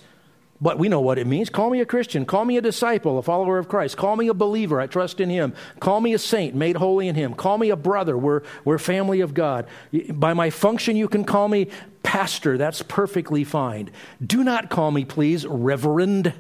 But 0.62 0.78
we 0.78 0.90
know 0.90 1.02
what 1.02 1.18
it 1.18 1.26
means. 1.26 1.50
Call 1.50 1.72
me 1.72 1.82
a 1.82 1.86
Christian. 1.86 2.24
Call 2.24 2.46
me 2.46 2.56
a 2.56 2.62
disciple, 2.62 3.18
a 3.18 3.24
follower 3.24 3.58
of 3.58 3.68
Christ. 3.68 3.98
Call 3.98 4.16
me 4.16 4.28
a 4.28 4.34
believer. 4.34 4.80
I 4.80 4.86
trust 4.86 5.20
in 5.20 5.30
Him. 5.30 5.54
Call 5.80 6.02
me 6.02 6.14
a 6.14 6.20
saint, 6.20 6.54
made 6.54 6.76
holy 6.76 7.08
in 7.08 7.16
Him. 7.16 7.34
Call 7.34 7.58
me 7.58 7.72
a 7.72 7.76
brother. 7.76 8.16
We're, 8.16 8.44
we're 8.64 8.78
family 8.78 9.22
of 9.22 9.34
God. 9.34 9.66
By 10.14 10.34
my 10.34 10.52
function, 10.52 10.96
you 10.96 11.08
can 11.08 11.24
call 11.24 11.48
me 11.48 11.68
pastor. 12.04 12.60
That's 12.60 12.84
perfectly 12.84 13.44
fine. 13.44 13.90
Do 14.24 14.44
not 14.44 14.70
call 14.70 14.92
me, 14.92 15.04
please, 15.04 15.48
reverend. 15.48 16.28
As 16.28 16.34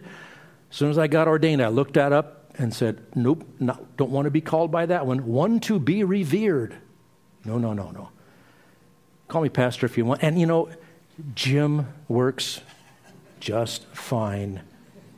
soon 0.70 0.92
as 0.92 1.00
I 1.00 1.08
got 1.08 1.28
ordained, 1.28 1.62
I 1.64 1.70
looked 1.70 1.96
that 1.96 2.14
up 2.14 2.54
and 2.60 2.72
said, 2.74 3.02
nope, 3.16 3.44
don't 3.98 4.12
want 4.12 4.26
to 4.26 4.32
be 4.32 4.42
called 4.42 4.72
by 4.72 4.86
that 4.86 5.08
one. 5.08 5.26
One 5.26 5.60
to 5.62 5.80
be 5.80 6.04
revered. 6.04 6.76
No, 7.44 7.58
no, 7.58 7.74
no, 7.74 7.90
no. 7.90 8.10
Call 9.28 9.42
me 9.42 9.50
pastor 9.50 9.88
if 9.88 9.98
you 9.98 10.06
want. 10.06 10.22
And 10.22 10.40
you 10.40 10.46
know, 10.46 10.70
Jim 11.34 11.88
works 12.08 12.62
just 13.42 13.86
fine. 13.88 14.62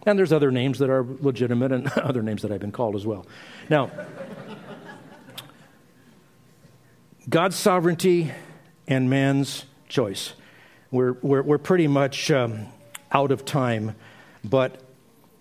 And 0.08 0.18
there's 0.18 0.34
other 0.34 0.50
names 0.50 0.80
that 0.80 0.90
are 0.90 1.06
legitimate 1.20 1.72
and 1.72 1.88
other 1.98 2.24
names 2.24 2.42
that 2.42 2.52
I've 2.52 2.60
been 2.60 2.72
called 2.72 2.96
as 2.96 3.06
well. 3.06 3.28
Now, 3.70 3.92
God's 7.30 7.56
sovereignty 7.56 8.32
and 8.88 9.10
man's 9.10 9.66
choice. 9.88 10.34
We're, 10.92 11.14
we're, 11.22 11.44
we're 11.44 11.58
pretty 11.58 11.88
much 11.88 12.32
um, 12.32 12.68
out 13.12 13.32
of 13.32 13.46
time, 13.46 13.96
but 14.44 14.82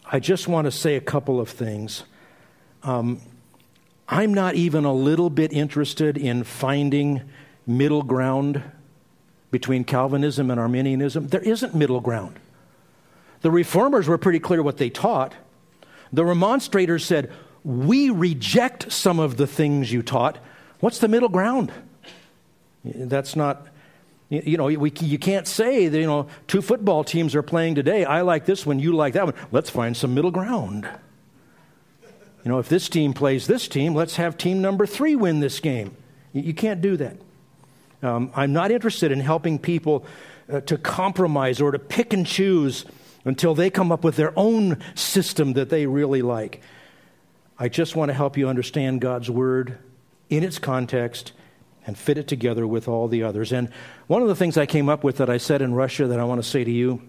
I 0.04 0.20
just 0.20 0.46
want 0.46 0.66
to 0.66 0.70
say 0.70 0.96
a 0.96 1.00
couple 1.00 1.40
of 1.40 1.48
things. 1.48 2.04
Um, 2.82 3.20
I'm 4.08 4.34
not 4.34 4.54
even 4.54 4.84
a 4.84 4.92
little 4.92 5.30
bit 5.30 5.52
interested 5.52 6.16
in 6.16 6.44
finding 6.44 7.22
middle 7.66 8.02
ground 8.02 8.62
between 9.50 9.84
Calvinism 9.84 10.50
and 10.50 10.60
Arminianism. 10.60 11.28
There 11.28 11.40
isn't 11.40 11.74
middle 11.74 12.00
ground. 12.00 12.38
The 13.43 13.51
reformers 13.51 14.09
were 14.09 14.18
pretty 14.18 14.38
clear 14.38 14.62
what 14.62 14.78
they 14.78 14.90
taught. 14.90 15.34
The 16.12 16.22
remonstrators 16.22 17.03
said, 17.03 17.30
We 17.64 18.11
reject 18.11 18.93
some 18.93 19.18
of 19.18 19.36
the 19.36 19.47
things 19.47 19.93
you 19.93 20.03
taught. 20.03 20.38
What's 20.80 20.99
the 20.99 21.09
middle 21.09 21.28
ground? 21.28 21.72
That's 22.84 23.36
not, 23.36 23.66
you 24.30 24.57
know, 24.57 24.64
we, 24.64 24.93
you 25.01 25.18
can't 25.18 25.47
say 25.47 25.88
that, 25.88 25.99
you 25.99 26.07
know, 26.07 26.28
two 26.49 26.62
football 26.62 27.05
teams 27.05 27.34
are 27.34 27.43
playing 27.43 27.76
today. 27.76 28.05
I 28.05 28.22
like 28.22 28.47
this 28.47 28.66
one, 28.66 28.78
you 28.80 28.93
like 28.93 29.14
that 29.14 29.26
one. 29.26 29.34
Let's 29.53 29.70
find 29.70 29.97
some 29.97 30.14
middle 30.14 30.32
ground. 30.32 30.88
You 32.45 32.51
know, 32.51 32.59
if 32.59 32.68
this 32.68 32.88
team 32.88 33.12
plays 33.12 33.47
this 33.47 33.68
team, 33.68 33.95
let's 33.95 34.16
have 34.16 34.36
team 34.36 34.61
number 34.61 34.84
three 34.84 35.14
win 35.14 35.38
this 35.38 35.61
game. 35.61 35.97
You, 36.32 36.43
you 36.43 36.55
can't 36.55 36.80
do 36.80 36.97
that. 36.97 37.16
Um, 38.03 38.32
I'm 38.34 38.53
not 38.53 38.72
interested 38.72 39.12
in 39.12 39.20
helping 39.20 39.61
people 39.61 40.05
uh, 40.53 40.61
to 40.62 40.76
compromise 40.76 41.61
or 41.61 41.70
to 41.70 41.78
pick 41.78 42.12
and 42.12 42.26
choose 42.26 42.84
until 43.24 43.54
they 43.54 43.70
come 43.70 43.92
up 43.92 44.04
with 44.04 44.16
their 44.16 44.32
own 44.36 44.78
system 44.94 45.52
that 45.54 45.70
they 45.70 45.86
really 45.86 46.22
like. 46.22 46.60
I 47.58 47.68
just 47.68 47.94
want 47.94 48.08
to 48.08 48.14
help 48.14 48.36
you 48.36 48.48
understand 48.48 49.00
God's 49.00 49.30
Word 49.30 49.78
in 50.28 50.42
its 50.42 50.58
context 50.58 51.32
and 51.86 51.98
fit 51.98 52.18
it 52.18 52.28
together 52.28 52.66
with 52.66 52.88
all 52.88 53.08
the 53.08 53.22
others. 53.22 53.52
And 53.52 53.68
one 54.06 54.22
of 54.22 54.28
the 54.28 54.36
things 54.36 54.56
I 54.56 54.66
came 54.66 54.88
up 54.88 55.04
with 55.04 55.18
that 55.18 55.30
I 55.30 55.36
said 55.36 55.62
in 55.62 55.74
Russia 55.74 56.06
that 56.06 56.20
I 56.20 56.24
want 56.24 56.42
to 56.42 56.48
say 56.48 56.64
to 56.64 56.70
you 56.70 57.02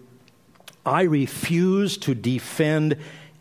I 0.86 1.02
refuse 1.02 1.96
to 1.98 2.14
defend 2.14 2.98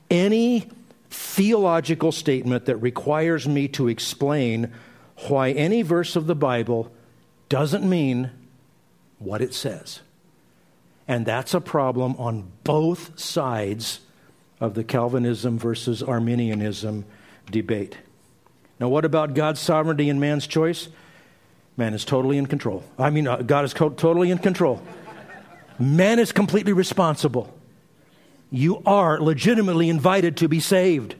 any 0.09 0.69
theological 1.09 2.11
statement 2.11 2.65
that 2.65 2.77
requires 2.77 3.47
me 3.47 3.67
to 3.69 3.87
explain 3.87 4.71
why 5.27 5.51
any 5.51 5.81
verse 5.81 6.15
of 6.15 6.25
the 6.25 6.35
Bible 6.35 6.91
doesn't 7.49 7.87
mean 7.87 8.31
what 9.19 9.41
it 9.41 9.53
says. 9.53 10.01
And 11.07 11.25
that's 11.25 11.53
a 11.53 11.61
problem 11.61 12.15
on 12.17 12.51
both 12.63 13.19
sides 13.19 13.99
of 14.59 14.73
the 14.73 14.83
Calvinism 14.83 15.59
versus 15.59 16.01
Arminianism 16.01 17.05
debate. 17.51 17.97
Now, 18.79 18.87
what 18.87 19.05
about 19.05 19.33
God's 19.33 19.59
sovereignty 19.59 20.09
and 20.09 20.19
man's 20.19 20.47
choice? 20.47 20.87
Man 21.75 21.93
is 21.93 22.05
totally 22.05 22.37
in 22.37 22.45
control. 22.45 22.83
I 22.97 23.09
mean, 23.09 23.27
uh, 23.27 23.37
God 23.37 23.65
is 23.65 23.73
co- 23.73 23.89
totally 23.89 24.31
in 24.31 24.37
control. 24.37 24.81
Man 25.79 26.19
is 26.19 26.31
completely 26.31 26.73
responsible. 26.73 27.53
You 28.51 28.81
are 28.85 29.19
legitimately 29.19 29.89
invited 29.89 30.37
to 30.37 30.47
be 30.47 30.59
saved. 30.59 31.15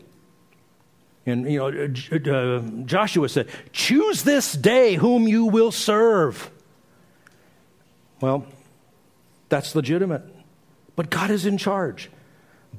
And, 1.26 1.52
you 1.52 1.58
know, 1.60 1.88
uh, 2.12 2.32
uh 2.32 2.62
Joshua 2.86 3.30
said, 3.30 3.48
Choose 3.72 4.24
this 4.24 4.54
day 4.54 4.96
whom 4.96 5.28
you 5.28 5.46
will 5.46 5.72
serve. 5.72 6.52
Well, 8.22 8.46
that's 9.54 9.76
legitimate. 9.76 10.24
But 10.96 11.12
God 11.12 11.30
is 11.30 11.46
in 11.46 11.60
charge. 11.60 12.10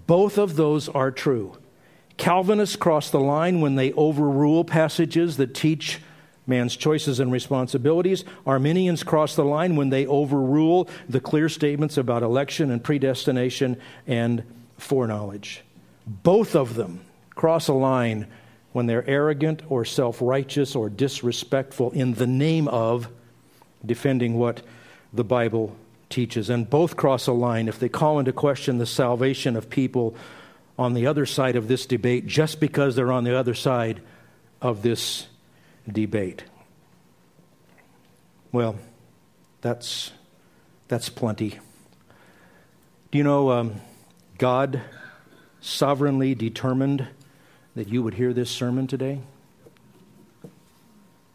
Both 0.09 0.39
of 0.39 0.57
those 0.57 0.89
are 0.89 1.13
true. 1.13 1.57
Calvinists 2.17 2.75
cross 2.75 3.11
the 3.11 3.21
line 3.21 3.61
when 3.61 3.77
they 3.77 3.93
overrule 3.93 4.65
passages 4.65 5.37
that 5.37 5.55
teach 5.55 6.01
man's 6.49 6.75
choices 6.75 7.21
and 7.21 7.31
responsibilities. 7.31 8.25
Arminians 8.45 9.05
cross 9.05 9.37
the 9.37 9.45
line 9.45 9.77
when 9.77 9.91
they 9.91 10.05
overrule 10.05 10.89
the 11.09 11.21
clear 11.21 11.49
statements 11.49 11.97
about 11.97 12.25
election 12.25 12.73
and 12.73 12.83
predestination 12.83 13.81
and 14.09 14.43
foreknowledge. 14.77 15.63
Both 16.09 16.57
of 16.57 16.75
them 16.75 17.03
cross 17.37 17.69
a 17.69 17.73
line 17.73 18.27
when 18.73 18.87
they're 18.87 19.09
arrogant 19.09 19.63
or 19.69 19.85
self 19.85 20.21
righteous 20.21 20.75
or 20.75 20.91
disrespectful 20.91 21.93
in 21.93 22.15
the 22.15 22.27
name 22.27 22.67
of 22.67 23.07
defending 23.87 24.35
what 24.41 24.61
the 25.13 25.23
Bible 25.23 25.77
teaches. 26.09 26.51
And 26.51 26.69
both 26.69 26.97
cross 26.97 27.27
a 27.27 27.33
line 27.33 27.69
if 27.69 27.79
they 27.79 27.89
call 27.89 28.19
into 28.19 28.33
question 28.33 28.79
the 28.79 28.87
salvation 28.87 29.57
of 29.57 29.71
people 29.71 30.15
on 30.79 30.95
the 30.95 31.07
other 31.07 31.27
side 31.27 31.57
of 31.57 31.69
this 31.69 31.87
debate 31.87 32.27
just 32.27 32.61
because 32.61 32.97
they're 32.97 33.13
on 33.13 33.25
the 33.25 33.37
other 33.37 33.55
side 33.55 34.01
of 34.61 34.83
this 34.83 35.29
debate. 35.91 36.45
Well, 38.53 38.77
that's, 39.61 40.13
that's 40.89 41.09
plenty. 41.09 41.59
Do 43.11 43.19
you 43.19 43.25
know 43.25 43.51
um, 43.51 43.81
God 44.39 44.81
sovereignly 45.61 46.35
determined 46.35 47.07
that 47.75 47.89
you 47.89 48.03
would 48.03 48.15
hear 48.15 48.33
this 48.33 48.51
sermon 48.51 48.87
today? 48.87 49.21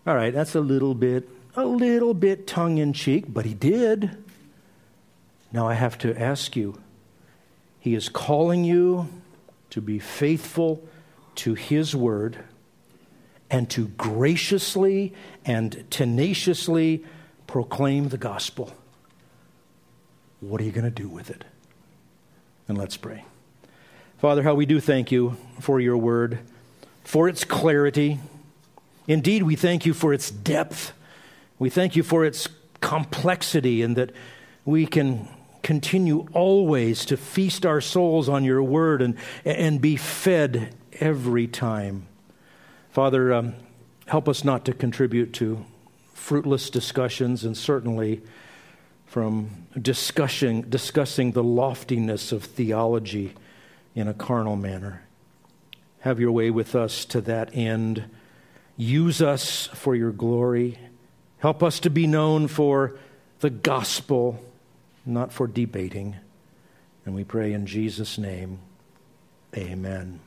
All 0.05 0.15
right, 0.15 0.34
that's 0.34 0.55
a 0.55 0.61
little 0.61 0.95
bit, 0.95 1.30
a 1.55 1.65
little 1.65 2.13
bit 2.13 2.47
tongue 2.47 2.78
in 2.78 2.93
cheek, 2.93 3.26
but 3.28 3.45
He 3.45 3.53
did. 3.53 4.17
Now 5.51 5.67
I 5.67 5.73
have 5.73 5.97
to 5.99 6.19
ask 6.19 6.55
you 6.55 6.79
He 7.79 7.95
is 7.95 8.09
calling 8.09 8.63
you 8.63 9.09
to 9.71 9.81
be 9.81 9.99
faithful 9.99 10.87
to 11.35 11.53
His 11.53 11.95
word 11.95 12.37
and 13.49 13.69
to 13.71 13.87
graciously 13.89 15.13
and 15.45 15.85
tenaciously 15.89 17.03
proclaim 17.47 18.09
the 18.09 18.17
gospel. 18.17 18.73
What 20.39 20.61
are 20.61 20.63
you 20.63 20.71
going 20.71 20.85
to 20.85 20.91
do 20.91 21.09
with 21.09 21.29
it? 21.29 21.43
And 22.67 22.77
let's 22.77 22.95
pray. 22.95 23.25
Father, 24.19 24.43
how 24.43 24.53
we 24.53 24.65
do 24.65 24.79
thank 24.79 25.11
you 25.11 25.37
for 25.59 25.79
your 25.79 25.97
word, 25.97 26.39
for 27.03 27.27
its 27.27 27.43
clarity. 27.43 28.19
Indeed, 29.07 29.43
we 29.43 29.55
thank 29.55 29.85
you 29.85 29.93
for 29.93 30.13
its 30.13 30.29
depth. 30.29 30.93
We 31.57 31.69
thank 31.69 31.95
you 31.95 32.03
for 32.03 32.23
its 32.23 32.47
complexity 32.81 33.81
and 33.81 33.95
that 33.95 34.11
we 34.65 34.85
can 34.85 35.27
continue 35.64 36.28
always 36.34 37.05
to 37.05 37.18
feast 37.18 37.66
our 37.66 37.82
souls 37.82 38.30
on 38.30 38.43
your 38.43 38.64
word 38.64 39.01
and, 39.01 39.16
and 39.45 39.82
be 39.82 39.95
fed 39.95 40.76
every 40.99 41.47
time. 41.47 42.07
Father, 42.89 43.34
um, 43.34 43.55
help 44.07 44.28
us 44.28 44.43
not 44.43 44.66
to 44.66 44.74
contribute 44.74 45.34
to 45.34 45.66
fruitless 46.14 46.70
discussions 46.70 47.43
and 47.43 47.57
certainly 47.57 48.22
from 49.05 49.49
discussing, 49.80 50.62
discussing 50.64 51.32
the 51.32 51.43
loftiness 51.43 52.32
of 52.32 52.43
theology 52.43 53.34
in 53.95 54.07
a 54.07 54.14
carnal 54.14 54.55
manner. 54.55 55.03
Have 56.01 56.20
your 56.20 56.32
way 56.32 56.51
with 56.51 56.76
us 56.76 57.05
to 57.05 57.22
that 57.22 57.55
end. 57.55 58.05
Use 58.78 59.22
us 59.22 59.68
for 59.74 59.95
your 59.95 60.12
glory. 60.12 60.78
Help 61.39 61.64
us 61.64 61.80
to 61.82 61.89
be 61.89 62.07
known 62.07 62.47
for 62.47 62.97
the 63.39 63.49
gospel 63.49 64.39
not 65.05 65.31
for 65.31 65.47
debating. 65.47 66.17
And 67.05 67.15
we 67.15 67.23
pray 67.23 67.53
in 67.53 67.65
Jesus' 67.65 68.17
name, 68.17 68.59
amen. 69.55 70.19